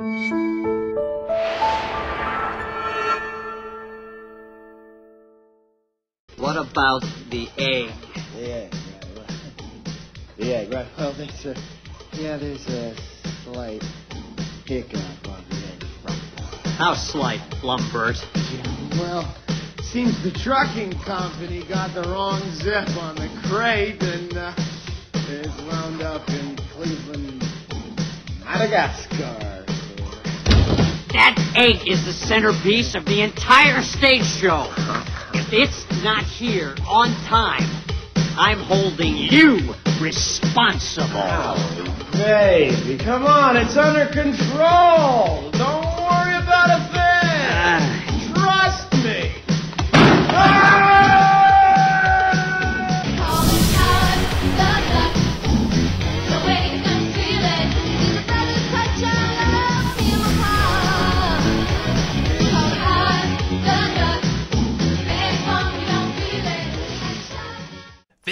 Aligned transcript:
What 0.00 0.06
about 6.56 7.02
the 7.28 7.46
egg? 7.58 7.92
Yeah, 8.34 8.70
right. 9.18 9.30
Yeah, 10.38 10.64
right. 10.74 10.86
Well, 10.96 11.12
there's 11.12 11.44
a 11.44 11.54
yeah, 12.14 12.38
there's 12.38 12.66
a 12.68 12.96
slight 13.44 13.82
hiccup 14.64 15.28
on 15.28 15.44
the 15.50 15.56
egg 15.56 15.84
front. 16.02 16.18
How 16.78 16.94
slight, 16.94 17.42
Lumbert? 17.62 18.24
Yeah, 18.54 18.98
well, 18.98 19.34
seems 19.82 20.22
the 20.22 20.30
trucking 20.30 20.92
company 21.00 21.62
got 21.68 21.92
the 21.92 22.08
wrong 22.08 22.40
zip 22.52 22.88
on 22.96 23.16
the 23.16 23.28
crate 23.50 24.02
and 24.02 24.34
uh, 24.34 24.54
it's 25.12 25.60
wound 25.70 26.00
up 26.00 26.26
in 26.30 26.56
Cleveland, 26.72 27.44
Madagascar. 28.42 29.59
That 31.12 31.34
egg 31.56 31.88
is 31.88 32.04
the 32.04 32.12
centerpiece 32.12 32.94
of 32.94 33.04
the 33.04 33.22
entire 33.22 33.82
stage 33.82 34.24
show. 34.24 34.72
If 35.34 35.52
it's 35.52 35.84
not 36.04 36.22
here 36.22 36.76
on 36.86 37.08
time, 37.26 37.66
I'm 38.38 38.60
holding 38.60 39.16
you 39.16 39.74
responsible. 40.00 41.58
Baby, 42.12 42.96
come 43.02 43.26
on, 43.26 43.56
it's 43.56 43.76
under 43.76 44.06
control. 44.06 45.50
Don't 45.50 45.84
worry 45.98 46.36
about 46.38 46.70
a 46.70 46.80
thing. 46.94 47.26
Ah. 47.58 47.90
Trust 48.32 48.92
me. 49.04 50.76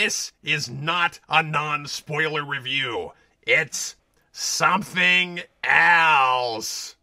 This 0.00 0.32
is 0.44 0.70
not 0.70 1.18
a 1.28 1.42
non 1.42 1.88
spoiler 1.88 2.44
review. 2.46 3.14
It's 3.42 3.96
something 4.30 5.40
else. 5.64 6.94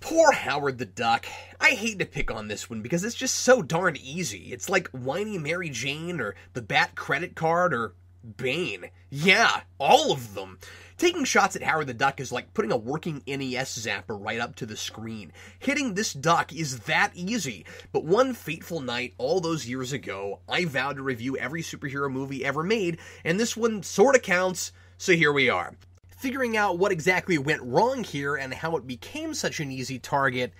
Poor 0.00 0.30
Howard 0.32 0.76
the 0.76 0.84
Duck. 0.84 1.24
I 1.58 1.70
hate 1.70 1.98
to 2.00 2.04
pick 2.04 2.30
on 2.30 2.48
this 2.48 2.68
one 2.68 2.82
because 2.82 3.02
it's 3.02 3.14
just 3.14 3.36
so 3.36 3.62
darn 3.62 3.96
easy. 3.96 4.52
It's 4.52 4.68
like 4.68 4.88
whiny 4.88 5.38
Mary 5.38 5.70
Jane 5.70 6.20
or 6.20 6.34
the 6.52 6.60
Bat 6.60 6.96
credit 6.96 7.34
card 7.34 7.72
or 7.72 7.94
Bane. 8.36 8.90
Yeah, 9.08 9.62
all 9.78 10.12
of 10.12 10.34
them. 10.34 10.58
Taking 10.96 11.24
shots 11.24 11.56
at 11.56 11.62
Howard 11.64 11.88
the 11.88 11.94
Duck 11.94 12.20
is 12.20 12.30
like 12.30 12.54
putting 12.54 12.70
a 12.70 12.76
working 12.76 13.20
NES 13.26 13.78
zapper 13.78 14.16
right 14.16 14.38
up 14.38 14.54
to 14.56 14.66
the 14.66 14.76
screen. 14.76 15.32
Hitting 15.58 15.94
this 15.94 16.12
duck 16.12 16.52
is 16.52 16.80
that 16.80 17.10
easy. 17.14 17.66
But 17.90 18.04
one 18.04 18.32
fateful 18.32 18.80
night, 18.80 19.12
all 19.18 19.40
those 19.40 19.66
years 19.66 19.92
ago, 19.92 20.38
I 20.48 20.66
vowed 20.66 20.96
to 20.96 21.02
review 21.02 21.36
every 21.36 21.62
superhero 21.62 22.08
movie 22.08 22.44
ever 22.44 22.62
made, 22.62 22.98
and 23.24 23.40
this 23.40 23.56
one 23.56 23.82
sorta 23.82 24.20
counts, 24.20 24.70
so 24.96 25.14
here 25.14 25.32
we 25.32 25.50
are. 25.50 25.74
Figuring 26.06 26.56
out 26.56 26.78
what 26.78 26.92
exactly 26.92 27.38
went 27.38 27.62
wrong 27.62 28.04
here 28.04 28.36
and 28.36 28.54
how 28.54 28.76
it 28.76 28.86
became 28.86 29.34
such 29.34 29.58
an 29.58 29.72
easy 29.72 29.98
target, 29.98 30.52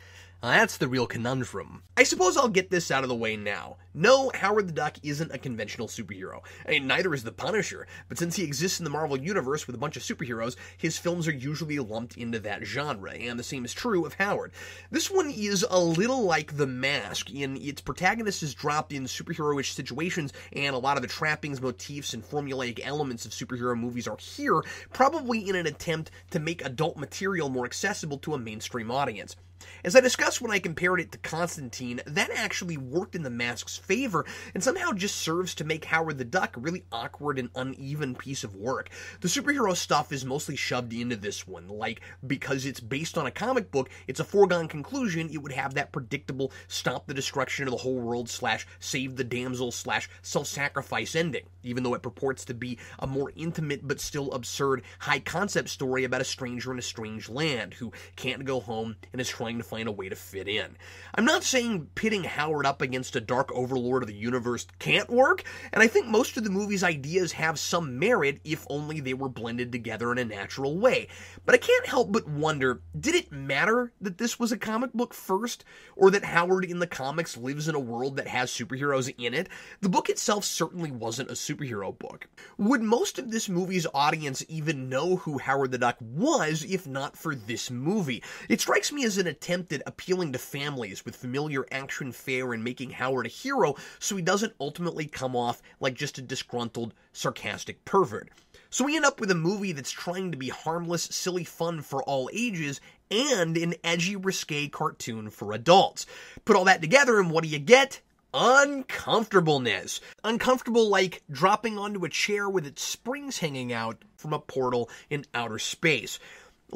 Uh, 0.44 0.50
that's 0.50 0.76
the 0.76 0.86
real 0.86 1.06
conundrum. 1.06 1.82
I 1.96 2.02
suppose 2.02 2.36
I'll 2.36 2.50
get 2.50 2.68
this 2.68 2.90
out 2.90 3.02
of 3.02 3.08
the 3.08 3.14
way 3.14 3.34
now. 3.34 3.78
No, 3.94 4.30
Howard 4.34 4.68
the 4.68 4.74
Duck 4.74 4.98
isn't 5.02 5.32
a 5.32 5.38
conventional 5.38 5.88
superhero. 5.88 6.42
I 6.68 6.72
mean, 6.72 6.86
neither 6.86 7.14
is 7.14 7.24
the 7.24 7.32
Punisher, 7.32 7.86
but 8.10 8.18
since 8.18 8.36
he 8.36 8.44
exists 8.44 8.78
in 8.78 8.84
the 8.84 8.90
Marvel 8.90 9.18
Universe 9.18 9.66
with 9.66 9.74
a 9.74 9.78
bunch 9.78 9.96
of 9.96 10.02
superheroes, 10.02 10.56
his 10.76 10.98
films 10.98 11.26
are 11.26 11.32
usually 11.32 11.78
lumped 11.78 12.18
into 12.18 12.38
that 12.40 12.62
genre, 12.62 13.12
and 13.12 13.38
the 13.38 13.42
same 13.42 13.64
is 13.64 13.72
true 13.72 14.04
of 14.04 14.12
Howard. 14.12 14.52
This 14.90 15.10
one 15.10 15.30
is 15.30 15.64
a 15.70 15.80
little 15.80 16.24
like 16.24 16.58
The 16.58 16.66
Mask, 16.66 17.30
in 17.30 17.56
its 17.56 17.80
protagonist 17.80 18.42
is 18.42 18.52
dropped 18.52 18.92
in 18.92 19.04
superheroish 19.04 19.72
situations, 19.72 20.34
and 20.52 20.74
a 20.74 20.78
lot 20.78 20.98
of 20.98 21.02
the 21.02 21.08
trappings, 21.08 21.62
motifs, 21.62 22.12
and 22.12 22.22
formulaic 22.22 22.80
elements 22.84 23.24
of 23.24 23.32
superhero 23.32 23.74
movies 23.78 24.06
are 24.06 24.18
here, 24.18 24.62
probably 24.92 25.48
in 25.48 25.56
an 25.56 25.66
attempt 25.66 26.10
to 26.32 26.38
make 26.38 26.62
adult 26.62 26.98
material 26.98 27.48
more 27.48 27.64
accessible 27.64 28.18
to 28.18 28.34
a 28.34 28.38
mainstream 28.38 28.90
audience. 28.90 29.36
As 29.84 29.96
I 29.96 30.00
discussed 30.00 30.40
when 30.40 30.50
I 30.50 30.58
compared 30.58 31.00
it 31.00 31.12
to 31.12 31.18
Constantine, 31.18 32.00
that 32.06 32.30
actually 32.34 32.76
worked 32.76 33.14
in 33.14 33.22
the 33.22 33.30
mask's 33.30 33.76
favor 33.76 34.24
and 34.54 34.62
somehow 34.62 34.92
just 34.92 35.16
serves 35.16 35.54
to 35.56 35.64
make 35.64 35.84
Howard 35.86 36.18
the 36.18 36.24
Duck 36.24 36.56
a 36.56 36.60
really 36.60 36.84
awkward 36.92 37.38
and 37.38 37.50
uneven 37.54 38.14
piece 38.14 38.44
of 38.44 38.54
work. 38.54 38.90
The 39.20 39.28
superhero 39.28 39.76
stuff 39.76 40.12
is 40.12 40.24
mostly 40.24 40.56
shoved 40.56 40.92
into 40.92 41.16
this 41.16 41.46
one, 41.46 41.68
like 41.68 42.00
because 42.26 42.66
it's 42.66 42.80
based 42.80 43.18
on 43.18 43.26
a 43.26 43.30
comic 43.30 43.70
book, 43.70 43.90
it's 44.06 44.20
a 44.20 44.24
foregone 44.24 44.68
conclusion 44.68 45.30
it 45.32 45.42
would 45.42 45.52
have 45.52 45.74
that 45.74 45.92
predictable 45.92 46.52
stop 46.68 47.06
the 47.06 47.14
destruction 47.14 47.66
of 47.66 47.72
the 47.72 47.78
whole 47.78 48.00
world 48.00 48.28
slash 48.28 48.66
save 48.78 49.16
the 49.16 49.24
damsel 49.24 49.70
slash 49.70 50.08
self-sacrifice 50.22 51.14
ending, 51.14 51.46
even 51.62 51.82
though 51.82 51.94
it 51.94 52.02
purports 52.02 52.44
to 52.44 52.54
be 52.54 52.78
a 52.98 53.06
more 53.06 53.32
intimate 53.36 53.86
but 53.86 54.00
still 54.00 54.32
absurd 54.32 54.82
high 55.00 55.20
concept 55.20 55.68
story 55.68 56.04
about 56.04 56.20
a 56.20 56.24
stranger 56.24 56.72
in 56.72 56.78
a 56.78 56.82
strange 56.82 57.28
land 57.28 57.74
who 57.74 57.92
can't 58.16 58.44
go 58.44 58.60
home 58.60 58.96
and 59.12 59.20
is 59.20 59.28
trying 59.28 59.53
to 59.58 59.64
find 59.64 59.88
a 59.88 59.92
way 59.92 60.08
to 60.08 60.16
fit 60.16 60.48
in. 60.48 60.76
I'm 61.14 61.24
not 61.24 61.44
saying 61.44 61.88
pitting 61.94 62.24
Howard 62.24 62.66
up 62.66 62.82
against 62.82 63.16
a 63.16 63.20
dark 63.20 63.52
overlord 63.52 64.02
of 64.02 64.08
the 64.08 64.14
universe 64.14 64.66
can't 64.78 65.10
work, 65.10 65.44
and 65.72 65.82
I 65.82 65.86
think 65.86 66.06
most 66.06 66.36
of 66.36 66.44
the 66.44 66.50
movie's 66.50 66.84
ideas 66.84 67.32
have 67.32 67.58
some 67.58 67.98
merit 67.98 68.40
if 68.44 68.66
only 68.68 69.00
they 69.00 69.14
were 69.14 69.28
blended 69.28 69.72
together 69.72 70.12
in 70.12 70.18
a 70.18 70.24
natural 70.24 70.78
way. 70.78 71.08
But 71.44 71.54
I 71.54 71.58
can't 71.58 71.86
help 71.86 72.12
but 72.12 72.28
wonder 72.28 72.80
did 72.98 73.14
it 73.14 73.32
matter 73.32 73.92
that 74.00 74.18
this 74.18 74.38
was 74.38 74.52
a 74.52 74.56
comic 74.56 74.92
book 74.92 75.14
first, 75.14 75.64
or 75.96 76.10
that 76.10 76.24
Howard 76.24 76.64
in 76.64 76.78
the 76.78 76.86
comics 76.86 77.36
lives 77.36 77.68
in 77.68 77.74
a 77.74 77.80
world 77.80 78.16
that 78.16 78.28
has 78.28 78.50
superheroes 78.50 79.12
in 79.18 79.34
it? 79.34 79.48
The 79.80 79.88
book 79.88 80.08
itself 80.08 80.44
certainly 80.44 80.90
wasn't 80.90 81.30
a 81.30 81.34
superhero 81.34 81.96
book. 81.98 82.28
Would 82.58 82.82
most 82.82 83.18
of 83.18 83.30
this 83.30 83.48
movie's 83.48 83.86
audience 83.94 84.44
even 84.48 84.88
know 84.88 85.16
who 85.16 85.38
Howard 85.38 85.70
the 85.70 85.78
Duck 85.78 85.96
was 86.00 86.64
if 86.64 86.86
not 86.86 87.16
for 87.16 87.34
this 87.34 87.70
movie? 87.70 88.22
It 88.48 88.60
strikes 88.60 88.92
me 88.92 89.04
as 89.04 89.18
an 89.18 89.26
attempt 89.34 89.72
at 89.72 89.82
appealing 89.86 90.32
to 90.32 90.38
families 90.38 91.04
with 91.04 91.16
familiar 91.16 91.66
action 91.72 92.12
fare 92.12 92.52
and 92.52 92.62
making 92.62 92.90
Howard 92.90 93.26
a 93.26 93.28
hero 93.28 93.74
so 93.98 94.16
he 94.16 94.22
doesn't 94.22 94.54
ultimately 94.60 95.06
come 95.06 95.34
off 95.34 95.60
like 95.80 95.94
just 95.94 96.18
a 96.18 96.22
disgruntled, 96.22 96.94
sarcastic 97.12 97.84
pervert. 97.84 98.30
So 98.70 98.84
we 98.84 98.96
end 98.96 99.04
up 99.04 99.20
with 99.20 99.30
a 99.30 99.36
movie 99.36 99.72
that's 99.72 99.90
trying 99.90 100.30
to 100.32 100.38
be 100.38 100.48
harmless, 100.48 101.04
silly 101.04 101.44
fun 101.44 101.82
for 101.82 102.02
all 102.04 102.30
ages 102.32 102.80
and 103.10 103.56
an 103.56 103.74
edgy, 103.84 104.16
risque 104.16 104.68
cartoon 104.68 105.30
for 105.30 105.52
adults. 105.52 106.06
Put 106.44 106.56
all 106.56 106.64
that 106.64 106.80
together 106.80 107.20
and 107.20 107.30
what 107.30 107.44
do 107.44 107.50
you 107.50 107.58
get? 107.58 108.00
uncomfortableness. 108.34 110.00
Uncomfortable 110.24 110.88
like 110.88 111.22
dropping 111.30 111.78
onto 111.78 112.04
a 112.04 112.08
chair 112.08 112.50
with 112.50 112.66
its 112.66 112.82
springs 112.82 113.38
hanging 113.38 113.72
out 113.72 114.04
from 114.16 114.32
a 114.32 114.40
portal 114.40 114.90
in 115.08 115.24
outer 115.32 115.60
space. 115.60 116.18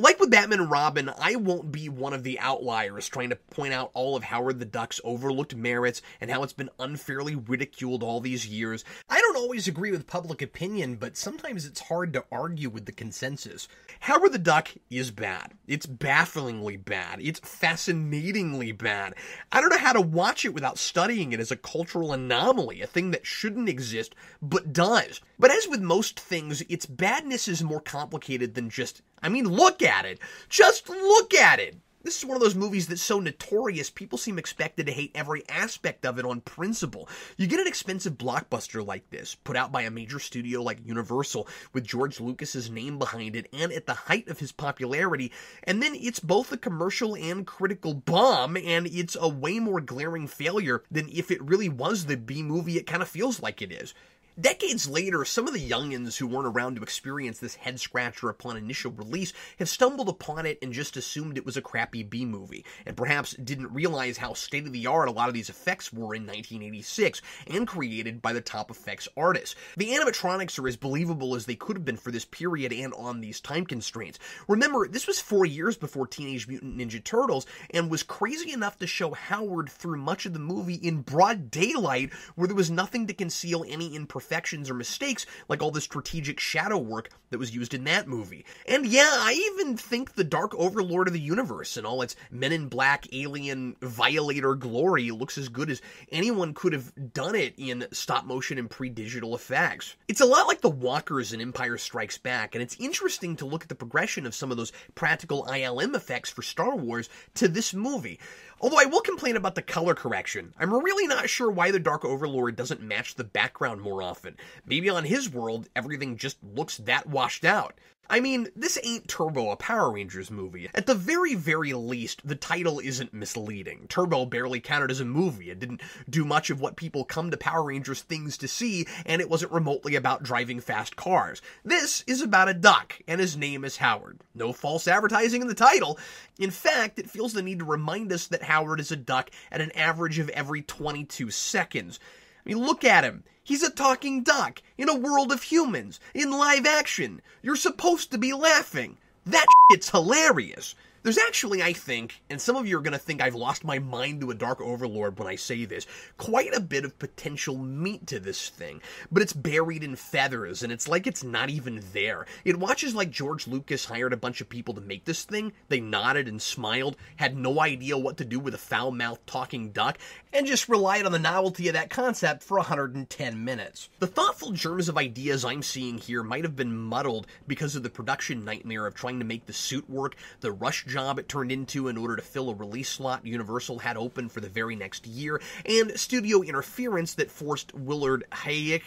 Like 0.00 0.20
with 0.20 0.30
Batman 0.30 0.60
and 0.60 0.70
Robin, 0.70 1.10
I 1.20 1.34
won't 1.34 1.72
be 1.72 1.88
one 1.88 2.12
of 2.12 2.22
the 2.22 2.38
outliers 2.38 3.08
trying 3.08 3.30
to 3.30 3.36
point 3.36 3.72
out 3.72 3.90
all 3.94 4.14
of 4.14 4.22
Howard 4.22 4.60
the 4.60 4.64
Duck's 4.64 5.00
overlooked 5.02 5.56
merits 5.56 6.02
and 6.20 6.30
how 6.30 6.44
it's 6.44 6.52
been 6.52 6.70
unfairly 6.78 7.34
ridiculed 7.34 8.04
all 8.04 8.20
these 8.20 8.46
years. 8.46 8.84
I 9.10 9.20
don't 9.20 9.27
always 9.38 9.68
agree 9.68 9.92
with 9.92 10.08
public 10.08 10.42
opinion, 10.42 10.96
but 10.96 11.16
sometimes 11.16 11.64
it's 11.64 11.82
hard 11.82 12.12
to 12.12 12.24
argue 12.32 12.68
with 12.68 12.86
the 12.86 12.92
consensus. 12.92 13.68
Howard 14.00 14.32
the 14.32 14.38
Duck 14.38 14.70
is 14.90 15.12
bad. 15.12 15.54
It's 15.68 15.86
bafflingly 15.86 16.76
bad. 16.76 17.20
It's 17.20 17.38
fascinatingly 17.38 18.72
bad. 18.72 19.14
I 19.52 19.60
don't 19.60 19.70
know 19.70 19.78
how 19.78 19.92
to 19.92 20.00
watch 20.00 20.44
it 20.44 20.54
without 20.54 20.76
studying 20.76 21.32
it 21.32 21.38
as 21.38 21.52
a 21.52 21.56
cultural 21.56 22.12
anomaly, 22.12 22.82
a 22.82 22.86
thing 22.88 23.12
that 23.12 23.26
shouldn't 23.26 23.68
exist, 23.68 24.16
but 24.42 24.72
does. 24.72 25.20
But 25.38 25.52
as 25.52 25.68
with 25.68 25.80
most 25.80 26.18
things, 26.18 26.62
its 26.62 26.86
badness 26.86 27.46
is 27.46 27.62
more 27.62 27.80
complicated 27.80 28.54
than 28.54 28.70
just, 28.70 29.02
I 29.22 29.28
mean, 29.28 29.44
look 29.44 29.82
at 29.82 30.04
it. 30.04 30.18
Just 30.48 30.88
look 30.88 31.32
at 31.32 31.60
it. 31.60 31.76
This 32.08 32.20
is 32.20 32.24
one 32.24 32.38
of 32.38 32.42
those 32.42 32.54
movies 32.54 32.86
that's 32.86 33.02
so 33.02 33.20
notorious, 33.20 33.90
people 33.90 34.16
seem 34.16 34.38
expected 34.38 34.86
to 34.86 34.92
hate 34.92 35.12
every 35.14 35.46
aspect 35.46 36.06
of 36.06 36.18
it 36.18 36.24
on 36.24 36.40
principle. 36.40 37.06
You 37.36 37.46
get 37.46 37.60
an 37.60 37.66
expensive 37.66 38.14
blockbuster 38.14 38.82
like 38.84 39.10
this, 39.10 39.34
put 39.34 39.56
out 39.56 39.72
by 39.72 39.82
a 39.82 39.90
major 39.90 40.18
studio 40.18 40.62
like 40.62 40.78
Universal, 40.86 41.46
with 41.74 41.86
George 41.86 42.18
Lucas's 42.18 42.70
name 42.70 42.98
behind 42.98 43.36
it, 43.36 43.46
and 43.52 43.72
at 43.72 43.84
the 43.84 43.92
height 43.92 44.26
of 44.28 44.38
his 44.38 44.52
popularity, 44.52 45.32
and 45.64 45.82
then 45.82 45.94
it's 45.94 46.18
both 46.18 46.50
a 46.50 46.56
commercial 46.56 47.14
and 47.14 47.46
critical 47.46 47.92
bomb, 47.92 48.56
and 48.56 48.86
it's 48.86 49.14
a 49.20 49.28
way 49.28 49.58
more 49.58 49.82
glaring 49.82 50.26
failure 50.26 50.82
than 50.90 51.10
if 51.12 51.30
it 51.30 51.42
really 51.42 51.68
was 51.68 52.06
the 52.06 52.16
B 52.16 52.42
movie 52.42 52.78
it 52.78 52.86
kind 52.86 53.02
of 53.02 53.08
feels 53.08 53.42
like 53.42 53.60
it 53.60 53.70
is. 53.70 53.92
Decades 54.40 54.88
later, 54.88 55.24
some 55.24 55.48
of 55.48 55.52
the 55.52 55.68
youngins 55.68 56.16
who 56.16 56.28
weren't 56.28 56.46
around 56.46 56.76
to 56.76 56.82
experience 56.84 57.40
this 57.40 57.56
head 57.56 57.80
scratcher 57.80 58.28
upon 58.28 58.56
initial 58.56 58.92
release 58.92 59.32
have 59.58 59.68
stumbled 59.68 60.08
upon 60.08 60.46
it 60.46 60.58
and 60.62 60.72
just 60.72 60.96
assumed 60.96 61.36
it 61.36 61.44
was 61.44 61.56
a 61.56 61.62
crappy 61.62 62.04
B 62.04 62.24
movie, 62.24 62.64
and 62.86 62.96
perhaps 62.96 63.32
didn't 63.32 63.72
realize 63.72 64.16
how 64.16 64.34
state 64.34 64.64
of 64.64 64.72
the 64.72 64.86
art 64.86 65.08
a 65.08 65.10
lot 65.10 65.26
of 65.26 65.34
these 65.34 65.50
effects 65.50 65.92
were 65.92 66.14
in 66.14 66.22
1986 66.22 67.20
and 67.48 67.66
created 67.66 68.22
by 68.22 68.32
the 68.32 68.40
top 68.40 68.70
effects 68.70 69.08
artists. 69.16 69.56
The 69.76 69.88
animatronics 69.88 70.56
are 70.60 70.68
as 70.68 70.76
believable 70.76 71.34
as 71.34 71.46
they 71.46 71.56
could 71.56 71.76
have 71.76 71.84
been 71.84 71.96
for 71.96 72.12
this 72.12 72.24
period 72.24 72.72
and 72.72 72.94
on 72.94 73.20
these 73.20 73.40
time 73.40 73.66
constraints. 73.66 74.20
Remember, 74.46 74.86
this 74.86 75.08
was 75.08 75.18
four 75.18 75.46
years 75.46 75.76
before 75.76 76.06
Teenage 76.06 76.46
Mutant 76.46 76.78
Ninja 76.78 77.02
Turtles 77.02 77.46
and 77.70 77.90
was 77.90 78.04
crazy 78.04 78.52
enough 78.52 78.78
to 78.78 78.86
show 78.86 79.14
Howard 79.14 79.68
through 79.68 79.98
much 79.98 80.26
of 80.26 80.32
the 80.32 80.38
movie 80.38 80.74
in 80.74 81.00
broad 81.00 81.50
daylight 81.50 82.12
where 82.36 82.46
there 82.46 82.54
was 82.54 82.70
nothing 82.70 83.08
to 83.08 83.14
conceal 83.14 83.64
any 83.66 83.96
imperfections 83.96 84.27
imperfections 84.28 84.68
or 84.68 84.74
mistakes 84.74 85.26
like 85.48 85.62
all 85.62 85.70
the 85.70 85.80
strategic 85.80 86.38
shadow 86.38 86.76
work 86.76 87.08
that 87.30 87.38
was 87.38 87.54
used 87.54 87.74
in 87.74 87.84
that 87.84 88.06
movie. 88.06 88.44
And 88.66 88.86
yeah, 88.86 89.08
I 89.10 89.32
even 89.52 89.76
think 89.76 90.14
the 90.14 90.24
Dark 90.24 90.54
Overlord 90.54 91.08
of 91.08 91.14
the 91.14 91.20
universe 91.20 91.76
and 91.76 91.86
all 91.86 92.02
its 92.02 92.16
Men 92.30 92.52
in 92.52 92.68
Black 92.68 93.06
alien 93.12 93.76
violator 93.80 94.54
glory 94.54 95.10
looks 95.10 95.38
as 95.38 95.48
good 95.48 95.70
as 95.70 95.82
anyone 96.10 96.54
could 96.54 96.72
have 96.72 96.92
done 97.12 97.34
it 97.34 97.54
in 97.56 97.86
stop 97.92 98.24
motion 98.24 98.58
and 98.58 98.70
pre 98.70 98.88
digital 98.88 99.34
effects. 99.34 99.96
It's 100.08 100.20
a 100.20 100.26
lot 100.26 100.46
like 100.46 100.60
the 100.60 100.70
walkers 100.70 101.32
in 101.32 101.40
Empire 101.40 101.78
Strikes 101.78 102.18
Back, 102.18 102.54
and 102.54 102.62
it's 102.62 102.76
interesting 102.78 103.36
to 103.36 103.46
look 103.46 103.62
at 103.62 103.68
the 103.68 103.74
progression 103.74 104.26
of 104.26 104.34
some 104.34 104.50
of 104.50 104.56
those 104.56 104.72
practical 104.94 105.44
ILM 105.44 105.94
effects 105.94 106.30
for 106.30 106.42
Star 106.42 106.76
Wars 106.76 107.08
to 107.34 107.48
this 107.48 107.74
movie. 107.74 108.18
Although 108.60 108.80
I 108.80 108.86
will 108.86 109.00
complain 109.00 109.36
about 109.36 109.54
the 109.54 109.62
color 109.62 109.94
correction. 109.94 110.52
I'm 110.58 110.74
really 110.74 111.06
not 111.06 111.30
sure 111.30 111.50
why 111.50 111.70
the 111.70 111.78
Dark 111.78 112.04
Overlord 112.04 112.56
doesn't 112.56 112.82
match 112.82 113.14
the 113.14 113.22
background 113.22 113.80
more 113.80 114.02
often. 114.02 114.36
Maybe 114.66 114.90
on 114.90 115.04
his 115.04 115.30
world, 115.30 115.68
everything 115.76 116.16
just 116.16 116.38
looks 116.42 116.76
that 116.78 117.06
washed 117.06 117.44
out. 117.44 117.78
I 118.10 118.20
mean, 118.20 118.48
this 118.56 118.78
ain't 118.82 119.06
Turbo, 119.06 119.50
a 119.50 119.56
Power 119.56 119.92
Rangers 119.92 120.30
movie. 120.30 120.70
At 120.74 120.86
the 120.86 120.94
very, 120.94 121.34
very 121.34 121.74
least, 121.74 122.26
the 122.26 122.34
title 122.34 122.78
isn't 122.78 123.12
misleading. 123.12 123.86
Turbo 123.88 124.24
barely 124.24 124.60
counted 124.60 124.90
as 124.90 125.00
a 125.00 125.04
movie. 125.04 125.50
It 125.50 125.58
didn't 125.58 125.82
do 126.08 126.24
much 126.24 126.48
of 126.48 126.60
what 126.60 126.76
people 126.76 127.04
come 127.04 127.30
to 127.30 127.36
Power 127.36 127.64
Rangers 127.64 128.00
things 128.00 128.38
to 128.38 128.48
see, 128.48 128.86
and 129.04 129.20
it 129.20 129.28
wasn't 129.28 129.52
remotely 129.52 129.94
about 129.94 130.22
driving 130.22 130.60
fast 130.60 130.96
cars. 130.96 131.42
This 131.64 132.02
is 132.06 132.22
about 132.22 132.48
a 132.48 132.54
duck, 132.54 132.98
and 133.06 133.20
his 133.20 133.36
name 133.36 133.62
is 133.62 133.76
Howard. 133.76 134.20
No 134.34 134.54
false 134.54 134.88
advertising 134.88 135.42
in 135.42 135.48
the 135.48 135.54
title. 135.54 135.98
In 136.38 136.50
fact, 136.50 136.98
it 136.98 137.10
feels 137.10 137.34
the 137.34 137.42
need 137.42 137.58
to 137.58 137.66
remind 137.66 138.10
us 138.10 138.26
that 138.28 138.42
Howard 138.42 138.80
is 138.80 138.90
a 138.90 138.96
duck 138.96 139.30
at 139.52 139.60
an 139.60 139.72
average 139.72 140.18
of 140.18 140.30
every 140.30 140.62
22 140.62 141.30
seconds. 141.30 142.00
Mean, 142.48 142.58
look 142.58 142.82
at 142.82 143.04
him. 143.04 143.24
He's 143.44 143.62
a 143.62 143.70
talking 143.70 144.22
duck 144.22 144.62
in 144.78 144.88
a 144.88 144.96
world 144.96 145.32
of 145.32 145.42
humans 145.42 146.00
in 146.14 146.30
live 146.30 146.66
action. 146.66 147.20
You're 147.42 147.56
supposed 147.56 148.10
to 148.10 148.18
be 148.18 148.32
laughing. 148.32 148.96
That 149.26 149.46
shit's 149.70 149.90
hilarious. 149.90 150.74
There's 151.02 151.18
actually, 151.18 151.62
I 151.62 151.72
think, 151.72 152.22
and 152.28 152.40
some 152.40 152.56
of 152.56 152.66
you 152.66 152.76
are 152.76 152.82
going 152.82 152.92
to 152.92 152.98
think 152.98 153.22
I've 153.22 153.36
lost 153.36 153.64
my 153.64 153.78
mind 153.78 154.20
to 154.20 154.32
a 154.32 154.34
Dark 154.34 154.60
Overlord 154.60 155.18
when 155.18 155.28
I 155.28 155.36
say 155.36 155.64
this, 155.64 155.86
quite 156.16 156.54
a 156.54 156.60
bit 156.60 156.84
of 156.84 156.98
potential 156.98 157.56
meat 157.56 158.06
to 158.08 158.18
this 158.18 158.48
thing, 158.48 158.82
but 159.12 159.22
it's 159.22 159.32
buried 159.32 159.84
in 159.84 159.94
feathers, 159.94 160.62
and 160.62 160.72
it's 160.72 160.88
like 160.88 161.06
it's 161.06 161.22
not 161.22 161.50
even 161.50 161.82
there. 161.92 162.26
It 162.44 162.58
watches 162.58 162.96
like 162.96 163.10
George 163.10 163.46
Lucas 163.46 163.84
hired 163.84 164.12
a 164.12 164.16
bunch 164.16 164.40
of 164.40 164.48
people 164.48 164.74
to 164.74 164.80
make 164.80 165.04
this 165.04 165.22
thing, 165.22 165.52
they 165.68 165.78
nodded 165.78 166.26
and 166.26 166.42
smiled, 166.42 166.96
had 167.16 167.36
no 167.36 167.60
idea 167.60 167.96
what 167.96 168.16
to 168.16 168.24
do 168.24 168.40
with 168.40 168.54
a 168.54 168.58
foul 168.58 168.90
mouthed 168.90 169.26
talking 169.26 169.70
duck, 169.70 169.98
and 170.32 170.46
just 170.46 170.68
relied 170.68 171.06
on 171.06 171.12
the 171.12 171.18
novelty 171.18 171.68
of 171.68 171.74
that 171.74 171.90
concept 171.90 172.42
for 172.42 172.58
110 172.58 173.44
minutes. 173.44 173.88
The 174.00 174.06
thoughtful 174.08 174.50
germs 174.50 174.88
of 174.88 174.98
ideas 174.98 175.44
I'm 175.44 175.62
seeing 175.62 175.98
here 175.98 176.24
might 176.24 176.44
have 176.44 176.56
been 176.56 176.76
muddled 176.76 177.28
because 177.46 177.76
of 177.76 177.84
the 177.84 177.90
production 177.90 178.44
nightmare 178.44 178.86
of 178.86 178.94
trying 178.94 179.20
to 179.20 179.24
make 179.24 179.46
the 179.46 179.52
suit 179.52 179.88
work, 179.88 180.16
the 180.40 180.50
rush 180.50 180.84
job 180.88 181.18
it 181.18 181.28
turned 181.28 181.52
into 181.52 181.88
in 181.88 181.96
order 181.96 182.16
to 182.16 182.22
fill 182.22 182.50
a 182.50 182.54
release 182.54 182.88
slot 182.88 183.24
Universal 183.24 183.78
had 183.78 183.96
open 183.96 184.28
for 184.28 184.40
the 184.40 184.48
very 184.48 184.74
next 184.74 185.06
year, 185.06 185.40
and 185.64 185.98
studio 185.98 186.42
interference 186.42 187.14
that 187.14 187.30
forced 187.30 187.74
Willard 187.74 188.24
Hayek, 188.32 188.82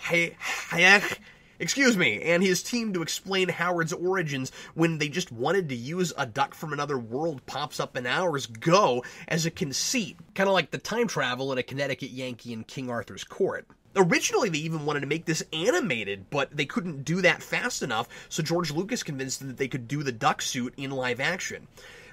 Hayek, 0.00 1.18
excuse 1.58 1.96
me, 1.96 2.22
and 2.22 2.42
his 2.42 2.62
team 2.62 2.92
to 2.92 3.02
explain 3.02 3.48
Howard's 3.48 3.92
origins 3.92 4.50
when 4.74 4.98
they 4.98 5.08
just 5.08 5.30
wanted 5.30 5.68
to 5.68 5.76
use 5.76 6.12
a 6.16 6.26
duck 6.26 6.54
from 6.54 6.72
another 6.72 6.98
world 6.98 7.44
pops 7.46 7.80
up 7.80 7.96
in 7.96 8.06
hours 8.06 8.46
go 8.46 9.04
as 9.28 9.46
a 9.46 9.50
conceit, 9.50 10.16
kind 10.34 10.48
of 10.48 10.54
like 10.54 10.70
the 10.70 10.78
time 10.78 11.06
travel 11.08 11.52
in 11.52 11.58
a 11.58 11.62
Connecticut 11.62 12.10
Yankee 12.10 12.52
in 12.52 12.64
King 12.64 12.90
Arthur's 12.90 13.24
court. 13.24 13.66
Originally, 13.96 14.48
they 14.48 14.58
even 14.58 14.86
wanted 14.86 15.00
to 15.00 15.06
make 15.06 15.24
this 15.24 15.44
animated, 15.52 16.30
but 16.30 16.56
they 16.56 16.64
couldn't 16.64 17.04
do 17.04 17.20
that 17.22 17.42
fast 17.42 17.82
enough, 17.82 18.08
so 18.28 18.42
George 18.42 18.70
Lucas 18.70 19.02
convinced 19.02 19.40
them 19.40 19.48
that 19.48 19.56
they 19.56 19.68
could 19.68 19.88
do 19.88 20.02
the 20.02 20.12
duck 20.12 20.40
suit 20.42 20.74
in 20.76 20.90
live 20.90 21.18
action. 21.18 21.66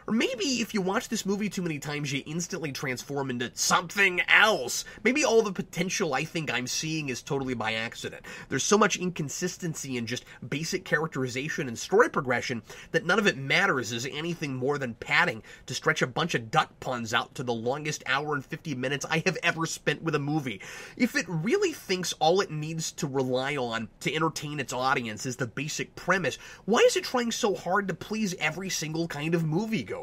Or 0.08 0.14
maybe 0.14 0.62
if 0.62 0.74
you 0.74 0.80
watch 0.80 1.10
this 1.10 1.26
movie 1.26 1.50
too 1.50 1.62
many 1.62 1.80
times, 1.80 2.14
you 2.14 2.24
instantly 2.26 2.72
transform 2.72 3.30
into 3.30 3.52
something 3.56 4.22
else. 4.30 4.86
Maybe 5.04 5.26
all 5.26 5.42
the 5.42 5.52
potential 5.52 6.14
I 6.14 6.24
think 6.24 6.50
I'm 6.50 6.66
seeing 6.66 7.10
is 7.10 7.22
totally 7.22 7.56
by 7.56 7.74
accident. 7.74 8.24
There's 8.48 8.64
so 8.64 8.78
much 8.78 8.96
inconsistency 8.96 9.98
in 9.98 10.06
just 10.06 10.24
basic 10.48 10.86
characterization 10.86 11.68
and 11.68 11.78
story 11.78 12.10
progression 12.10 12.62
that 12.92 13.06
none 13.06 13.20
of 13.20 13.28
it 13.28 13.36
matters 13.36 13.92
as 13.92 14.06
anything 14.06 14.56
more 14.56 14.78
than 14.78 14.94
padding 14.94 15.44
to 15.66 15.74
stretch 15.74 16.02
a 16.02 16.08
bunch 16.08 16.36
of 16.36 16.52
duck 16.52 16.80
puns 16.80 17.14
out 17.14 17.36
to 17.36 17.44
the 17.44 17.54
longest 17.54 18.02
hour 18.06 18.34
and 18.34 18.46
50 18.46 18.76
minutes 18.76 19.06
I 19.10 19.24
have 19.26 19.38
ever 19.44 19.66
spent 19.66 20.02
with 20.02 20.16
a 20.16 20.20
movie. 20.20 20.62
If 20.96 21.18
it 21.18 21.26
really 21.28 21.74
thinks 21.74 22.14
all 22.20 22.40
it 22.40 22.50
needs 22.50 22.94
to 22.94 23.08
rely 23.08 23.58
on 23.58 23.90
to 24.00 24.16
entertain 24.16 24.62
its 24.62 24.72
audience 24.72 25.26
is 25.26 25.36
the 25.36 25.48
basic 25.48 25.98
premise, 25.98 26.38
why 26.64 26.80
is 26.80 26.96
it 26.96 27.04
trying 27.04 27.34
so 27.34 27.56
hard 27.56 27.90
to 27.90 27.94
please 27.94 28.34
every 28.40 28.70
single 28.70 29.10
kind 29.10 29.36
of 29.36 29.42
moviegoer? 29.42 29.97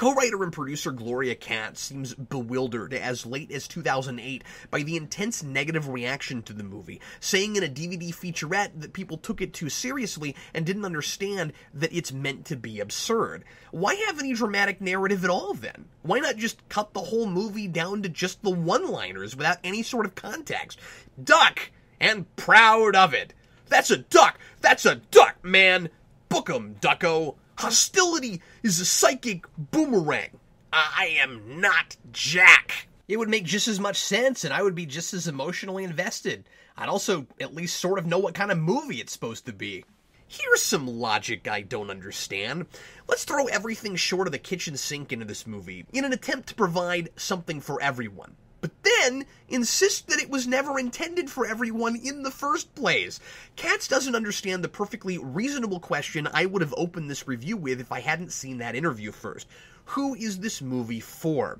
Co-writer 0.00 0.42
and 0.42 0.50
producer 0.50 0.92
Gloria 0.92 1.34
Katz 1.34 1.78
seems 1.78 2.14
bewildered 2.14 2.94
as 2.94 3.26
late 3.26 3.52
as 3.52 3.68
2008 3.68 4.42
by 4.70 4.82
the 4.82 4.96
intense 4.96 5.42
negative 5.42 5.90
reaction 5.90 6.42
to 6.44 6.54
the 6.54 6.64
movie, 6.64 7.02
saying 7.20 7.56
in 7.56 7.62
a 7.62 7.68
DVD 7.68 8.08
featurette 8.08 8.80
that 8.80 8.94
people 8.94 9.18
took 9.18 9.42
it 9.42 9.52
too 9.52 9.68
seriously 9.68 10.34
and 10.54 10.64
didn't 10.64 10.86
understand 10.86 11.52
that 11.74 11.92
it's 11.92 12.12
meant 12.12 12.46
to 12.46 12.56
be 12.56 12.80
absurd. 12.80 13.44
Why 13.72 13.94
have 14.06 14.18
any 14.18 14.32
dramatic 14.32 14.80
narrative 14.80 15.22
at 15.22 15.28
all 15.28 15.52
then? 15.52 15.84
Why 16.00 16.18
not 16.20 16.36
just 16.36 16.66
cut 16.70 16.94
the 16.94 17.00
whole 17.00 17.26
movie 17.26 17.68
down 17.68 18.00
to 18.00 18.08
just 18.08 18.42
the 18.42 18.48
one-liners 18.48 19.36
without 19.36 19.58
any 19.62 19.82
sort 19.82 20.06
of 20.06 20.14
context? 20.14 20.78
Duck! 21.22 21.72
And 22.00 22.24
proud 22.36 22.96
of 22.96 23.12
it! 23.12 23.34
That's 23.68 23.90
a 23.90 23.98
duck! 23.98 24.38
That's 24.62 24.86
a 24.86 24.94
duck, 24.94 25.44
man! 25.44 25.90
Book 26.30 26.48
'em, 26.48 26.76
ducko! 26.80 27.36
Hostility 27.60 28.40
is 28.62 28.80
a 28.80 28.86
psychic 28.86 29.44
boomerang. 29.58 30.40
I 30.72 31.18
am 31.20 31.60
not 31.60 31.94
Jack. 32.10 32.88
It 33.06 33.18
would 33.18 33.28
make 33.28 33.44
just 33.44 33.68
as 33.68 33.78
much 33.78 33.98
sense, 34.00 34.44
and 34.44 34.54
I 34.54 34.62
would 34.62 34.74
be 34.74 34.86
just 34.86 35.12
as 35.12 35.28
emotionally 35.28 35.84
invested. 35.84 36.48
I'd 36.78 36.88
also 36.88 37.26
at 37.38 37.54
least 37.54 37.78
sort 37.78 37.98
of 37.98 38.06
know 38.06 38.18
what 38.18 38.32
kind 38.32 38.50
of 38.50 38.56
movie 38.56 39.02
it's 39.02 39.12
supposed 39.12 39.44
to 39.44 39.52
be. 39.52 39.84
Here's 40.26 40.62
some 40.62 40.86
logic 40.86 41.48
I 41.48 41.60
don't 41.60 41.90
understand. 41.90 42.64
Let's 43.06 43.24
throw 43.24 43.44
everything 43.44 43.94
short 43.94 44.26
of 44.26 44.32
the 44.32 44.38
kitchen 44.38 44.78
sink 44.78 45.12
into 45.12 45.26
this 45.26 45.46
movie 45.46 45.84
in 45.92 46.06
an 46.06 46.14
attempt 46.14 46.48
to 46.48 46.54
provide 46.54 47.10
something 47.16 47.60
for 47.60 47.78
everyone 47.82 48.36
but 48.60 48.70
then 48.82 49.24
insist 49.48 50.08
that 50.08 50.20
it 50.20 50.30
was 50.30 50.46
never 50.46 50.78
intended 50.78 51.30
for 51.30 51.46
everyone 51.46 51.96
in 51.96 52.22
the 52.22 52.30
first 52.30 52.74
place. 52.74 53.20
Katz 53.56 53.88
doesn't 53.88 54.14
understand 54.14 54.62
the 54.62 54.68
perfectly 54.68 55.18
reasonable 55.18 55.80
question 55.80 56.28
I 56.32 56.46
would 56.46 56.62
have 56.62 56.74
opened 56.76 57.10
this 57.10 57.26
review 57.26 57.56
with 57.56 57.80
if 57.80 57.90
I 57.90 58.00
hadn't 58.00 58.32
seen 58.32 58.58
that 58.58 58.74
interview 58.74 59.12
first. 59.12 59.46
Who 59.86 60.14
is 60.14 60.38
this 60.38 60.60
movie 60.62 61.00
for? 61.00 61.58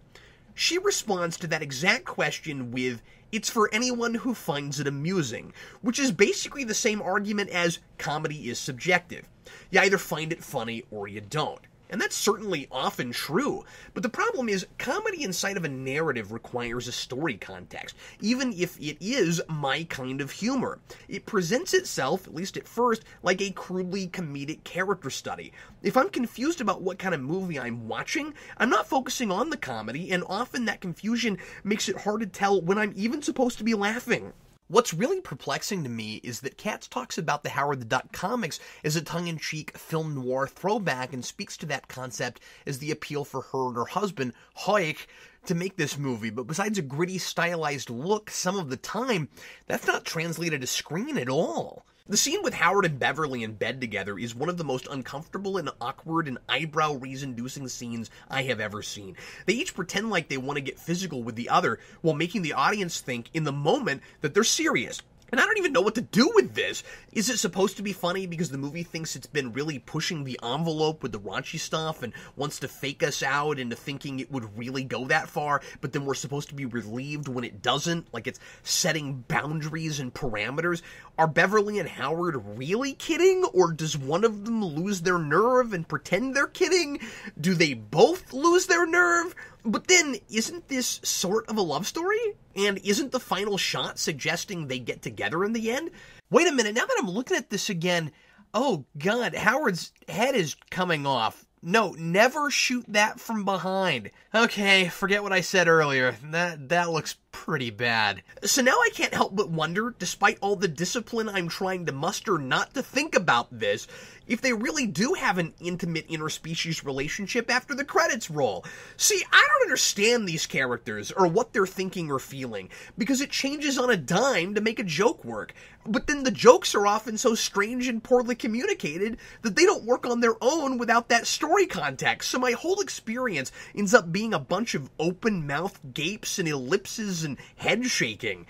She 0.54 0.78
responds 0.78 1.36
to 1.38 1.46
that 1.48 1.62
exact 1.62 2.04
question 2.04 2.70
with, 2.70 3.02
it's 3.32 3.48
for 3.48 3.70
anyone 3.72 4.14
who 4.14 4.34
finds 4.34 4.80
it 4.80 4.86
amusing, 4.86 5.52
which 5.80 5.98
is 5.98 6.12
basically 6.12 6.64
the 6.64 6.74
same 6.74 7.00
argument 7.00 7.50
as 7.50 7.78
comedy 7.98 8.50
is 8.50 8.58
subjective. 8.58 9.28
You 9.70 9.80
either 9.80 9.98
find 9.98 10.32
it 10.32 10.44
funny 10.44 10.84
or 10.90 11.08
you 11.08 11.20
don't. 11.20 11.60
And 11.90 12.00
that's 12.00 12.16
certainly 12.16 12.68
often 12.70 13.10
true. 13.10 13.64
But 13.94 14.04
the 14.04 14.08
problem 14.08 14.48
is, 14.48 14.66
comedy 14.78 15.24
inside 15.24 15.56
of 15.56 15.64
a 15.64 15.68
narrative 15.68 16.32
requires 16.32 16.86
a 16.86 16.92
story 16.92 17.36
context, 17.36 17.96
even 18.20 18.52
if 18.52 18.78
it 18.80 18.96
is 19.00 19.42
my 19.48 19.84
kind 19.84 20.20
of 20.20 20.30
humor. 20.30 20.78
It 21.08 21.26
presents 21.26 21.74
itself, 21.74 22.26
at 22.28 22.34
least 22.34 22.56
at 22.56 22.68
first, 22.68 23.04
like 23.24 23.42
a 23.42 23.50
crudely 23.50 24.06
comedic 24.06 24.62
character 24.62 25.10
study. 25.10 25.52
If 25.82 25.96
I'm 25.96 26.10
confused 26.10 26.60
about 26.60 26.82
what 26.82 26.98
kind 26.98 27.14
of 27.14 27.20
movie 27.20 27.58
I'm 27.58 27.88
watching, 27.88 28.34
I'm 28.56 28.70
not 28.70 28.86
focusing 28.86 29.32
on 29.32 29.50
the 29.50 29.56
comedy, 29.56 30.12
and 30.12 30.22
often 30.28 30.64
that 30.66 30.80
confusion 30.80 31.38
makes 31.64 31.88
it 31.88 31.98
hard 31.98 32.20
to 32.20 32.26
tell 32.26 32.60
when 32.60 32.78
I'm 32.78 32.92
even 32.96 33.20
supposed 33.20 33.58
to 33.58 33.64
be 33.64 33.74
laughing. 33.74 34.32
What's 34.70 34.94
really 34.94 35.20
perplexing 35.20 35.82
to 35.82 35.90
me 35.90 36.20
is 36.22 36.42
that 36.42 36.56
Katz 36.56 36.86
talks 36.86 37.18
about 37.18 37.42
the 37.42 37.48
Howard 37.48 37.80
the 37.80 37.84
Duck 37.84 38.12
comics 38.12 38.60
as 38.84 38.94
a 38.94 39.02
tongue 39.02 39.26
in 39.26 39.36
cheek 39.36 39.76
film 39.76 40.14
noir 40.14 40.46
throwback 40.46 41.12
and 41.12 41.24
speaks 41.24 41.56
to 41.56 41.66
that 41.66 41.88
concept 41.88 42.40
as 42.64 42.78
the 42.78 42.92
appeal 42.92 43.24
for 43.24 43.40
her 43.40 43.66
and 43.66 43.74
her 43.74 43.86
husband, 43.86 44.32
Huyck, 44.58 45.08
to 45.46 45.56
make 45.56 45.74
this 45.74 45.98
movie. 45.98 46.30
But 46.30 46.46
besides 46.46 46.78
a 46.78 46.82
gritty, 46.82 47.18
stylized 47.18 47.90
look 47.90 48.30
some 48.30 48.60
of 48.60 48.70
the 48.70 48.76
time, 48.76 49.28
that's 49.66 49.88
not 49.88 50.04
translated 50.04 50.60
to 50.60 50.68
screen 50.68 51.18
at 51.18 51.28
all. 51.28 51.84
The 52.10 52.16
scene 52.16 52.42
with 52.42 52.54
Howard 52.54 52.86
and 52.86 52.98
Beverly 52.98 53.44
in 53.44 53.52
bed 53.52 53.80
together 53.80 54.18
is 54.18 54.34
one 54.34 54.48
of 54.48 54.56
the 54.56 54.64
most 54.64 54.88
uncomfortable 54.90 55.58
and 55.58 55.70
awkward 55.80 56.26
and 56.26 56.38
eyebrow 56.48 56.94
raise 56.94 57.22
inducing 57.22 57.68
scenes 57.68 58.10
I 58.28 58.42
have 58.42 58.58
ever 58.58 58.82
seen. 58.82 59.14
They 59.46 59.52
each 59.52 59.76
pretend 59.76 60.10
like 60.10 60.26
they 60.26 60.36
want 60.36 60.56
to 60.56 60.60
get 60.60 60.80
physical 60.80 61.22
with 61.22 61.36
the 61.36 61.48
other 61.48 61.78
while 62.00 62.16
making 62.16 62.42
the 62.42 62.54
audience 62.54 63.00
think 63.00 63.30
in 63.32 63.44
the 63.44 63.52
moment 63.52 64.02
that 64.22 64.34
they're 64.34 64.42
serious. 64.42 65.00
And 65.32 65.40
I 65.40 65.44
don't 65.44 65.58
even 65.58 65.72
know 65.72 65.80
what 65.80 65.94
to 65.94 66.00
do 66.00 66.30
with 66.34 66.54
this. 66.54 66.82
Is 67.12 67.28
it 67.28 67.38
supposed 67.38 67.76
to 67.76 67.82
be 67.82 67.92
funny 67.92 68.26
because 68.26 68.50
the 68.50 68.58
movie 68.58 68.82
thinks 68.82 69.14
it's 69.16 69.26
been 69.26 69.52
really 69.52 69.78
pushing 69.78 70.24
the 70.24 70.38
envelope 70.42 71.02
with 71.02 71.12
the 71.12 71.20
raunchy 71.20 71.58
stuff 71.58 72.02
and 72.02 72.12
wants 72.36 72.58
to 72.60 72.68
fake 72.68 73.02
us 73.02 73.22
out 73.22 73.58
into 73.58 73.76
thinking 73.76 74.18
it 74.18 74.30
would 74.30 74.56
really 74.58 74.84
go 74.84 75.06
that 75.06 75.28
far, 75.28 75.60
but 75.80 75.92
then 75.92 76.04
we're 76.04 76.14
supposed 76.14 76.48
to 76.48 76.54
be 76.54 76.66
relieved 76.66 77.28
when 77.28 77.44
it 77.44 77.62
doesn't, 77.62 78.12
like 78.12 78.26
it's 78.26 78.40
setting 78.62 79.24
boundaries 79.28 80.00
and 80.00 80.12
parameters? 80.14 80.82
Are 81.18 81.26
Beverly 81.26 81.78
and 81.78 81.88
Howard 81.88 82.58
really 82.58 82.94
kidding, 82.94 83.44
or 83.52 83.72
does 83.72 83.96
one 83.96 84.24
of 84.24 84.44
them 84.44 84.64
lose 84.64 85.02
their 85.02 85.18
nerve 85.18 85.72
and 85.72 85.86
pretend 85.86 86.34
they're 86.34 86.46
kidding? 86.46 87.00
Do 87.40 87.54
they 87.54 87.74
both 87.74 88.32
lose 88.32 88.66
their 88.66 88.86
nerve? 88.86 89.34
But 89.64 89.88
then, 89.88 90.16
isn't 90.30 90.68
this 90.68 91.00
sort 91.02 91.48
of 91.48 91.56
a 91.56 91.62
love 91.62 91.86
story? 91.86 92.18
And 92.56 92.78
isn't 92.78 93.12
the 93.12 93.20
final 93.20 93.58
shot 93.58 93.98
suggesting 93.98 94.66
they 94.66 94.78
get 94.78 95.02
together 95.02 95.44
in 95.44 95.52
the 95.52 95.70
end? 95.70 95.90
Wait 96.30 96.48
a 96.48 96.52
minute, 96.52 96.74
now 96.74 96.86
that 96.86 96.96
I'm 96.98 97.10
looking 97.10 97.36
at 97.36 97.50
this 97.50 97.70
again, 97.70 98.12
oh 98.54 98.84
god, 98.98 99.34
Howard's 99.34 99.92
head 100.08 100.34
is 100.34 100.56
coming 100.70 101.06
off. 101.06 101.44
No, 101.62 101.94
never 101.98 102.50
shoot 102.50 102.84
that 102.88 103.20
from 103.20 103.44
behind. 103.44 104.10
Okay, 104.34 104.88
forget 104.88 105.22
what 105.22 105.32
I 105.32 105.42
said 105.42 105.68
earlier. 105.68 106.16
That 106.24 106.70
that 106.70 106.90
looks 106.90 107.16
pretty 107.32 107.70
bad. 107.70 108.22
So 108.44 108.62
now 108.62 108.72
I 108.72 108.90
can't 108.94 109.14
help 109.14 109.34
but 109.34 109.50
wonder, 109.50 109.94
despite 109.98 110.38
all 110.40 110.56
the 110.56 110.68
discipline 110.68 111.28
I'm 111.28 111.48
trying 111.48 111.86
to 111.86 111.92
muster 111.92 112.38
not 112.38 112.74
to 112.74 112.82
think 112.82 113.16
about 113.16 113.48
this, 113.50 113.86
if 114.26 114.40
they 114.40 114.52
really 114.52 114.86
do 114.86 115.14
have 115.14 115.38
an 115.38 115.54
intimate 115.60 116.08
interspecies 116.08 116.84
relationship 116.84 117.50
after 117.50 117.74
the 117.74 117.84
credits 117.84 118.30
roll. 118.30 118.64
See, 118.96 119.22
I 119.32 119.48
don't 119.48 119.66
understand 119.66 120.28
these 120.28 120.46
characters 120.46 121.10
or 121.10 121.26
what 121.26 121.52
they're 121.52 121.66
thinking 121.66 122.10
or 122.10 122.18
feeling, 122.18 122.68
because 122.96 123.20
it 123.20 123.30
changes 123.30 123.78
on 123.78 123.90
a 123.90 123.96
dime 123.96 124.54
to 124.54 124.60
make 124.60 124.78
a 124.78 124.84
joke 124.84 125.24
work. 125.24 125.54
But 125.86 126.06
then 126.06 126.24
the 126.24 126.30
jokes 126.30 126.74
are 126.74 126.86
often 126.86 127.16
so 127.16 127.34
strange 127.34 127.88
and 127.88 128.04
poorly 128.04 128.34
communicated 128.34 129.16
that 129.42 129.56
they 129.56 129.64
don't 129.64 129.86
work 129.86 130.06
on 130.06 130.20
their 130.20 130.36
own 130.40 130.76
without 130.76 131.08
that 131.08 131.26
story 131.26 131.66
context. 131.66 132.30
So 132.30 132.38
my 132.38 132.52
whole 132.52 132.80
experience 132.80 133.50
ends 133.74 133.94
up 133.94 134.12
being 134.12 134.34
a 134.34 134.38
bunch 134.38 134.74
of 134.74 134.90
open 134.98 135.46
mouth 135.46 135.80
gapes 135.94 136.38
and 136.38 136.46
ellipses 136.46 137.19
and 137.24 137.38
head 137.56 137.86
shaking. 137.86 138.46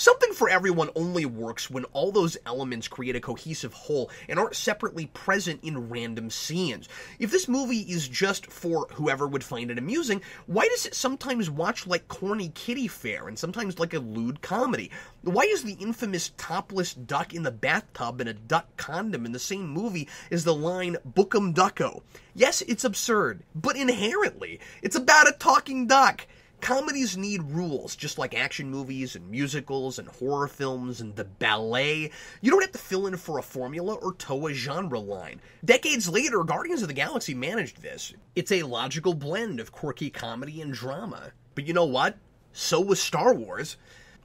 Something 0.00 0.32
for 0.32 0.48
everyone 0.48 0.90
only 0.94 1.24
works 1.24 1.68
when 1.68 1.84
all 1.86 2.12
those 2.12 2.36
elements 2.46 2.86
create 2.86 3.16
a 3.16 3.20
cohesive 3.20 3.72
whole 3.72 4.12
and 4.28 4.38
aren't 4.38 4.54
separately 4.54 5.06
present 5.06 5.58
in 5.64 5.88
random 5.88 6.30
scenes. 6.30 6.88
If 7.18 7.32
this 7.32 7.48
movie 7.48 7.80
is 7.80 8.06
just 8.06 8.46
for 8.46 8.86
whoever 8.92 9.26
would 9.26 9.42
find 9.42 9.72
it 9.72 9.76
amusing, 9.76 10.22
why 10.46 10.68
does 10.68 10.86
it 10.86 10.94
sometimes 10.94 11.50
watch 11.50 11.84
like 11.84 12.06
corny 12.06 12.50
kiddie 12.50 12.86
fare 12.86 13.26
and 13.26 13.36
sometimes 13.36 13.80
like 13.80 13.92
a 13.92 13.98
lewd 13.98 14.40
comedy? 14.40 14.92
Why 15.22 15.42
is 15.42 15.64
the 15.64 15.76
infamous 15.80 16.30
topless 16.36 16.94
duck 16.94 17.34
in 17.34 17.42
the 17.42 17.50
bathtub 17.50 18.20
and 18.20 18.30
a 18.30 18.34
duck 18.34 18.68
condom 18.76 19.26
in 19.26 19.32
the 19.32 19.40
same 19.40 19.66
movie 19.66 20.08
as 20.30 20.44
the 20.44 20.54
line 20.54 20.96
Bookum 21.12 21.52
Ducko? 21.52 22.04
Yes, 22.36 22.62
it's 22.62 22.84
absurd, 22.84 23.42
but 23.52 23.74
inherently, 23.74 24.60
it's 24.80 24.94
about 24.94 25.28
a 25.28 25.32
talking 25.32 25.88
duck. 25.88 26.28
Comedies 26.60 27.16
need 27.16 27.42
rules, 27.42 27.94
just 27.94 28.18
like 28.18 28.34
action 28.34 28.68
movies 28.68 29.14
and 29.14 29.30
musicals 29.30 29.98
and 29.98 30.08
horror 30.08 30.48
films 30.48 31.00
and 31.00 31.14
the 31.14 31.24
ballet. 31.24 32.10
You 32.40 32.50
don't 32.50 32.62
have 32.62 32.72
to 32.72 32.78
fill 32.78 33.06
in 33.06 33.16
for 33.16 33.38
a 33.38 33.42
formula 33.42 33.94
or 33.94 34.14
toe 34.14 34.48
a 34.48 34.52
genre 34.52 34.98
line. 34.98 35.40
Decades 35.64 36.08
later, 36.08 36.42
Guardians 36.44 36.82
of 36.82 36.88
the 36.88 36.94
Galaxy 36.94 37.32
managed 37.32 37.80
this. 37.80 38.12
It's 38.34 38.52
a 38.52 38.64
logical 38.64 39.14
blend 39.14 39.60
of 39.60 39.72
quirky 39.72 40.10
comedy 40.10 40.60
and 40.60 40.74
drama. 40.74 41.32
But 41.54 41.66
you 41.66 41.74
know 41.74 41.86
what? 41.86 42.18
So 42.52 42.80
was 42.80 43.00
Star 43.00 43.32
Wars. 43.34 43.76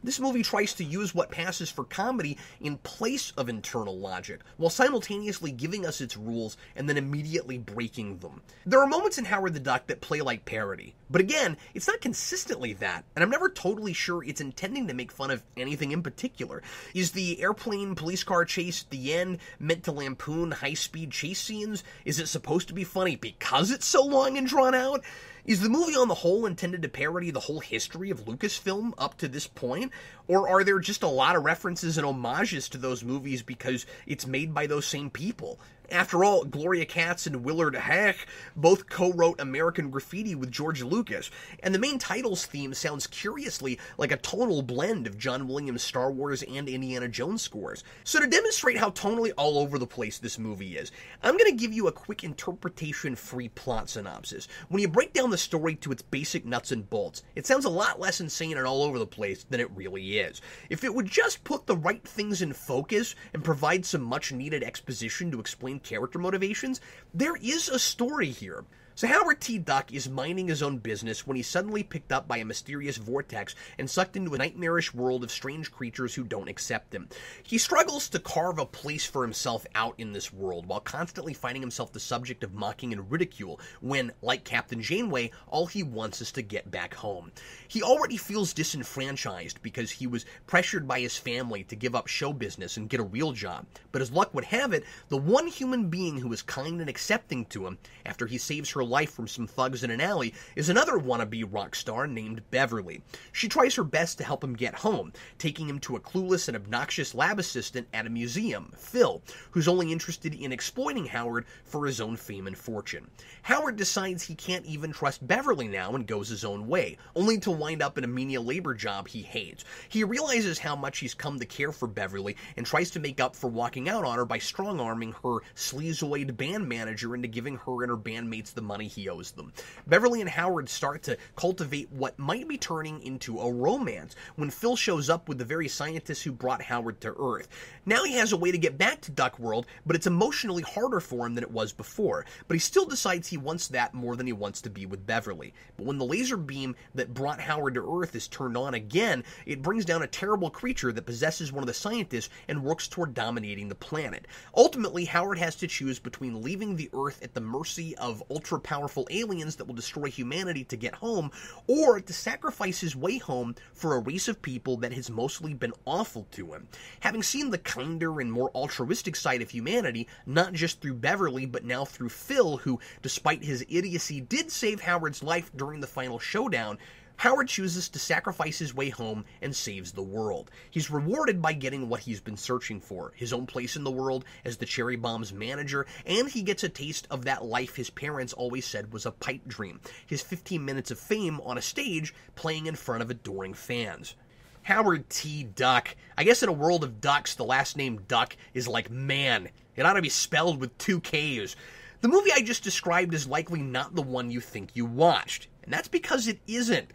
This 0.03 0.19
movie 0.19 0.43
tries 0.43 0.73
to 0.73 0.83
use 0.83 1.15
what 1.15 1.31
passes 1.31 1.71
for 1.71 1.85
comedy 1.85 2.37
in 2.59 2.77
place 2.79 3.31
of 3.37 3.47
internal 3.47 3.97
logic, 3.97 4.41
while 4.57 4.69
simultaneously 4.69 5.53
giving 5.53 5.85
us 5.85 6.01
its 6.01 6.17
rules 6.17 6.57
and 6.75 6.89
then 6.89 6.97
immediately 6.97 7.57
breaking 7.57 8.17
them. 8.17 8.41
There 8.65 8.81
are 8.81 8.87
moments 8.87 9.17
in 9.17 9.23
Howard 9.23 9.53
the 9.53 9.61
Duck 9.61 9.87
that 9.87 10.01
play 10.01 10.19
like 10.19 10.43
parody, 10.43 10.93
but 11.13 11.21
again, 11.21 11.57
it's 11.75 11.87
not 11.87 12.01
consistently 12.01 12.73
that, 12.73 13.05
and 13.15 13.21
I'm 13.21 13.29
never 13.29 13.47
totally 13.47 13.93
sure 13.93 14.23
it's 14.23 14.41
intending 14.41 14.87
to 14.87 14.95
make 14.95 15.11
fun 15.11 15.29
of 15.29 15.43
anything 15.55 15.91
in 15.91 16.01
particular. 16.01 16.63
Is 16.95 17.11
the 17.11 17.39
airplane 17.39 17.93
police 17.93 18.23
car 18.23 18.45
chase 18.45 18.81
at 18.81 18.89
the 18.89 19.13
end 19.13 19.37
meant 19.59 19.83
to 19.83 19.91
lampoon 19.91 20.49
high 20.49 20.73
speed 20.73 21.11
chase 21.11 21.39
scenes? 21.39 21.83
Is 22.03 22.19
it 22.19 22.29
supposed 22.29 22.67
to 22.69 22.73
be 22.73 22.83
funny 22.83 23.15
because 23.15 23.69
it's 23.69 23.85
so 23.85 24.03
long 24.03 24.39
and 24.39 24.47
drawn 24.47 24.73
out? 24.73 25.03
Is 25.45 25.59
the 25.59 25.69
movie 25.69 25.95
on 25.95 26.07
the 26.07 26.15
whole 26.15 26.47
intended 26.47 26.81
to 26.81 26.89
parody 26.89 27.29
the 27.29 27.41
whole 27.41 27.59
history 27.59 28.09
of 28.09 28.25
Lucasfilm 28.25 28.93
up 28.97 29.17
to 29.19 29.27
this 29.27 29.45
point? 29.45 29.91
Or 30.27 30.47
are 30.47 30.63
there 30.63 30.79
just 30.79 31.03
a 31.03 31.07
lot 31.07 31.35
of 31.35 31.43
references 31.43 31.97
and 31.97 32.07
homages 32.07 32.69
to 32.69 32.79
those 32.79 33.03
movies 33.03 33.43
because 33.43 33.85
it's 34.07 34.25
made 34.25 34.53
by 34.53 34.65
those 34.65 34.87
same 34.87 35.11
people? 35.11 35.59
After 35.91 36.23
all, 36.23 36.43
Gloria 36.45 36.85
Katz 36.85 37.27
and 37.27 37.43
Willard 37.43 37.75
Huyck 37.75 38.15
both 38.55 38.89
co-wrote 38.89 39.39
American 39.39 39.91
Graffiti 39.91 40.33
with 40.33 40.51
George 40.51 40.81
Lucas, 40.81 41.29
and 41.61 41.75
the 41.75 41.79
main 41.79 41.99
title's 41.99 42.45
theme 42.45 42.73
sounds 42.73 43.05
curiously 43.05 43.77
like 43.97 44.11
a 44.11 44.17
tonal 44.17 44.61
blend 44.63 45.05
of 45.05 45.17
John 45.17 45.47
Williams' 45.47 45.83
Star 45.83 46.11
Wars 46.11 46.41
and 46.43 46.67
Indiana 46.67 47.07
Jones 47.07 47.41
scores. 47.41 47.83
So 48.05 48.19
to 48.19 48.27
demonstrate 48.27 48.77
how 48.77 48.89
tonally 48.91 49.33
all 49.37 49.59
over 49.59 49.77
the 49.77 49.85
place 49.85 50.17
this 50.17 50.39
movie 50.39 50.77
is, 50.77 50.91
I'm 51.21 51.37
going 51.37 51.51
to 51.51 51.61
give 51.61 51.73
you 51.73 51.87
a 51.87 51.91
quick 51.91 52.23
interpretation-free 52.23 53.49
plot 53.49 53.89
synopsis. 53.89 54.47
When 54.69 54.81
you 54.81 54.87
break 54.87 55.13
down 55.13 55.29
the 55.29 55.37
story 55.37 55.75
to 55.75 55.91
its 55.91 56.01
basic 56.01 56.45
nuts 56.45 56.71
and 56.71 56.89
bolts, 56.89 57.23
it 57.35 57.45
sounds 57.45 57.65
a 57.65 57.69
lot 57.69 57.99
less 57.99 58.19
insane 58.19 58.57
and 58.57 58.65
all 58.65 58.83
over 58.83 58.97
the 58.97 59.05
place 59.05 59.43
than 59.43 59.59
it 59.59 59.69
really 59.71 60.19
is. 60.19 60.41
If 60.69 60.83
it 60.83 60.93
would 60.93 61.07
just 61.07 61.43
put 61.43 61.67
the 61.67 61.77
right 61.77 62.03
things 62.07 62.41
in 62.41 62.53
focus 62.53 63.15
and 63.33 63.43
provide 63.43 63.85
some 63.85 64.01
much-needed 64.01 64.63
exposition 64.63 65.29
to 65.31 65.39
explain 65.39 65.72
character 65.79 66.19
motivations, 66.19 66.81
there 67.13 67.35
is 67.35 67.69
a 67.69 67.79
story 67.79 68.27
here. 68.29 68.65
So 68.95 69.07
Howard 69.07 69.41
T. 69.41 69.57
Duck 69.57 69.91
is 69.91 70.07
minding 70.07 70.47
his 70.47 70.61
own 70.61 70.77
business 70.77 71.25
when 71.25 71.35
he's 71.35 71.47
suddenly 71.47 71.81
picked 71.81 72.11
up 72.11 72.27
by 72.27 72.37
a 72.37 72.45
mysterious 72.45 72.97
vortex 72.97 73.55
and 73.79 73.89
sucked 73.89 74.15
into 74.15 74.35
a 74.35 74.37
nightmarish 74.37 74.93
world 74.93 75.23
of 75.23 75.31
strange 75.31 75.71
creatures 75.71 76.13
who 76.13 76.23
don't 76.23 76.47
accept 76.47 76.93
him. 76.93 77.09
He 77.41 77.57
struggles 77.57 78.07
to 78.09 78.19
carve 78.19 78.59
a 78.59 78.67
place 78.67 79.03
for 79.03 79.23
himself 79.23 79.65
out 79.73 79.95
in 79.97 80.13
this 80.13 80.31
world 80.31 80.67
while 80.67 80.79
constantly 80.79 81.33
finding 81.33 81.63
himself 81.63 81.91
the 81.91 81.99
subject 81.99 82.43
of 82.43 82.53
mocking 82.53 82.93
and 82.93 83.11
ridicule 83.11 83.59
when, 83.81 84.11
like 84.21 84.43
Captain 84.43 84.79
Janeway, 84.79 85.31
all 85.47 85.65
he 85.65 85.81
wants 85.81 86.21
is 86.21 86.31
to 86.33 86.43
get 86.43 86.69
back 86.69 86.93
home. 86.93 87.31
He 87.67 87.81
already 87.81 88.17
feels 88.17 88.53
disenfranchised 88.53 89.63
because 89.63 89.89
he 89.89 90.05
was 90.05 90.27
pressured 90.45 90.87
by 90.87 90.99
his 90.99 91.17
family 91.17 91.63
to 91.63 91.75
give 91.75 91.95
up 91.95 92.05
show 92.05 92.31
business 92.31 92.77
and 92.77 92.89
get 92.89 92.99
a 92.99 93.03
real 93.03 93.31
job. 93.31 93.65
But 93.91 94.03
as 94.03 94.11
luck 94.11 94.35
would 94.35 94.45
have 94.45 94.71
it, 94.71 94.83
the 95.09 95.17
one 95.17 95.47
human 95.47 95.89
being 95.89 96.19
who 96.19 96.31
is 96.31 96.43
kind 96.43 96.79
and 96.79 96.89
accepting 96.89 97.45
to 97.45 97.65
him 97.65 97.79
after 98.05 98.27
he 98.27 98.37
saves 98.37 98.69
her 98.69 98.82
life 98.83 99.11
from 99.11 99.27
some 99.27 99.47
thugs 99.47 99.83
in 99.83 99.91
an 99.91 100.01
alley 100.01 100.33
is 100.55 100.69
another 100.69 100.93
wannabe 100.93 101.43
rock 101.51 101.75
star 101.75 102.07
named 102.07 102.41
Beverly. 102.51 103.01
She 103.31 103.47
tries 103.47 103.75
her 103.75 103.83
best 103.83 104.17
to 104.17 104.23
help 104.23 104.43
him 104.43 104.53
get 104.53 104.75
home, 104.75 105.13
taking 105.37 105.67
him 105.67 105.79
to 105.79 105.95
a 105.95 105.99
clueless 105.99 106.47
and 106.47 106.57
obnoxious 106.57 107.15
lab 107.15 107.39
assistant 107.39 107.87
at 107.93 108.05
a 108.05 108.09
museum, 108.09 108.71
Phil, 108.75 109.21
who's 109.51 109.67
only 109.67 109.91
interested 109.91 110.33
in 110.33 110.51
exploiting 110.51 111.05
Howard 111.05 111.45
for 111.63 111.85
his 111.85 112.01
own 112.01 112.15
fame 112.15 112.47
and 112.47 112.57
fortune. 112.57 113.09
Howard 113.43 113.75
decides 113.75 114.23
he 114.23 114.35
can't 114.35 114.65
even 114.65 114.91
trust 114.91 115.25
Beverly 115.25 115.67
now 115.67 115.95
and 115.95 116.07
goes 116.07 116.29
his 116.29 116.45
own 116.45 116.67
way, 116.67 116.97
only 117.15 117.37
to 117.39 117.51
wind 117.51 117.81
up 117.81 117.97
in 117.97 118.03
a 118.03 118.07
menial 118.07 118.43
labor 118.43 118.73
job 118.73 119.07
he 119.07 119.21
hates. 119.21 119.63
He 119.89 120.03
realizes 120.03 120.59
how 120.59 120.75
much 120.75 120.99
he's 120.99 121.13
come 121.13 121.39
to 121.39 121.45
care 121.45 121.71
for 121.71 121.87
Beverly 121.87 122.35
and 122.57 122.65
tries 122.65 122.91
to 122.91 122.99
make 122.99 123.19
up 123.19 123.35
for 123.35 123.47
walking 123.47 123.89
out 123.89 124.05
on 124.05 124.17
her 124.17 124.25
by 124.25 124.39
strong 124.39 124.79
arming 124.79 125.13
her 125.23 125.39
sleazoid 125.55 126.35
band 126.37 126.67
manager 126.67 127.15
into 127.15 127.27
giving 127.27 127.57
her 127.57 127.83
and 127.83 127.89
her 127.89 127.97
bandmates 127.97 128.53
the 128.53 128.61
money 128.61 128.72
he 128.81 129.09
owes 129.09 129.31
them. 129.31 129.53
Beverly 129.87 130.21
and 130.21 130.29
Howard 130.29 130.69
start 130.69 131.03
to 131.03 131.17
cultivate 131.35 131.91
what 131.91 132.17
might 132.17 132.47
be 132.47 132.57
turning 132.57 133.01
into 133.01 133.39
a 133.39 133.51
romance 133.51 134.15
when 134.35 134.49
Phil 134.49 134.75
shows 134.75 135.09
up 135.09 135.27
with 135.27 135.37
the 135.37 135.45
very 135.45 135.67
scientists 135.67 136.21
who 136.21 136.31
brought 136.31 136.61
Howard 136.61 137.01
to 137.01 137.15
Earth. 137.17 137.47
Now 137.85 138.03
he 138.03 138.13
has 138.13 138.31
a 138.31 138.37
way 138.37 138.51
to 138.51 138.57
get 138.57 138.77
back 138.77 139.01
to 139.01 139.11
Duck 139.11 139.37
World, 139.39 139.65
but 139.85 139.95
it's 139.95 140.07
emotionally 140.07 140.63
harder 140.63 140.99
for 140.99 141.25
him 141.25 141.35
than 141.35 141.43
it 141.43 141.51
was 141.51 141.73
before. 141.73 142.25
But 142.47 142.55
he 142.55 142.59
still 142.59 142.85
decides 142.85 143.27
he 143.27 143.37
wants 143.37 143.67
that 143.69 143.93
more 143.93 144.15
than 144.15 144.27
he 144.27 144.33
wants 144.33 144.61
to 144.61 144.69
be 144.69 144.85
with 144.85 145.05
Beverly. 145.05 145.53
But 145.77 145.85
when 145.85 145.97
the 145.97 146.05
laser 146.05 146.37
beam 146.37 146.75
that 146.95 147.13
brought 147.13 147.39
Howard 147.39 147.75
to 147.75 148.01
Earth 148.01 148.15
is 148.15 148.27
turned 148.27 148.57
on 148.57 148.73
again, 148.73 149.23
it 149.45 149.61
brings 149.61 149.85
down 149.85 150.03
a 150.03 150.07
terrible 150.07 150.49
creature 150.49 150.91
that 150.91 151.05
possesses 151.05 151.51
one 151.51 151.63
of 151.63 151.67
the 151.67 151.73
scientists 151.73 152.29
and 152.47 152.63
works 152.63 152.87
toward 152.87 153.13
dominating 153.13 153.67
the 153.67 153.75
planet. 153.75 154.27
Ultimately, 154.55 155.05
Howard 155.05 155.37
has 155.37 155.55
to 155.57 155.67
choose 155.67 155.99
between 155.99 156.41
leaving 156.41 156.75
the 156.75 156.89
Earth 156.93 157.21
at 157.21 157.33
the 157.33 157.41
mercy 157.41 157.95
of 157.97 158.23
ultra 158.29 158.59
powerful 158.63 159.07
aliens 159.11 159.57
that 159.57 159.65
will 159.65 159.75
destroy 159.75 160.09
humanity 160.09 160.63
to 160.65 160.77
get 160.77 160.95
home, 160.95 161.31
or 161.67 161.99
to 161.99 162.13
sacrifice 162.13 162.79
his 162.79 162.95
way 162.95 163.17
home 163.17 163.55
for 163.73 163.95
a 163.95 163.99
race 163.99 164.27
of 164.27 164.41
people 164.41 164.77
that 164.77 164.93
has 164.93 165.09
mostly 165.09 165.53
been 165.53 165.73
awful 165.85 166.27
to 166.31 166.53
him. 166.53 166.67
Having 167.01 167.23
seen 167.23 167.49
the 167.49 167.57
kinder 167.57 168.19
and 168.19 168.31
more 168.31 168.51
altruistic 168.55 169.15
side 169.15 169.41
of 169.41 169.49
humanity, 169.49 170.07
not 170.25 170.53
just 170.53 170.81
through 170.81 170.95
Beverly, 170.95 171.45
but 171.45 171.65
now 171.65 171.85
through 171.85 172.09
Phil, 172.09 172.57
who, 172.57 172.79
despite 173.01 173.43
his 173.43 173.65
idiocy, 173.69 174.21
did 174.21 174.51
save 174.51 174.81
Howard's 174.81 175.21
life 175.21 175.51
during 175.55 175.81
the 175.81 175.87
final 175.87 176.19
showdown, 176.19 176.77
Howard 177.17 177.47
chooses 177.47 177.89
to 177.89 177.99
sacrifice 177.99 178.59
his 178.59 178.73
way 178.73 178.89
home 178.89 179.25
and 179.41 179.55
saves 179.55 179.91
the 179.91 180.03
world. 180.03 180.51
He's 180.69 180.91
rewarded 180.91 181.41
by 181.41 181.53
getting 181.53 181.87
what 181.87 182.01
he's 182.01 182.19
been 182.19 182.37
searching 182.37 182.79
for 182.81 183.13
his 183.15 183.31
own 183.31 183.45
place 183.45 183.75
in 183.75 183.83
the 183.83 183.91
world 183.91 184.25
as 184.43 184.57
the 184.57 184.65
Cherry 184.65 184.95
Bomb's 184.95 185.31
manager, 185.31 185.85
and 186.05 186.27
he 186.27 186.41
gets 186.41 186.63
a 186.63 186.69
taste 186.69 187.07
of 187.09 187.25
that 187.25 187.45
life 187.45 187.75
his 187.75 187.89
parents 187.89 188.33
always 188.33 188.65
said 188.65 188.91
was 188.91 189.05
a 189.05 189.11
pipe 189.11 189.47
dream 189.47 189.79
his 190.05 190.21
15 190.21 190.63
minutes 190.63 190.91
of 190.91 190.99
fame 190.99 191.39
on 191.41 191.57
a 191.57 191.61
stage 191.61 192.13
playing 192.35 192.65
in 192.65 192.75
front 192.75 193.01
of 193.01 193.09
adoring 193.09 193.53
fans. 193.53 194.15
Howard 194.63 195.09
T. 195.09 195.43
Duck. 195.43 195.95
I 196.17 196.23
guess 196.23 196.41
in 196.41 196.49
a 196.49 196.53
world 196.53 196.83
of 196.83 197.01
ducks, 197.01 197.35
the 197.35 197.43
last 197.43 197.75
name 197.75 198.01
Duck 198.07 198.35
is 198.53 198.67
like 198.67 198.89
man. 198.89 199.49
It 199.75 199.85
ought 199.85 199.93
to 199.93 200.01
be 200.01 200.09
spelled 200.09 200.59
with 200.59 200.77
two 200.77 201.01
K's. 201.01 201.55
The 201.99 202.07
movie 202.07 202.31
I 202.33 202.41
just 202.41 202.63
described 202.63 203.13
is 203.13 203.27
likely 203.27 203.61
not 203.61 203.95
the 203.95 204.01
one 204.01 204.31
you 204.31 204.39
think 204.39 204.71
you 204.73 204.85
watched, 204.85 205.47
and 205.63 205.73
that's 205.73 205.87
because 205.87 206.27
it 206.27 206.39
isn't. 206.47 206.89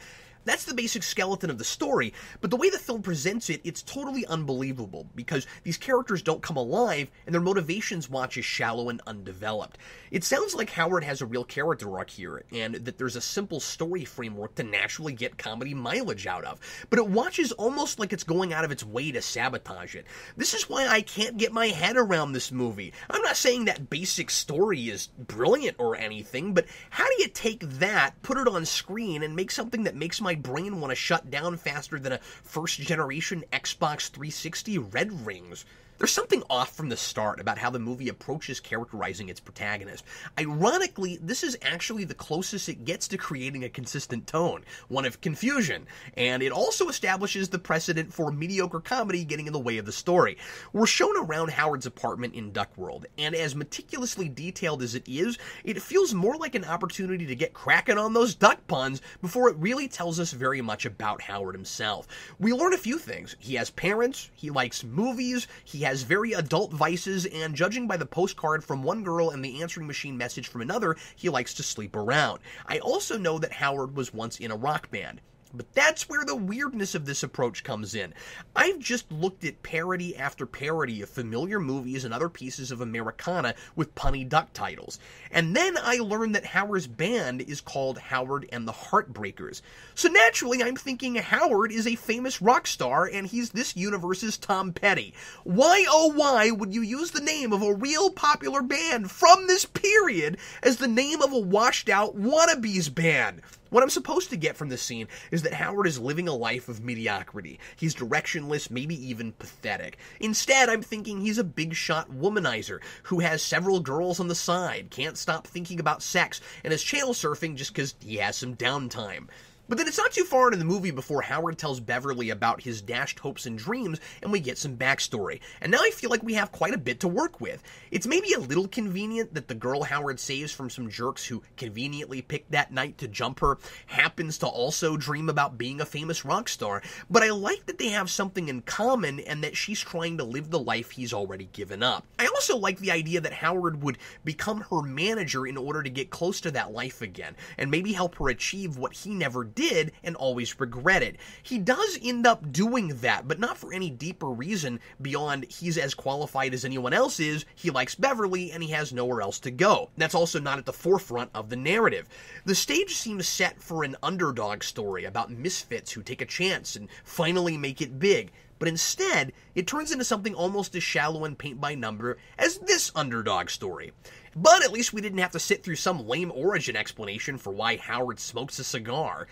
That's 0.48 0.64
the 0.64 0.72
basic 0.72 1.02
skeleton 1.02 1.50
of 1.50 1.58
the 1.58 1.64
story, 1.64 2.14
but 2.40 2.50
the 2.50 2.56
way 2.56 2.70
the 2.70 2.78
film 2.78 3.02
presents 3.02 3.50
it, 3.50 3.60
it's 3.64 3.82
totally 3.82 4.24
unbelievable 4.24 5.06
because 5.14 5.46
these 5.62 5.76
characters 5.76 6.22
don't 6.22 6.40
come 6.40 6.56
alive 6.56 7.10
and 7.26 7.34
their 7.34 7.42
motivations 7.42 8.08
watch 8.08 8.38
as 8.38 8.46
shallow 8.46 8.88
and 8.88 9.02
undeveloped. 9.06 9.76
It 10.10 10.24
sounds 10.24 10.54
like 10.54 10.70
Howard 10.70 11.04
has 11.04 11.20
a 11.20 11.26
real 11.26 11.44
character 11.44 11.94
arc 11.98 12.08
here 12.08 12.44
and 12.50 12.76
that 12.76 12.96
there's 12.96 13.14
a 13.14 13.20
simple 13.20 13.60
story 13.60 14.06
framework 14.06 14.54
to 14.54 14.62
naturally 14.62 15.12
get 15.12 15.36
comedy 15.36 15.74
mileage 15.74 16.26
out 16.26 16.44
of, 16.44 16.60
but 16.88 16.98
it 16.98 17.06
watches 17.06 17.52
almost 17.52 17.98
like 17.98 18.14
it's 18.14 18.24
going 18.24 18.54
out 18.54 18.64
of 18.64 18.72
its 18.72 18.82
way 18.82 19.12
to 19.12 19.20
sabotage 19.20 19.94
it. 19.94 20.06
This 20.38 20.54
is 20.54 20.66
why 20.70 20.88
I 20.88 21.02
can't 21.02 21.36
get 21.36 21.52
my 21.52 21.66
head 21.66 21.98
around 21.98 22.32
this 22.32 22.50
movie. 22.50 22.94
I'm 23.10 23.20
not 23.20 23.36
saying 23.36 23.66
that 23.66 23.90
basic 23.90 24.30
story 24.30 24.88
is 24.88 25.08
brilliant 25.18 25.76
or 25.78 25.94
anything, 25.94 26.54
but 26.54 26.64
how 26.88 27.04
do 27.04 27.22
you 27.22 27.28
take 27.28 27.60
that, 27.60 28.14
put 28.22 28.38
it 28.38 28.48
on 28.48 28.64
screen, 28.64 29.22
and 29.22 29.36
make 29.36 29.50
something 29.50 29.82
that 29.82 29.94
makes 29.94 30.22
my 30.22 30.37
brain 30.38 30.80
want 30.80 30.90
to 30.90 30.94
shut 30.96 31.30
down 31.30 31.56
faster 31.56 31.98
than 31.98 32.12
a 32.12 32.18
first 32.18 32.80
generation 32.80 33.44
Xbox 33.52 34.08
360 34.10 34.78
Red 34.78 35.26
Rings. 35.26 35.64
There's 35.98 36.12
something 36.12 36.44
off 36.48 36.76
from 36.76 36.88
the 36.88 36.96
start 36.96 37.40
about 37.40 37.58
how 37.58 37.70
the 37.70 37.80
movie 37.80 38.08
approaches 38.08 38.60
characterizing 38.60 39.28
its 39.28 39.40
protagonist. 39.40 40.04
Ironically, 40.38 41.18
this 41.20 41.42
is 41.42 41.58
actually 41.60 42.04
the 42.04 42.14
closest 42.14 42.68
it 42.68 42.84
gets 42.84 43.08
to 43.08 43.18
creating 43.18 43.64
a 43.64 43.68
consistent 43.68 44.28
tone, 44.28 44.64
one 44.86 45.04
of 45.04 45.20
confusion, 45.20 45.88
and 46.16 46.40
it 46.40 46.52
also 46.52 46.88
establishes 46.88 47.48
the 47.48 47.58
precedent 47.58 48.12
for 48.12 48.30
mediocre 48.30 48.78
comedy 48.78 49.24
getting 49.24 49.48
in 49.48 49.52
the 49.52 49.58
way 49.58 49.78
of 49.78 49.86
the 49.86 49.92
story. 49.92 50.38
We're 50.72 50.86
shown 50.86 51.16
around 51.16 51.50
Howard's 51.50 51.86
apartment 51.86 52.34
in 52.34 52.52
Duck 52.52 52.76
World, 52.78 53.06
and 53.18 53.34
as 53.34 53.56
meticulously 53.56 54.28
detailed 54.28 54.82
as 54.82 54.94
it 54.94 55.08
is, 55.08 55.36
it 55.64 55.82
feels 55.82 56.14
more 56.14 56.36
like 56.36 56.54
an 56.54 56.64
opportunity 56.64 57.26
to 57.26 57.34
get 57.34 57.54
cracking 57.54 57.98
on 57.98 58.12
those 58.12 58.36
duck 58.36 58.64
puns 58.68 59.02
before 59.20 59.48
it 59.48 59.56
really 59.56 59.88
tells 59.88 60.20
us 60.20 60.30
very 60.30 60.60
much 60.60 60.86
about 60.86 61.22
Howard 61.22 61.56
himself. 61.56 62.06
We 62.38 62.52
learn 62.52 62.72
a 62.72 62.78
few 62.78 62.98
things. 62.98 63.34
He 63.40 63.56
has 63.56 63.70
parents, 63.70 64.30
he 64.36 64.50
likes 64.50 64.84
movies, 64.84 65.48
he 65.64 65.87
has 65.88 66.02
very 66.02 66.34
adult 66.34 66.70
vices, 66.70 67.24
and 67.24 67.54
judging 67.54 67.88
by 67.88 67.96
the 67.96 68.04
postcard 68.04 68.62
from 68.62 68.82
one 68.82 69.02
girl 69.02 69.30
and 69.30 69.42
the 69.42 69.62
answering 69.62 69.86
machine 69.86 70.18
message 70.18 70.46
from 70.46 70.60
another, 70.60 70.94
he 71.16 71.30
likes 71.30 71.54
to 71.54 71.62
sleep 71.62 71.96
around. 71.96 72.40
I 72.66 72.78
also 72.80 73.16
know 73.16 73.38
that 73.38 73.52
Howard 73.52 73.96
was 73.96 74.12
once 74.12 74.38
in 74.38 74.50
a 74.50 74.56
rock 74.56 74.90
band. 74.90 75.22
But 75.54 75.72
that's 75.74 76.08
where 76.08 76.24
the 76.24 76.36
weirdness 76.36 76.94
of 76.94 77.06
this 77.06 77.22
approach 77.22 77.64
comes 77.64 77.94
in. 77.94 78.12
I've 78.54 78.78
just 78.78 79.10
looked 79.10 79.44
at 79.44 79.62
parody 79.62 80.16
after 80.16 80.46
parody 80.46 81.02
of 81.02 81.08
familiar 81.08 81.58
movies 81.58 82.04
and 82.04 82.12
other 82.12 82.28
pieces 82.28 82.70
of 82.70 82.80
Americana 82.80 83.54
with 83.74 83.94
punny 83.94 84.28
duck 84.28 84.52
titles. 84.52 84.98
And 85.30 85.56
then 85.56 85.76
I 85.78 85.98
learned 85.98 86.34
that 86.34 86.44
Howard's 86.44 86.86
band 86.86 87.40
is 87.42 87.60
called 87.60 87.98
Howard 87.98 88.48
and 88.52 88.68
the 88.68 88.72
Heartbreakers. 88.72 89.62
So 89.94 90.08
naturally, 90.08 90.62
I'm 90.62 90.76
thinking 90.76 91.14
Howard 91.14 91.72
is 91.72 91.86
a 91.86 91.94
famous 91.94 92.42
rock 92.42 92.66
star 92.66 93.06
and 93.06 93.26
he's 93.26 93.50
this 93.50 93.76
universe's 93.76 94.36
Tom 94.36 94.72
Petty. 94.72 95.14
Why 95.44 95.86
oh 95.88 96.12
why 96.12 96.50
would 96.50 96.74
you 96.74 96.82
use 96.82 97.10
the 97.10 97.20
name 97.20 97.52
of 97.52 97.62
a 97.62 97.74
real 97.74 98.10
popular 98.10 98.62
band 98.62 99.10
from 99.10 99.46
this 99.46 99.64
period 99.64 100.38
as 100.62 100.76
the 100.76 100.88
name 100.88 101.22
of 101.22 101.32
a 101.32 101.38
washed 101.38 101.88
out 101.88 102.16
wannabes 102.16 102.94
band? 102.94 103.42
What 103.70 103.82
I'm 103.82 103.90
supposed 103.90 104.30
to 104.30 104.36
get 104.36 104.56
from 104.56 104.70
this 104.70 104.80
scene 104.80 105.08
is 105.30 105.42
that 105.42 105.52
Howard 105.52 105.86
is 105.86 105.98
living 105.98 106.26
a 106.26 106.34
life 106.34 106.70
of 106.70 106.82
mediocrity. 106.82 107.60
He's 107.76 107.94
directionless, 107.94 108.70
maybe 108.70 108.94
even 109.08 109.32
pathetic. 109.32 109.98
Instead, 110.20 110.70
I'm 110.70 110.80
thinking 110.80 111.20
he's 111.20 111.36
a 111.36 111.44
big 111.44 111.74
shot 111.74 112.10
womanizer 112.10 112.80
who 113.04 113.20
has 113.20 113.42
several 113.42 113.80
girls 113.80 114.20
on 114.20 114.28
the 114.28 114.34
side, 114.34 114.88
can't 114.90 115.18
stop 115.18 115.46
thinking 115.46 115.80
about 115.80 116.02
sex, 116.02 116.40
and 116.64 116.72
is 116.72 116.82
channel 116.82 117.12
surfing 117.12 117.56
just 117.56 117.74
because 117.74 117.94
he 118.00 118.16
has 118.16 118.36
some 118.36 118.56
downtime. 118.56 119.28
But 119.68 119.76
then 119.76 119.86
it's 119.86 119.98
not 119.98 120.12
too 120.12 120.24
far 120.24 120.46
into 120.46 120.58
the 120.58 120.64
movie 120.64 120.90
before 120.90 121.20
Howard 121.20 121.58
tells 121.58 121.78
Beverly 121.78 122.30
about 122.30 122.62
his 122.62 122.80
dashed 122.80 123.18
hopes 123.18 123.44
and 123.44 123.58
dreams, 123.58 124.00
and 124.22 124.32
we 124.32 124.40
get 124.40 124.56
some 124.56 124.76
backstory. 124.76 125.40
And 125.60 125.70
now 125.70 125.78
I 125.82 125.90
feel 125.90 126.08
like 126.08 126.22
we 126.22 126.34
have 126.34 126.52
quite 126.52 126.72
a 126.72 126.78
bit 126.78 127.00
to 127.00 127.08
work 127.08 127.40
with. 127.40 127.62
It's 127.90 128.06
maybe 128.06 128.32
a 128.32 128.38
little 128.38 128.66
convenient 128.66 129.34
that 129.34 129.48
the 129.48 129.54
girl 129.54 129.82
Howard 129.82 130.20
saves 130.20 130.52
from 130.52 130.70
some 130.70 130.88
jerks 130.88 131.26
who 131.26 131.42
conveniently 131.56 132.22
picked 132.22 132.50
that 132.52 132.72
night 132.72 132.96
to 132.98 133.08
jump 133.08 133.40
her 133.40 133.58
happens 133.86 134.38
to 134.38 134.46
also 134.46 134.96
dream 134.96 135.28
about 135.28 135.58
being 135.58 135.80
a 135.80 135.86
famous 135.86 136.24
rock 136.24 136.48
star, 136.48 136.82
but 137.10 137.22
I 137.22 137.30
like 137.30 137.66
that 137.66 137.78
they 137.78 137.88
have 137.88 138.08
something 138.08 138.48
in 138.48 138.62
common 138.62 139.20
and 139.20 139.44
that 139.44 139.56
she's 139.56 139.80
trying 139.80 140.16
to 140.16 140.24
live 140.24 140.48
the 140.50 140.58
life 140.58 140.92
he's 140.92 141.12
already 141.12 141.50
given 141.52 141.82
up. 141.82 142.06
I 142.18 142.26
also 142.26 142.56
like 142.56 142.78
the 142.78 142.92
idea 142.92 143.20
that 143.20 143.34
Howard 143.34 143.82
would 143.82 143.98
become 144.24 144.62
her 144.70 144.80
manager 144.80 145.46
in 145.46 145.58
order 145.58 145.82
to 145.82 145.90
get 145.90 146.08
close 146.08 146.40
to 146.40 146.50
that 146.52 146.72
life 146.72 147.02
again, 147.02 147.36
and 147.58 147.70
maybe 147.70 147.92
help 147.92 148.14
her 148.16 148.30
achieve 148.30 148.78
what 148.78 148.94
he 148.94 149.10
never 149.10 149.44
did 149.58 149.90
and 150.04 150.14
always 150.14 150.60
regretted. 150.60 151.18
He 151.42 151.58
does 151.58 151.98
end 152.00 152.28
up 152.28 152.52
doing 152.52 152.88
that, 153.00 153.26
but 153.26 153.40
not 153.40 153.58
for 153.58 153.72
any 153.74 153.90
deeper 153.90 154.28
reason 154.28 154.78
beyond 155.02 155.46
he's 155.50 155.76
as 155.76 155.94
qualified 155.94 156.54
as 156.54 156.64
anyone 156.64 156.92
else 156.92 157.18
is, 157.18 157.44
he 157.56 157.70
likes 157.70 157.96
Beverly, 157.96 158.52
and 158.52 158.62
he 158.62 158.70
has 158.70 158.92
nowhere 158.92 159.20
else 159.20 159.40
to 159.40 159.50
go. 159.50 159.90
That's 159.96 160.14
also 160.14 160.38
not 160.38 160.58
at 160.58 160.66
the 160.66 160.72
forefront 160.72 161.30
of 161.34 161.50
the 161.50 161.56
narrative. 161.56 162.08
The 162.44 162.54
stage 162.54 162.94
seems 162.94 163.26
set 163.26 163.60
for 163.60 163.82
an 163.82 163.96
underdog 164.00 164.62
story 164.62 165.04
about 165.04 165.32
misfits 165.32 165.90
who 165.90 166.02
take 166.04 166.22
a 166.22 166.26
chance 166.26 166.76
and 166.76 166.88
finally 167.02 167.56
make 167.56 167.82
it 167.82 167.98
big 167.98 168.30
but 168.58 168.68
instead, 168.68 169.32
it 169.54 169.68
turns 169.68 169.92
into 169.92 170.04
something 170.04 170.34
almost 170.34 170.74
as 170.74 170.82
shallow 170.82 171.24
and 171.24 171.38
paint 171.38 171.60
by 171.60 171.76
number 171.76 172.18
as 172.38 172.58
this 172.58 172.90
underdog 172.94 173.50
story. 173.50 173.92
But 174.36 174.64
at 174.64 174.72
least 174.72 174.92
we 174.92 175.00
didn't 175.00 175.18
have 175.18 175.32
to 175.32 175.38
sit 175.38 175.62
through 175.62 175.76
some 175.76 176.06
lame 176.06 176.32
origin 176.34 176.76
explanation 176.76 177.38
for 177.38 177.52
why 177.52 177.76
Howard 177.76 178.20
smokes 178.20 178.58
a 178.58 178.64
cigar. 178.64 179.26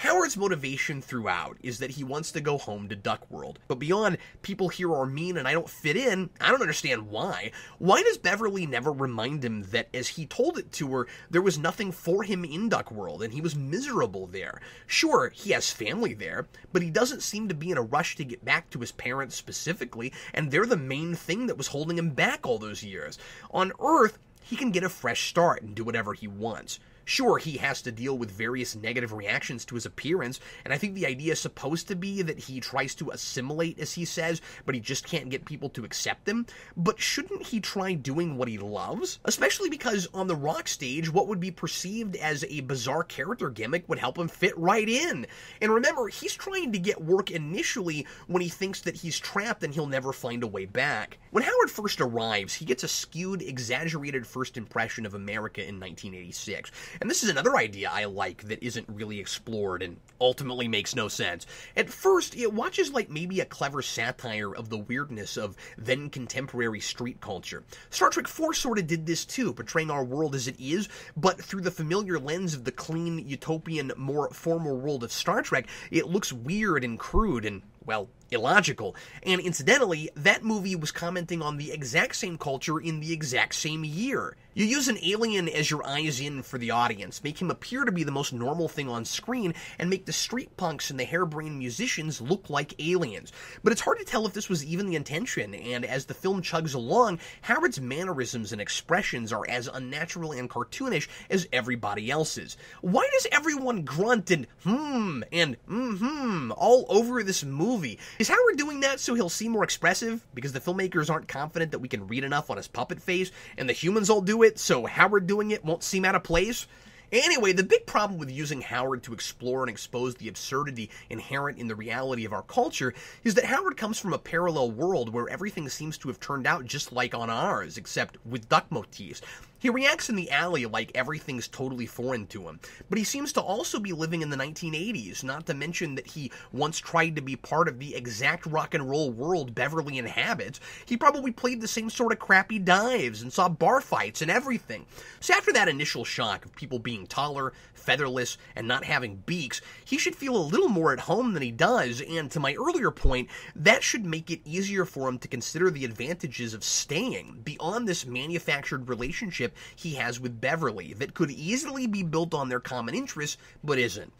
Howard's 0.00 0.34
motivation 0.34 1.02
throughout 1.02 1.58
is 1.62 1.78
that 1.80 1.90
he 1.90 2.04
wants 2.04 2.32
to 2.32 2.40
go 2.40 2.56
home 2.56 2.88
to 2.88 2.96
Duck 2.96 3.30
World. 3.30 3.58
But 3.68 3.78
beyond 3.78 4.16
people 4.40 4.70
here 4.70 4.94
are 4.94 5.04
mean 5.04 5.36
and 5.36 5.46
I 5.46 5.52
don't 5.52 5.68
fit 5.68 5.94
in, 5.94 6.30
I 6.40 6.50
don't 6.50 6.62
understand 6.62 7.10
why. 7.10 7.52
Why 7.76 8.02
does 8.02 8.16
Beverly 8.16 8.64
never 8.64 8.92
remind 8.92 9.44
him 9.44 9.64
that 9.64 9.90
as 9.92 10.08
he 10.08 10.24
told 10.24 10.56
it 10.56 10.72
to 10.72 10.90
her, 10.92 11.06
there 11.28 11.42
was 11.42 11.58
nothing 11.58 11.92
for 11.92 12.22
him 12.22 12.46
in 12.46 12.70
Duck 12.70 12.90
World 12.90 13.22
and 13.22 13.34
he 13.34 13.42
was 13.42 13.54
miserable 13.54 14.26
there? 14.26 14.62
Sure, 14.86 15.28
he 15.34 15.50
has 15.50 15.70
family 15.70 16.14
there, 16.14 16.48
but 16.72 16.80
he 16.80 16.88
doesn't 16.88 17.22
seem 17.22 17.48
to 17.48 17.54
be 17.54 17.70
in 17.70 17.76
a 17.76 17.82
rush 17.82 18.16
to 18.16 18.24
get 18.24 18.42
back 18.42 18.70
to 18.70 18.80
his 18.80 18.92
parents 18.92 19.36
specifically, 19.36 20.14
and 20.32 20.50
they're 20.50 20.64
the 20.64 20.78
main 20.78 21.14
thing 21.14 21.46
that 21.46 21.58
was 21.58 21.66
holding 21.66 21.98
him 21.98 22.08
back 22.08 22.46
all 22.46 22.58
those 22.58 22.82
years. 22.82 23.18
On 23.50 23.70
Earth, 23.78 24.18
he 24.50 24.56
can 24.56 24.72
get 24.72 24.82
a 24.82 24.88
fresh 24.88 25.28
start 25.28 25.62
and 25.62 25.76
do 25.76 25.84
whatever 25.84 26.12
he 26.12 26.26
wants. 26.26 26.80
Sure, 27.10 27.38
he 27.38 27.56
has 27.56 27.82
to 27.82 27.90
deal 27.90 28.16
with 28.16 28.30
various 28.30 28.76
negative 28.76 29.12
reactions 29.12 29.64
to 29.64 29.74
his 29.74 29.84
appearance, 29.84 30.38
and 30.64 30.72
I 30.72 30.78
think 30.78 30.94
the 30.94 31.06
idea 31.06 31.32
is 31.32 31.40
supposed 31.40 31.88
to 31.88 31.96
be 31.96 32.22
that 32.22 32.38
he 32.38 32.60
tries 32.60 32.94
to 32.94 33.10
assimilate, 33.10 33.80
as 33.80 33.94
he 33.94 34.04
says, 34.04 34.40
but 34.64 34.76
he 34.76 34.80
just 34.80 35.08
can't 35.08 35.28
get 35.28 35.44
people 35.44 35.70
to 35.70 35.84
accept 35.84 36.28
him. 36.28 36.46
But 36.76 37.00
shouldn't 37.00 37.48
he 37.48 37.58
try 37.58 37.94
doing 37.94 38.36
what 38.36 38.46
he 38.46 38.58
loves? 38.58 39.18
Especially 39.24 39.68
because 39.68 40.06
on 40.14 40.28
the 40.28 40.36
rock 40.36 40.68
stage, 40.68 41.12
what 41.12 41.26
would 41.26 41.40
be 41.40 41.50
perceived 41.50 42.14
as 42.14 42.44
a 42.48 42.60
bizarre 42.60 43.02
character 43.02 43.50
gimmick 43.50 43.88
would 43.88 43.98
help 43.98 44.16
him 44.16 44.28
fit 44.28 44.56
right 44.56 44.88
in. 44.88 45.26
And 45.60 45.74
remember, 45.74 46.06
he's 46.06 46.36
trying 46.36 46.70
to 46.70 46.78
get 46.78 47.02
work 47.02 47.32
initially 47.32 48.06
when 48.28 48.40
he 48.40 48.48
thinks 48.48 48.82
that 48.82 48.94
he's 48.94 49.18
trapped 49.18 49.64
and 49.64 49.74
he'll 49.74 49.88
never 49.88 50.12
find 50.12 50.44
a 50.44 50.46
way 50.46 50.64
back. 50.64 51.18
When 51.32 51.42
Howard 51.42 51.72
first 51.72 52.00
arrives, 52.00 52.54
he 52.54 52.64
gets 52.64 52.84
a 52.84 52.88
skewed, 52.88 53.42
exaggerated 53.42 54.28
first 54.28 54.56
impression 54.56 55.06
of 55.06 55.14
America 55.14 55.60
in 55.60 55.80
1986. 55.80 56.70
And 57.00 57.08
this 57.08 57.22
is 57.22 57.30
another 57.30 57.56
idea 57.56 57.88
I 57.90 58.04
like 58.04 58.42
that 58.48 58.62
isn't 58.62 58.86
really 58.90 59.20
explored 59.20 59.82
and 59.82 59.96
ultimately 60.20 60.68
makes 60.68 60.94
no 60.94 61.08
sense. 61.08 61.46
At 61.74 61.88
first, 61.88 62.36
it 62.36 62.52
watches 62.52 62.92
like 62.92 63.08
maybe 63.08 63.40
a 63.40 63.46
clever 63.46 63.80
satire 63.80 64.54
of 64.54 64.68
the 64.68 64.76
weirdness 64.76 65.38
of 65.38 65.56
then 65.78 66.10
contemporary 66.10 66.80
street 66.80 67.22
culture. 67.22 67.64
Star 67.88 68.10
Trek 68.10 68.28
4 68.28 68.52
sort 68.52 68.78
of 68.78 68.86
did 68.86 69.06
this 69.06 69.24
too, 69.24 69.54
portraying 69.54 69.90
our 69.90 70.04
world 70.04 70.34
as 70.34 70.46
it 70.46 70.60
is, 70.60 70.90
but 71.16 71.42
through 71.42 71.62
the 71.62 71.70
familiar 71.70 72.18
lens 72.18 72.52
of 72.52 72.64
the 72.64 72.72
clean, 72.72 73.26
utopian, 73.26 73.92
more 73.96 74.28
formal 74.34 74.76
world 74.76 75.02
of 75.02 75.10
Star 75.10 75.40
Trek, 75.40 75.68
it 75.90 76.06
looks 76.06 76.34
weird 76.34 76.84
and 76.84 76.98
crude 76.98 77.46
and, 77.46 77.62
well, 77.86 78.10
illogical. 78.30 78.96
And 79.22 79.40
incidentally, 79.40 80.10
that 80.14 80.44
movie 80.44 80.76
was 80.76 80.92
commenting 80.92 81.42
on 81.42 81.56
the 81.56 81.72
exact 81.72 82.16
same 82.16 82.38
culture 82.38 82.78
in 82.78 83.00
the 83.00 83.12
exact 83.12 83.54
same 83.54 83.84
year. 83.84 84.36
You 84.52 84.64
use 84.64 84.88
an 84.88 84.98
alien 85.02 85.48
as 85.48 85.70
your 85.70 85.86
eyes 85.86 86.20
in 86.20 86.42
for 86.42 86.58
the 86.58 86.72
audience, 86.72 87.22
make 87.22 87.40
him 87.40 87.52
appear 87.52 87.84
to 87.84 87.92
be 87.92 88.02
the 88.02 88.10
most 88.10 88.32
normal 88.32 88.68
thing 88.68 88.88
on 88.88 89.04
screen, 89.04 89.54
and 89.78 89.88
make 89.88 90.06
the 90.06 90.12
street 90.12 90.56
punks 90.56 90.90
and 90.90 90.98
the 90.98 91.04
harebrained 91.04 91.56
musicians 91.56 92.20
look 92.20 92.50
like 92.50 92.74
aliens. 92.80 93.32
But 93.62 93.72
it's 93.72 93.80
hard 93.80 94.00
to 94.00 94.04
tell 94.04 94.26
if 94.26 94.32
this 94.32 94.48
was 94.48 94.64
even 94.64 94.86
the 94.86 94.96
intention, 94.96 95.54
and 95.54 95.84
as 95.84 96.04
the 96.04 96.14
film 96.14 96.42
chugs 96.42 96.74
along, 96.74 97.20
Howard's 97.42 97.80
mannerisms 97.80 98.50
and 98.52 98.60
expressions 98.60 99.32
are 99.32 99.48
as 99.48 99.68
unnatural 99.68 100.32
and 100.32 100.50
cartoonish 100.50 101.06
as 101.30 101.46
everybody 101.52 102.10
else's. 102.10 102.56
Why 102.80 103.08
does 103.12 103.28
everyone 103.30 103.82
grunt 103.82 104.32
and 104.32 104.48
hmm 104.64 105.22
and 105.30 105.56
mm-hmm 105.68 106.50
all 106.56 106.86
over 106.88 107.22
this 107.22 107.44
movie? 107.44 108.00
Is 108.20 108.28
Howard 108.28 108.58
doing 108.58 108.80
that 108.80 109.00
so 109.00 109.14
he'll 109.14 109.30
seem 109.30 109.52
more 109.52 109.64
expressive? 109.64 110.22
Because 110.34 110.52
the 110.52 110.60
filmmakers 110.60 111.08
aren't 111.08 111.26
confident 111.26 111.70
that 111.72 111.78
we 111.78 111.88
can 111.88 112.06
read 112.06 112.22
enough 112.22 112.50
on 112.50 112.58
his 112.58 112.68
puppet 112.68 113.00
face, 113.00 113.30
and 113.56 113.66
the 113.66 113.72
humans 113.72 114.10
all 114.10 114.20
do 114.20 114.42
it, 114.42 114.58
so 114.58 114.84
Howard 114.84 115.26
doing 115.26 115.52
it 115.52 115.64
won't 115.64 115.82
seem 115.82 116.04
out 116.04 116.14
of 116.14 116.22
place? 116.22 116.66
Anyway, 117.12 117.54
the 117.54 117.62
big 117.62 117.86
problem 117.86 118.20
with 118.20 118.30
using 118.30 118.60
Howard 118.60 119.02
to 119.04 119.14
explore 119.14 119.62
and 119.62 119.70
expose 119.70 120.16
the 120.16 120.28
absurdity 120.28 120.90
inherent 121.08 121.58
in 121.58 121.66
the 121.66 121.74
reality 121.74 122.26
of 122.26 122.34
our 122.34 122.42
culture 122.42 122.92
is 123.24 123.36
that 123.36 123.46
Howard 123.46 123.78
comes 123.78 123.98
from 123.98 124.12
a 124.12 124.18
parallel 124.18 124.70
world 124.70 125.14
where 125.14 125.30
everything 125.30 125.70
seems 125.70 125.96
to 125.96 126.08
have 126.08 126.20
turned 126.20 126.46
out 126.46 126.66
just 126.66 126.92
like 126.92 127.14
on 127.14 127.30
ours, 127.30 127.78
except 127.78 128.18
with 128.26 128.50
duck 128.50 128.66
motifs. 128.70 129.22
He 129.60 129.68
reacts 129.68 130.08
in 130.08 130.16
the 130.16 130.30
alley 130.30 130.64
like 130.64 130.90
everything's 130.94 131.46
totally 131.46 131.84
foreign 131.84 132.26
to 132.28 132.48
him, 132.48 132.60
but 132.88 132.96
he 132.96 133.04
seems 133.04 133.30
to 133.34 133.42
also 133.42 133.78
be 133.78 133.92
living 133.92 134.22
in 134.22 134.30
the 134.30 134.36
1980s, 134.36 135.22
not 135.22 135.44
to 135.46 135.54
mention 135.54 135.96
that 135.96 136.06
he 136.06 136.32
once 136.50 136.78
tried 136.78 137.14
to 137.16 137.22
be 137.22 137.36
part 137.36 137.68
of 137.68 137.78
the 137.78 137.94
exact 137.94 138.46
rock 138.46 138.72
and 138.72 138.88
roll 138.88 139.10
world 139.10 139.54
Beverly 139.54 139.98
inhabits. 139.98 140.60
He 140.86 140.96
probably 140.96 141.30
played 141.30 141.60
the 141.60 141.68
same 141.68 141.90
sort 141.90 142.12
of 142.12 142.18
crappy 142.18 142.58
dives 142.58 143.20
and 143.20 143.30
saw 143.30 143.50
bar 143.50 143.82
fights 143.82 144.22
and 144.22 144.30
everything. 144.30 144.86
So 145.20 145.34
after 145.34 145.52
that 145.52 145.68
initial 145.68 146.06
shock 146.06 146.46
of 146.46 146.56
people 146.56 146.78
being 146.78 147.06
taller, 147.06 147.52
featherless, 147.74 148.38
and 148.56 148.66
not 148.66 148.84
having 148.84 149.16
beaks, 149.26 149.60
he 149.84 149.98
should 149.98 150.16
feel 150.16 150.36
a 150.36 150.38
little 150.38 150.68
more 150.68 150.94
at 150.94 151.00
home 151.00 151.34
than 151.34 151.42
he 151.42 151.50
does, 151.50 152.00
and 152.00 152.30
to 152.30 152.40
my 152.40 152.54
earlier 152.54 152.90
point, 152.90 153.28
that 153.56 153.82
should 153.82 154.06
make 154.06 154.30
it 154.30 154.40
easier 154.46 154.86
for 154.86 155.06
him 155.06 155.18
to 155.18 155.28
consider 155.28 155.70
the 155.70 155.84
advantages 155.84 156.54
of 156.54 156.64
staying 156.64 157.40
beyond 157.44 157.86
this 157.86 158.06
manufactured 158.06 158.88
relationship 158.88 159.49
he 159.76 159.94
has 159.94 160.20
with 160.20 160.40
Beverly 160.40 160.94
that 160.94 161.14
could 161.14 161.30
easily 161.30 161.86
be 161.86 162.02
built 162.02 162.34
on 162.34 162.48
their 162.48 162.60
common 162.60 162.94
interests, 162.94 163.36
but 163.62 163.78
isn't. 163.78 164.12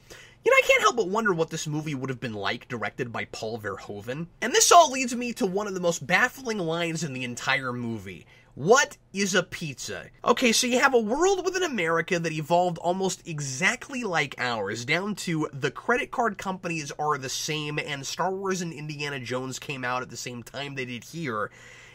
You 0.45 0.51
know, 0.51 0.57
I 0.57 0.67
can't 0.67 0.83
help 0.83 0.97
but 0.97 1.09
wonder 1.09 1.35
what 1.35 1.51
this 1.51 1.67
movie 1.67 1.95
would 1.95 2.09
have 2.09 2.21
been 2.21 2.33
like 2.33 2.67
directed 2.67 3.13
by 3.13 3.27
Paul 3.27 3.59
Verhoeven. 3.59 4.27
And 4.41 4.55
this 4.55 4.73
all 4.73 4.91
leads 4.91 5.15
me 5.15 5.35
to 5.35 5.45
one 5.45 5.67
of 5.67 5.75
the 5.75 5.81
most 5.81 6.07
baffling 6.07 6.59
lines 6.59 7.05
in 7.05 7.13
the 7.13 7.25
entire 7.25 7.75
movie. 7.75 8.27
What 8.55 8.97
is 9.13 9.35
a 9.35 9.43
pizza? 9.43 10.07
Okay, 10.25 10.53
so 10.53 10.67
you 10.67 10.81
have 10.81 10.93
a 10.93 10.99
world 10.99 11.45
with 11.45 11.57
an 11.57 11.63
America 11.63 12.19
that 12.19 12.33
evolved 12.33 12.79
almost 12.79 13.27
exactly 13.27 14.03
like 14.03 14.35
ours, 14.39 14.85
down 14.85 15.15
to 15.17 15.49
the 15.53 15.71
credit 15.71 16.11
card 16.11 16.37
companies 16.37 16.91
are 16.99 17.17
the 17.17 17.29
same, 17.29 17.79
and 17.79 18.07
Star 18.07 18.31
Wars 18.33 18.61
and 18.61 18.73
Indiana 18.73 19.21
Jones 19.21 19.59
came 19.59 19.85
out 19.85 20.03
at 20.03 20.11
the 20.11 20.17
same 20.17 20.43
time 20.43 20.75
they 20.75 20.85
did 20.85 21.05
here. 21.05 21.51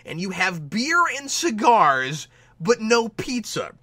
And 0.06 0.22
you 0.22 0.30
have 0.30 0.70
beer 0.70 1.04
and 1.18 1.30
cigars, 1.30 2.28
but 2.60 2.82
no 2.82 3.10
pizza. 3.10 3.74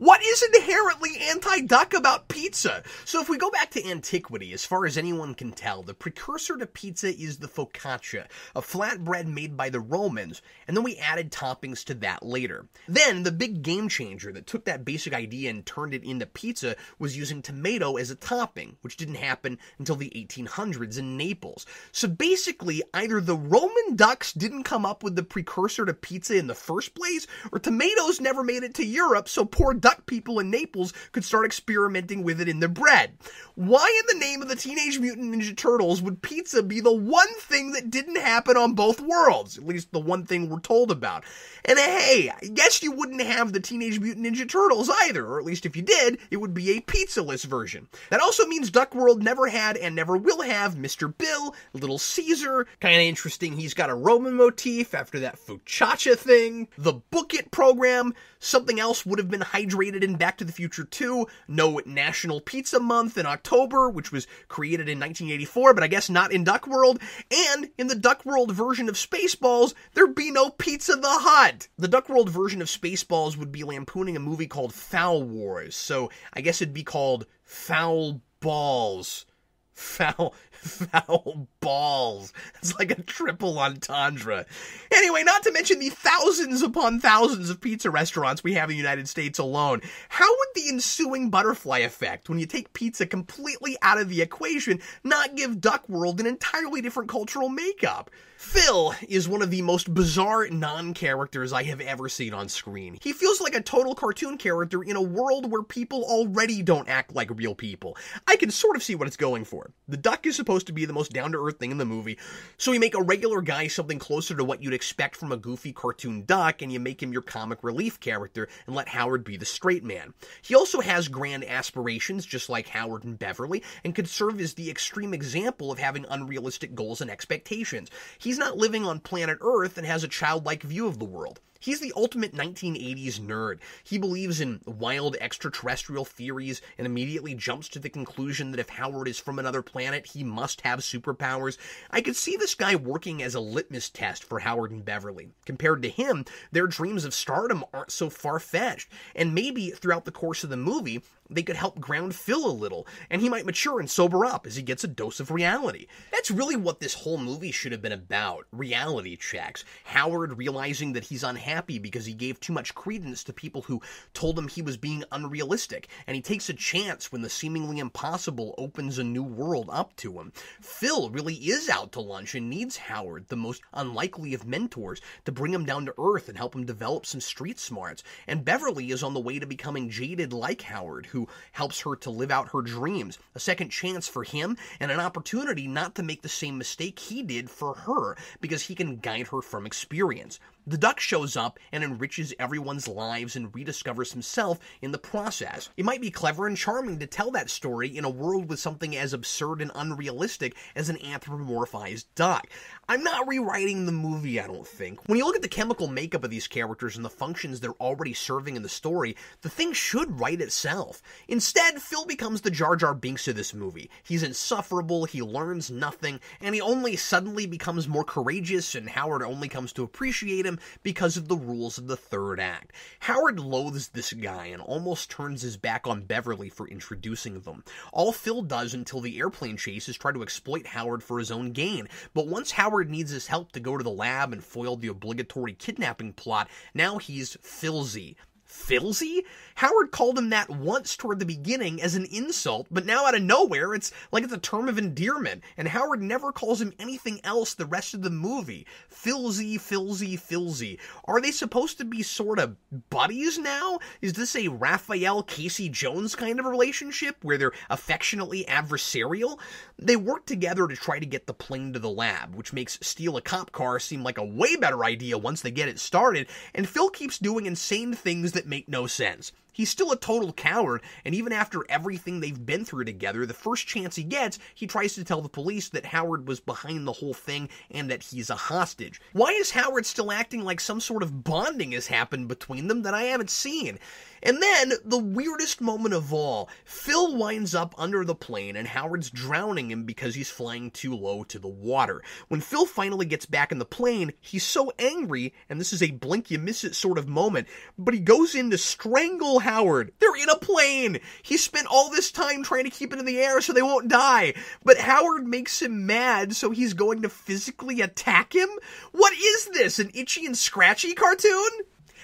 What 0.00 0.24
is 0.24 0.42
inherently 0.54 1.10
anti-duck 1.28 1.92
about 1.92 2.28
pizza? 2.28 2.82
So 3.04 3.20
if 3.20 3.28
we 3.28 3.36
go 3.36 3.50
back 3.50 3.70
to 3.72 3.86
antiquity, 3.86 4.54
as 4.54 4.64
far 4.64 4.86
as 4.86 4.96
anyone 4.96 5.34
can 5.34 5.52
tell, 5.52 5.82
the 5.82 5.92
precursor 5.92 6.56
to 6.56 6.64
pizza 6.64 7.08
is 7.08 7.36
the 7.36 7.46
focaccia, 7.46 8.24
a 8.56 8.62
flatbread 8.62 9.26
made 9.26 9.58
by 9.58 9.68
the 9.68 9.80
Romans, 9.80 10.40
and 10.66 10.74
then 10.74 10.84
we 10.84 10.96
added 10.96 11.30
toppings 11.30 11.84
to 11.84 11.94
that 11.96 12.24
later. 12.24 12.66
Then 12.88 13.24
the 13.24 13.30
big 13.30 13.62
game 13.62 13.90
changer 13.90 14.32
that 14.32 14.46
took 14.46 14.64
that 14.64 14.86
basic 14.86 15.12
idea 15.12 15.50
and 15.50 15.66
turned 15.66 15.92
it 15.92 16.02
into 16.02 16.24
pizza 16.24 16.76
was 16.98 17.18
using 17.18 17.42
tomato 17.42 17.98
as 17.98 18.10
a 18.10 18.14
topping, 18.14 18.78
which 18.80 18.96
didn't 18.96 19.16
happen 19.16 19.58
until 19.78 19.96
the 19.96 20.08
1800s 20.16 20.98
in 20.98 21.18
Naples. 21.18 21.66
So 21.92 22.08
basically, 22.08 22.82
either 22.94 23.20
the 23.20 23.36
Roman 23.36 23.96
ducks 23.96 24.32
didn't 24.32 24.64
come 24.64 24.86
up 24.86 25.02
with 25.02 25.14
the 25.14 25.22
precursor 25.22 25.84
to 25.84 25.92
pizza 25.92 26.38
in 26.38 26.46
the 26.46 26.54
first 26.54 26.94
place, 26.94 27.26
or 27.52 27.58
tomatoes 27.58 28.18
never 28.18 28.42
made 28.42 28.62
it 28.62 28.72
to 28.76 28.86
Europe, 28.86 29.28
so 29.28 29.44
poor 29.44 29.74
people 30.06 30.38
in 30.38 30.50
Naples 30.50 30.92
could 31.12 31.24
start 31.24 31.46
experimenting 31.46 32.22
with 32.22 32.40
it 32.40 32.48
in 32.48 32.60
their 32.60 32.68
bread. 32.68 33.12
Why 33.54 34.00
in 34.00 34.18
the 34.18 34.24
name 34.24 34.42
of 34.42 34.48
the 34.48 34.56
Teenage 34.56 34.98
Mutant 34.98 35.34
Ninja 35.34 35.56
Turtles 35.56 36.00
would 36.00 36.22
pizza 36.22 36.62
be 36.62 36.80
the 36.80 36.92
one 36.92 37.32
thing 37.40 37.72
that 37.72 37.90
didn't 37.90 38.16
happen 38.16 38.56
on 38.56 38.74
both 38.74 39.00
worlds? 39.00 39.58
At 39.58 39.66
least 39.66 39.92
the 39.92 40.00
one 40.00 40.24
thing 40.24 40.48
we're 40.48 40.60
told 40.60 40.90
about. 40.90 41.24
And 41.64 41.78
hey, 41.78 42.30
I 42.30 42.46
guess 42.46 42.82
you 42.82 42.92
wouldn't 42.92 43.20
have 43.20 43.52
the 43.52 43.60
Teenage 43.60 44.00
Mutant 44.00 44.26
Ninja 44.26 44.48
Turtles 44.48 44.90
either, 45.02 45.26
or 45.26 45.38
at 45.38 45.44
least 45.44 45.66
if 45.66 45.76
you 45.76 45.82
did, 45.82 46.18
it 46.30 46.38
would 46.38 46.54
be 46.54 46.70
a 46.70 46.80
pizzaless 46.80 47.44
version. 47.44 47.88
That 48.10 48.20
also 48.20 48.46
means 48.46 48.70
Duck 48.70 48.94
World 48.94 49.22
never 49.22 49.48
had 49.48 49.76
and 49.76 49.94
never 49.94 50.16
will 50.16 50.42
have 50.42 50.74
Mr. 50.74 51.12
Bill, 51.16 51.54
Little 51.74 51.98
Caesar. 51.98 52.66
Kinda 52.80 53.02
interesting, 53.02 53.58
he's 53.58 53.74
got 53.74 53.90
a 53.90 53.94
Roman 53.94 54.34
motif 54.34 54.94
after 54.94 55.20
that 55.20 55.38
focaccia 55.38 56.16
thing. 56.16 56.68
The 56.78 56.94
Book 56.94 57.34
It 57.34 57.50
program, 57.50 58.14
something 58.38 58.80
else 58.80 59.04
would 59.04 59.18
have 59.18 59.30
been 59.30 59.40
hydrated 59.40 59.79
in 59.80 60.16
Back 60.16 60.36
to 60.38 60.44
the 60.44 60.52
Future 60.52 60.84
2, 60.84 61.26
no 61.48 61.80
National 61.86 62.40
Pizza 62.40 62.78
Month 62.78 63.16
in 63.16 63.24
October, 63.24 63.88
which 63.88 64.12
was 64.12 64.26
created 64.48 64.88
in 64.88 65.00
1984, 65.00 65.72
but 65.72 65.82
I 65.82 65.86
guess 65.86 66.10
not 66.10 66.32
in 66.32 66.44
Duck 66.44 66.66
World, 66.66 67.00
and 67.30 67.70
in 67.78 67.86
the 67.86 67.94
Duck 67.94 68.26
World 68.26 68.52
version 68.52 68.90
of 68.90 68.96
Spaceballs, 68.96 69.72
there'd 69.94 70.14
be 70.14 70.30
no 70.30 70.50
Pizza 70.50 70.96
the 70.96 71.08
Hut. 71.08 71.68
The 71.78 71.88
Duck 71.88 72.10
World 72.10 72.28
version 72.28 72.60
of 72.60 72.68
Spaceballs 72.68 73.38
would 73.38 73.50
be 73.50 73.64
lampooning 73.64 74.16
a 74.16 74.20
movie 74.20 74.46
called 74.46 74.74
Foul 74.74 75.22
Wars, 75.22 75.74
so 75.74 76.10
I 76.34 76.42
guess 76.42 76.60
it'd 76.60 76.74
be 76.74 76.84
called 76.84 77.26
Foul 77.42 78.20
Balls. 78.40 79.24
Foul, 79.72 80.34
foul 80.60 81.48
balls. 81.60 82.32
It's 82.58 82.78
like 82.78 82.90
a 82.90 83.02
triple 83.02 83.58
entendre. 83.58 84.46
Anyway, 84.94 85.22
not 85.22 85.42
to 85.44 85.52
mention 85.52 85.78
the 85.78 85.90
thousands 85.90 86.62
upon 86.62 87.00
thousands 87.00 87.50
of 87.50 87.60
pizza 87.60 87.90
restaurants 87.90 88.44
we 88.44 88.54
have 88.54 88.70
in 88.70 88.74
the 88.74 88.82
United 88.82 89.08
States 89.08 89.38
alone. 89.38 89.80
How 90.08 90.28
would 90.28 90.48
the 90.54 90.68
ensuing 90.68 91.30
butterfly 91.30 91.78
effect, 91.78 92.28
when 92.28 92.38
you 92.38 92.46
take 92.46 92.72
pizza 92.72 93.06
completely 93.06 93.76
out 93.82 94.00
of 94.00 94.08
the 94.08 94.22
equation, 94.22 94.80
not 95.02 95.36
give 95.36 95.60
Duck 95.60 95.88
World 95.88 96.20
an 96.20 96.26
entirely 96.26 96.80
different 96.80 97.08
cultural 97.08 97.48
makeup? 97.48 98.10
Phil 98.36 98.94
is 99.06 99.28
one 99.28 99.42
of 99.42 99.50
the 99.50 99.60
most 99.60 99.92
bizarre 99.92 100.48
non-characters 100.48 101.52
I 101.52 101.62
have 101.64 101.82
ever 101.82 102.08
seen 102.08 102.32
on 102.32 102.48
screen. 102.48 102.96
He 103.02 103.12
feels 103.12 103.38
like 103.38 103.54
a 103.54 103.60
total 103.60 103.94
cartoon 103.94 104.38
character 104.38 104.82
in 104.82 104.96
a 104.96 105.02
world 105.02 105.50
where 105.50 105.62
people 105.62 106.04
already 106.04 106.62
don't 106.62 106.88
act 106.88 107.14
like 107.14 107.28
real 107.38 107.54
people. 107.54 107.98
I 108.26 108.36
can 108.36 108.50
sort 108.50 108.76
of 108.76 108.82
see 108.82 108.94
what 108.94 109.06
it's 109.06 109.18
going 109.18 109.44
for. 109.44 109.72
The 109.88 109.98
duck 109.98 110.24
is 110.24 110.36
supposed 110.36 110.49
to 110.58 110.72
be 110.72 110.84
the 110.84 110.92
most 110.92 111.12
down-to-earth 111.12 111.58
thing 111.58 111.70
in 111.70 111.78
the 111.78 111.84
movie, 111.84 112.18
so 112.58 112.72
you 112.72 112.80
make 112.80 112.94
a 112.94 113.02
regular 113.02 113.40
guy 113.40 113.68
something 113.68 113.98
closer 113.98 114.34
to 114.34 114.44
what 114.44 114.62
you'd 114.62 114.74
expect 114.74 115.16
from 115.16 115.30
a 115.30 115.36
goofy 115.36 115.72
cartoon 115.72 116.24
duck, 116.24 116.60
and 116.60 116.72
you 116.72 116.80
make 116.80 117.02
him 117.02 117.12
your 117.12 117.22
comic 117.22 117.62
relief 117.62 118.00
character 118.00 118.48
and 118.66 118.74
let 118.74 118.88
Howard 118.88 119.22
be 119.22 119.36
the 119.36 119.46
straight 119.46 119.84
man. 119.84 120.12
He 120.42 120.54
also 120.54 120.80
has 120.80 121.08
grand 121.08 121.44
aspirations, 121.44 122.26
just 122.26 122.48
like 122.48 122.68
Howard 122.68 123.04
and 123.04 123.18
Beverly, 123.18 123.62
and 123.84 123.94
could 123.94 124.08
serve 124.08 124.40
as 124.40 124.54
the 124.54 124.70
extreme 124.70 125.14
example 125.14 125.70
of 125.70 125.78
having 125.78 126.04
unrealistic 126.10 126.74
goals 126.74 127.00
and 127.00 127.10
expectations. 127.10 127.90
He's 128.18 128.38
not 128.38 128.56
living 128.56 128.84
on 128.84 129.00
planet 129.00 129.38
Earth 129.40 129.78
and 129.78 129.86
has 129.86 130.02
a 130.02 130.08
childlike 130.08 130.62
view 130.64 130.86
of 130.88 130.98
the 130.98 131.04
world. 131.04 131.40
He's 131.60 131.80
the 131.80 131.92
ultimate 131.94 132.32
1980s 132.32 133.20
nerd. 133.20 133.58
He 133.84 133.98
believes 133.98 134.40
in 134.40 134.62
wild 134.64 135.16
extraterrestrial 135.20 136.06
theories 136.06 136.62
and 136.78 136.86
immediately 136.86 137.34
jumps 137.34 137.68
to 137.68 137.78
the 137.78 137.90
conclusion 137.90 138.50
that 138.50 138.60
if 138.60 138.70
Howard 138.70 139.06
is 139.06 139.18
from 139.18 139.38
another 139.38 139.60
planet, 139.60 140.06
he 140.06 140.24
must 140.24 140.62
have 140.62 140.78
superpowers. 140.80 141.58
I 141.90 142.00
could 142.00 142.16
see 142.16 142.34
this 142.36 142.54
guy 142.54 142.76
working 142.76 143.22
as 143.22 143.34
a 143.34 143.40
litmus 143.40 143.90
test 143.90 144.24
for 144.24 144.38
Howard 144.38 144.70
and 144.70 144.82
Beverly. 144.82 145.28
Compared 145.44 145.82
to 145.82 145.90
him, 145.90 146.24
their 146.50 146.66
dreams 146.66 147.04
of 147.04 147.12
stardom 147.12 147.62
aren't 147.74 147.92
so 147.92 148.08
far 148.08 148.40
fetched. 148.40 148.88
And 149.14 149.34
maybe 149.34 149.68
throughout 149.68 150.06
the 150.06 150.12
course 150.12 150.42
of 150.42 150.48
the 150.48 150.56
movie, 150.56 151.02
they 151.30 151.42
could 151.42 151.56
help 151.56 151.80
ground 151.80 152.14
Phil 152.14 152.44
a 152.44 152.52
little, 152.52 152.86
and 153.08 153.22
he 153.22 153.28
might 153.28 153.46
mature 153.46 153.80
and 153.80 153.88
sober 153.88 154.24
up 154.24 154.46
as 154.46 154.56
he 154.56 154.62
gets 154.62 154.84
a 154.84 154.88
dose 154.88 155.20
of 155.20 155.30
reality. 155.30 155.86
That's 156.10 156.30
really 156.30 156.56
what 156.56 156.80
this 156.80 156.94
whole 156.94 157.18
movie 157.18 157.52
should 157.52 157.72
have 157.72 157.82
been 157.82 157.92
about 157.92 158.46
reality 158.52 159.16
checks. 159.16 159.64
Howard 159.84 160.38
realizing 160.38 160.92
that 160.92 161.04
he's 161.04 161.22
unhappy 161.22 161.78
because 161.78 162.04
he 162.04 162.14
gave 162.14 162.40
too 162.40 162.52
much 162.52 162.74
credence 162.74 163.24
to 163.24 163.32
people 163.32 163.62
who 163.62 163.80
told 164.12 164.38
him 164.38 164.48
he 164.48 164.62
was 164.62 164.76
being 164.76 165.04
unrealistic, 165.12 165.88
and 166.06 166.16
he 166.16 166.22
takes 166.22 166.48
a 166.48 166.54
chance 166.54 167.12
when 167.12 167.22
the 167.22 167.30
seemingly 167.30 167.78
impossible 167.78 168.54
opens 168.58 168.98
a 168.98 169.04
new 169.04 169.22
world 169.22 169.68
up 169.72 169.94
to 169.96 170.18
him. 170.18 170.32
Phil 170.60 171.10
really 171.10 171.34
is 171.34 171.68
out 171.68 171.92
to 171.92 172.00
lunch 172.00 172.34
and 172.34 172.50
needs 172.50 172.76
Howard, 172.76 173.28
the 173.28 173.36
most 173.36 173.62
unlikely 173.72 174.34
of 174.34 174.46
mentors, 174.46 175.00
to 175.24 175.32
bring 175.32 175.54
him 175.54 175.64
down 175.64 175.86
to 175.86 175.94
earth 175.98 176.28
and 176.28 176.36
help 176.36 176.54
him 176.54 176.66
develop 176.66 177.06
some 177.06 177.20
street 177.20 177.58
smarts. 177.58 178.02
And 178.26 178.44
Beverly 178.44 178.90
is 178.90 179.02
on 179.02 179.14
the 179.14 179.20
way 179.20 179.38
to 179.38 179.46
becoming 179.46 179.90
jaded 179.90 180.32
like 180.32 180.62
Howard, 180.62 181.06
who 181.06 181.19
helps 181.52 181.80
her 181.80 181.96
to 181.96 182.10
live 182.10 182.30
out 182.30 182.50
her 182.52 182.62
dreams. 182.62 183.18
A 183.34 183.40
second 183.40 183.70
chance 183.70 184.08
for 184.08 184.24
him 184.24 184.56
and 184.78 184.90
an 184.90 185.00
opportunity 185.00 185.66
not 185.66 185.94
to 185.96 186.02
make 186.02 186.22
the 186.22 186.28
same 186.28 186.58
mistake 186.58 186.98
he 186.98 187.22
did 187.22 187.50
for 187.50 187.74
her 187.74 188.16
because 188.40 188.62
he 188.62 188.74
can 188.74 188.96
guide 188.96 189.28
her 189.28 189.42
from 189.42 189.66
experience. 189.66 190.38
The 190.70 190.78
duck 190.78 191.00
shows 191.00 191.36
up 191.36 191.58
and 191.72 191.82
enriches 191.82 192.32
everyone's 192.38 192.86
lives 192.86 193.34
and 193.34 193.50
rediscovers 193.50 194.12
himself 194.12 194.60
in 194.80 194.92
the 194.92 194.98
process. 194.98 195.68
It 195.76 195.84
might 195.84 196.00
be 196.00 196.12
clever 196.12 196.46
and 196.46 196.56
charming 196.56 197.00
to 197.00 197.08
tell 197.08 197.32
that 197.32 197.50
story 197.50 197.88
in 197.96 198.04
a 198.04 198.08
world 198.08 198.48
with 198.48 198.60
something 198.60 198.96
as 198.96 199.12
absurd 199.12 199.62
and 199.62 199.72
unrealistic 199.74 200.54
as 200.76 200.88
an 200.88 200.98
anthropomorphized 200.98 202.04
duck. 202.14 202.46
I'm 202.88 203.02
not 203.02 203.26
rewriting 203.26 203.84
the 203.84 203.90
movie, 203.90 204.40
I 204.40 204.46
don't 204.46 204.66
think. 204.66 205.00
When 205.08 205.18
you 205.18 205.24
look 205.24 205.34
at 205.34 205.42
the 205.42 205.48
chemical 205.48 205.88
makeup 205.88 206.22
of 206.22 206.30
these 206.30 206.46
characters 206.46 206.94
and 206.94 207.04
the 207.04 207.10
functions 207.10 207.58
they're 207.58 207.72
already 207.72 208.14
serving 208.14 208.54
in 208.54 208.62
the 208.62 208.68
story, 208.68 209.16
the 209.42 209.48
thing 209.48 209.72
should 209.72 210.20
write 210.20 210.40
itself. 210.40 211.02
Instead, 211.26 211.82
Phil 211.82 212.04
becomes 212.04 212.42
the 212.42 212.50
Jar 212.50 212.76
Jar 212.76 212.94
Binks 212.94 213.26
of 213.26 213.34
this 213.34 213.52
movie. 213.52 213.90
He's 214.04 214.22
insufferable, 214.22 215.04
he 215.04 215.20
learns 215.20 215.68
nothing, 215.68 216.20
and 216.40 216.54
he 216.54 216.60
only 216.60 216.94
suddenly 216.94 217.46
becomes 217.46 217.88
more 217.88 218.04
courageous, 218.04 218.76
and 218.76 218.88
Howard 218.88 219.24
only 219.24 219.48
comes 219.48 219.72
to 219.72 219.82
appreciate 219.82 220.46
him 220.46 220.59
because 220.82 221.16
of 221.16 221.28
the 221.28 221.36
rules 221.36 221.78
of 221.78 221.86
the 221.86 221.96
third 221.96 222.40
act. 222.40 222.72
Howard 223.00 223.38
loathes 223.38 223.88
this 223.88 224.12
guy 224.12 224.46
and 224.46 224.62
almost 224.62 225.10
turns 225.10 225.42
his 225.42 225.56
back 225.56 225.86
on 225.86 226.02
Beverly 226.02 226.48
for 226.48 226.68
introducing 226.68 227.40
them. 227.40 227.64
All 227.92 228.12
Phil 228.12 228.42
does 228.42 228.74
until 228.74 229.00
the 229.00 229.18
airplane 229.18 229.56
chase 229.56 229.88
is 229.88 229.96
try 229.96 230.12
to 230.12 230.22
exploit 230.22 230.66
Howard 230.66 231.02
for 231.02 231.18
his 231.18 231.30
own 231.30 231.52
gain, 231.52 231.88
but 232.14 232.26
once 232.26 232.52
Howard 232.52 232.90
needs 232.90 233.10
his 233.10 233.26
help 233.26 233.52
to 233.52 233.60
go 233.60 233.76
to 233.76 233.84
the 233.84 233.90
lab 233.90 234.32
and 234.32 234.44
foil 234.44 234.76
the 234.76 234.88
obligatory 234.88 235.52
kidnapping 235.52 236.12
plot, 236.12 236.48
now 236.74 236.98
he's 236.98 237.36
Philzy. 237.36 238.16
Filzy? 238.50 239.20
Howard 239.60 239.90
called 239.90 240.16
him 240.16 240.30
that 240.30 240.48
once 240.48 240.96
toward 240.96 241.18
the 241.18 241.26
beginning 241.26 241.82
as 241.82 241.94
an 241.94 242.06
insult, 242.06 242.66
but 242.70 242.86
now 242.86 243.04
out 243.04 243.14
of 243.14 243.20
nowhere 243.20 243.74
it's 243.74 243.92
like 244.10 244.24
it's 244.24 244.32
a 244.32 244.38
term 244.38 244.70
of 244.70 244.78
endearment, 244.78 245.42
and 245.58 245.68
Howard 245.68 246.02
never 246.02 246.32
calls 246.32 246.62
him 246.62 246.72
anything 246.78 247.20
else 247.24 247.52
the 247.52 247.66
rest 247.66 247.92
of 247.92 248.00
the 248.00 248.08
movie. 248.08 248.66
Filzy, 248.90 249.56
Filzy, 249.56 250.18
Filzy. 250.18 250.78
Are 251.04 251.20
they 251.20 251.30
supposed 251.30 251.76
to 251.76 251.84
be 251.84 252.02
sort 252.02 252.38
of 252.38 252.56
buddies 252.88 253.36
now? 253.36 253.80
Is 254.00 254.14
this 254.14 254.34
a 254.34 254.48
Raphael 254.48 255.24
Casey 255.24 255.68
Jones 255.68 256.16
kind 256.16 256.40
of 256.40 256.46
relationship 256.46 257.18
where 257.20 257.36
they're 257.36 257.52
affectionately 257.68 258.46
adversarial? 258.46 259.38
They 259.78 259.96
work 259.96 260.24
together 260.24 260.68
to 260.68 260.74
try 260.74 261.00
to 261.00 261.04
get 261.04 261.26
the 261.26 261.34
plane 261.34 261.74
to 261.74 261.78
the 261.78 261.90
lab, 261.90 262.34
which 262.34 262.54
makes 262.54 262.78
steal 262.80 263.18
a 263.18 263.20
cop 263.20 263.52
car 263.52 263.78
seem 263.78 264.02
like 264.02 264.16
a 264.16 264.24
way 264.24 264.56
better 264.56 264.86
idea 264.86 265.18
once 265.18 265.42
they 265.42 265.50
get 265.50 265.68
it 265.68 265.78
started, 265.78 266.28
and 266.54 266.66
Phil 266.66 266.88
keeps 266.88 267.18
doing 267.18 267.44
insane 267.44 267.92
things 267.92 268.32
that 268.32 268.46
make 268.46 268.66
no 268.66 268.86
sense. 268.86 269.32
He's 269.52 269.70
still 269.70 269.92
a 269.92 269.96
total 269.96 270.32
coward, 270.32 270.82
and 271.04 271.14
even 271.14 271.32
after 271.32 271.64
everything 271.68 272.20
they've 272.20 272.46
been 272.46 272.64
through 272.64 272.84
together, 272.84 273.26
the 273.26 273.34
first 273.34 273.66
chance 273.66 273.96
he 273.96 274.04
gets, 274.04 274.38
he 274.54 274.66
tries 274.66 274.94
to 274.94 275.04
tell 275.04 275.20
the 275.20 275.28
police 275.28 275.68
that 275.70 275.86
Howard 275.86 276.28
was 276.28 276.40
behind 276.40 276.86
the 276.86 276.92
whole 276.92 277.14
thing 277.14 277.48
and 277.70 277.90
that 277.90 278.02
he's 278.02 278.30
a 278.30 278.36
hostage. 278.36 279.00
Why 279.12 279.30
is 279.30 279.50
Howard 279.50 279.86
still 279.86 280.12
acting 280.12 280.42
like 280.42 280.60
some 280.60 280.80
sort 280.80 281.02
of 281.02 281.24
bonding 281.24 281.72
has 281.72 281.86
happened 281.86 282.28
between 282.28 282.68
them 282.68 282.82
that 282.82 282.94
I 282.94 283.04
haven't 283.04 283.30
seen? 283.30 283.78
And 284.22 284.42
then, 284.42 284.72
the 284.84 284.98
weirdest 284.98 285.60
moment 285.60 285.94
of 285.94 286.12
all, 286.12 286.48
Phil 286.64 287.16
winds 287.16 287.54
up 287.54 287.74
under 287.78 288.04
the 288.04 288.14
plane 288.14 288.56
and 288.56 288.68
Howard's 288.68 289.10
drowning 289.10 289.70
him 289.70 289.84
because 289.84 290.14
he's 290.14 290.30
flying 290.30 290.70
too 290.70 290.94
low 290.94 291.24
to 291.24 291.38
the 291.38 291.48
water. 291.48 292.02
When 292.28 292.40
Phil 292.40 292.66
finally 292.66 293.06
gets 293.06 293.26
back 293.26 293.50
in 293.50 293.58
the 293.58 293.64
plane, 293.64 294.12
he's 294.20 294.44
so 294.44 294.72
angry, 294.78 295.32
and 295.48 295.60
this 295.60 295.72
is 295.72 295.82
a 295.82 295.90
blink 295.90 296.30
you 296.30 296.38
miss 296.38 296.64
it 296.64 296.74
sort 296.74 296.98
of 296.98 297.08
moment, 297.08 297.48
but 297.78 297.94
he 297.94 298.00
goes 298.00 298.34
in 298.34 298.50
to 298.50 298.58
strangle 298.58 299.40
Howard. 299.40 299.92
They're 299.98 300.16
in 300.16 300.28
a 300.28 300.36
plane! 300.36 301.00
He 301.22 301.36
spent 301.36 301.66
all 301.68 301.90
this 301.90 302.10
time 302.10 302.42
trying 302.42 302.64
to 302.64 302.70
keep 302.70 302.92
it 302.92 302.98
in 302.98 303.06
the 303.06 303.20
air 303.20 303.40
so 303.40 303.52
they 303.52 303.62
won't 303.62 303.88
die, 303.88 304.34
but 304.64 304.78
Howard 304.78 305.26
makes 305.26 305.62
him 305.62 305.86
mad, 305.86 306.36
so 306.36 306.50
he's 306.50 306.74
going 306.74 307.02
to 307.02 307.08
physically 307.08 307.80
attack 307.80 308.34
him? 308.34 308.48
What 308.92 309.12
is 309.14 309.46
this, 309.46 309.78
an 309.78 309.90
itchy 309.94 310.26
and 310.26 310.36
scratchy 310.36 310.94
cartoon? 310.94 311.50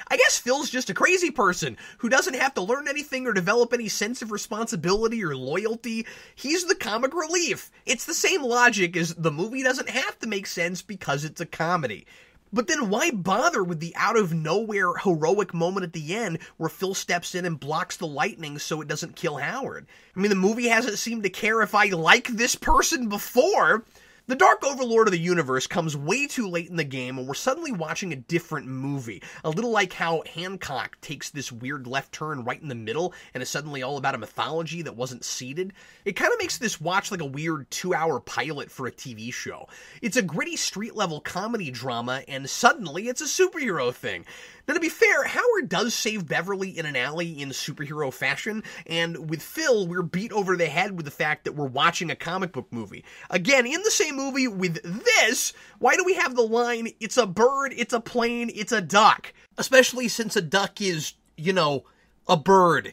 I 0.09 0.17
guess 0.17 0.39
Phil's 0.39 0.71
just 0.71 0.89
a 0.89 0.95
crazy 0.95 1.31
person 1.31 1.77
who 1.99 2.09
doesn't 2.09 2.37
have 2.37 2.55
to 2.55 2.63
learn 2.63 2.87
anything 2.87 3.27
or 3.27 3.33
develop 3.33 3.73
any 3.73 3.89
sense 3.89 4.23
of 4.23 4.31
responsibility 4.31 5.25
or 5.25 5.37
loyalty. 5.37 6.07
He's 6.35 6.65
the 6.65 6.77
comic 6.77 7.13
relief. 7.13 7.73
It's 7.87 8.05
the 8.05 8.15
same 8.15 8.43
logic 8.43 8.97
as 8.97 9.15
the 9.15 9.33
movie 9.33 9.65
doesn't 9.65 9.91
have 9.91 10.19
to 10.21 10.29
make 10.29 10.47
sense 10.47 10.81
because 10.81 11.25
it's 11.25 11.41
a 11.41 11.47
comedy. 11.47 12.07
But 12.53 12.69
then 12.69 12.89
why 12.89 13.11
bother 13.11 13.65
with 13.65 13.81
the 13.81 13.95
out 13.97 14.17
of 14.17 14.33
nowhere 14.33 14.95
heroic 14.95 15.53
moment 15.53 15.85
at 15.85 15.93
the 15.93 16.15
end 16.15 16.39
where 16.57 16.69
Phil 16.69 16.95
steps 16.95 17.35
in 17.35 17.45
and 17.45 17.59
blocks 17.59 17.97
the 17.97 18.07
lightning 18.07 18.59
so 18.59 18.81
it 18.81 18.89
doesn't 18.89 19.17
kill 19.17 19.39
Howard? 19.39 19.87
I 20.17 20.21
mean, 20.21 20.31
the 20.31 20.37
movie 20.37 20.69
hasn't 20.69 20.99
seemed 20.99 21.25
to 21.25 21.31
care 21.31 21.61
if 21.63 21.75
I 21.75 21.87
like 21.87 22.29
this 22.29 22.55
person 22.55 23.09
before. 23.09 23.85
The 24.29 24.35
Dark 24.35 24.65
Overlord 24.65 25.07
of 25.07 25.13
the 25.13 25.21
universe 25.21 25.69
comes 25.69 25.97
way 25.97 26.27
too 26.27 26.49
late 26.49 26.69
in 26.69 26.75
the 26.75 26.83
game, 26.83 27.17
and 27.17 27.29
we're 27.29 27.35
suddenly 27.35 27.71
watching 27.71 28.13
a 28.13 28.17
different 28.17 28.67
movie. 28.67 29.23
A 29.45 29.51
little 29.51 29.71
like 29.71 29.93
how 29.93 30.25
Hancock 30.35 31.01
takes 31.01 31.31
this 31.31 31.53
weird 31.53 31.87
left 31.87 32.11
turn 32.11 32.43
right 32.43 32.61
in 32.61 32.67
the 32.67 32.75
middle 32.75 33.15
and 33.35 33.41
is 33.41 33.49
suddenly 33.49 33.85
all 33.85 33.97
about 33.99 34.17
a 34.17 34.19
mythology 34.19 34.83
that 34.83 34.97
wasn't 34.97 35.25
seeded. 35.25 35.75
It 36.05 36.17
kind 36.17 36.33
of 36.33 36.41
makes 36.41 36.59
this 36.59 36.81
watch 36.81 37.13
like 37.13 37.21
a 37.21 37.25
weird 37.25 37.71
two 37.71 37.95
hour 37.95 38.19
pilot 38.19 38.69
for 38.69 38.89
a 38.89 38.93
TV 38.93 39.33
show. 39.33 39.69
It's 40.03 40.17
a 40.17 40.23
gritty 40.23 40.57
street 40.57 40.97
level 40.97 41.21
comedy 41.21 41.71
drama, 41.71 42.25
and 42.27 42.51
suddenly 42.51 43.07
it's 43.07 43.21
a 43.21 43.27
superhero 43.27 43.95
thing. 43.95 44.27
Now, 44.67 44.75
to 44.75 44.81
be 44.81 44.89
fair, 44.89 45.23
Howard 45.25 45.69
does 45.69 45.95
save 45.95 46.27
Beverly 46.27 46.77
in 46.77 46.87
an 46.87 46.97
alley 46.97 47.41
in 47.41 47.51
superhero 47.51 48.13
fashion, 48.13 48.65
and 48.87 49.31
with 49.31 49.41
Phil, 49.41 49.87
we're 49.87 50.03
beat 50.03 50.33
over 50.33 50.57
the 50.57 50.67
head 50.67 50.97
with 50.97 51.05
the 51.05 51.13
fact 51.13 51.45
that 51.45 51.53
we're 51.53 51.67
watching 51.67 52.11
a 52.11 52.17
comic 52.17 52.51
book 52.51 52.67
movie. 52.73 53.05
Again, 53.31 53.65
in 53.65 53.83
the 53.85 53.91
same 53.93 54.17
movie 54.17 54.49
with 54.49 54.83
this, 54.83 55.53
why 55.79 55.95
do 55.95 56.03
we 56.05 56.15
have 56.15 56.35
the 56.35 56.43
line, 56.43 56.89
it's 56.99 57.17
a 57.17 57.27
bird, 57.27 57.75
it's 57.77 57.93
a 57.93 58.01
plane, 58.01 58.51
it's 58.55 58.73
a 58.73 58.81
duck? 58.81 59.33
Especially 59.57 60.09
since 60.09 60.35
a 60.35 60.43
duck 60.43 60.81
is, 60.81 61.15
you 61.37 61.53
know, 61.53 61.85
a 62.27 62.37
bird. 62.37 62.93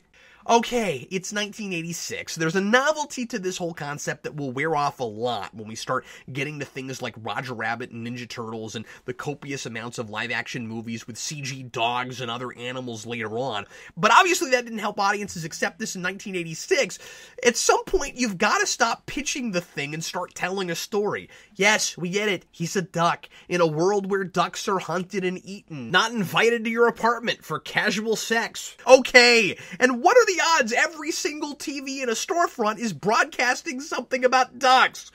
Okay, 0.49 1.07
it's 1.09 1.31
1986. 1.31 2.35
There's 2.35 2.57
a 2.57 2.61
novelty 2.61 3.25
to 3.27 3.39
this 3.39 3.57
whole 3.57 3.73
concept 3.73 4.23
that 4.23 4.35
will 4.35 4.51
wear 4.51 4.75
off 4.75 4.99
a 4.99 5.05
lot 5.05 5.53
when 5.53 5.69
we 5.69 5.75
start 5.75 6.05
getting 6.33 6.59
to 6.59 6.65
things 6.65 7.01
like 7.01 7.15
Roger 7.21 7.53
Rabbit 7.53 7.91
and 7.91 8.05
Ninja 8.05 8.27
Turtles 8.27 8.75
and 8.75 8.85
the 9.05 9.13
copious 9.13 9.65
amounts 9.65 9.99
of 9.99 10.09
live 10.09 10.31
action 10.31 10.67
movies 10.67 11.07
with 11.07 11.15
CG 11.15 11.71
dogs 11.71 12.19
and 12.19 12.29
other 12.29 12.51
animals 12.57 13.05
later 13.05 13.37
on. 13.37 13.65
But 13.95 14.11
obviously, 14.11 14.51
that 14.51 14.65
didn't 14.65 14.79
help 14.79 14.99
audiences 14.99 15.45
accept 15.45 15.79
this 15.79 15.95
in 15.95 16.03
1986. 16.03 16.99
At 17.45 17.55
some 17.55 17.85
point, 17.85 18.17
you've 18.17 18.37
got 18.37 18.57
to 18.59 18.67
stop 18.67 19.05
pitching 19.05 19.51
the 19.51 19.61
thing 19.61 19.93
and 19.93 20.03
start 20.03 20.35
telling 20.35 20.69
a 20.69 20.75
story. 20.75 21.29
Yes, 21.55 21.97
we 21.97 22.09
get 22.09 22.27
it. 22.27 22.45
He's 22.51 22.75
a 22.75 22.81
duck 22.81 23.29
in 23.47 23.61
a 23.61 23.67
world 23.67 24.11
where 24.11 24.25
ducks 24.25 24.67
are 24.67 24.79
hunted 24.79 25.23
and 25.23 25.39
eaten, 25.45 25.89
not 25.89 26.11
invited 26.11 26.65
to 26.65 26.69
your 26.69 26.89
apartment 26.89 27.45
for 27.45 27.61
casual 27.61 28.17
sex. 28.17 28.75
Okay, 28.85 29.57
and 29.79 30.03
what 30.03 30.17
are 30.17 30.25
the 30.25 30.32
odds 30.39 30.73
every 30.73 31.11
single 31.11 31.55
TV 31.55 32.01
in 32.01 32.09
a 32.09 32.13
storefront 32.13 32.79
is 32.79 32.93
broadcasting 32.93 33.81
something 33.81 34.23
about 34.23 34.59
ducks? 34.59 35.11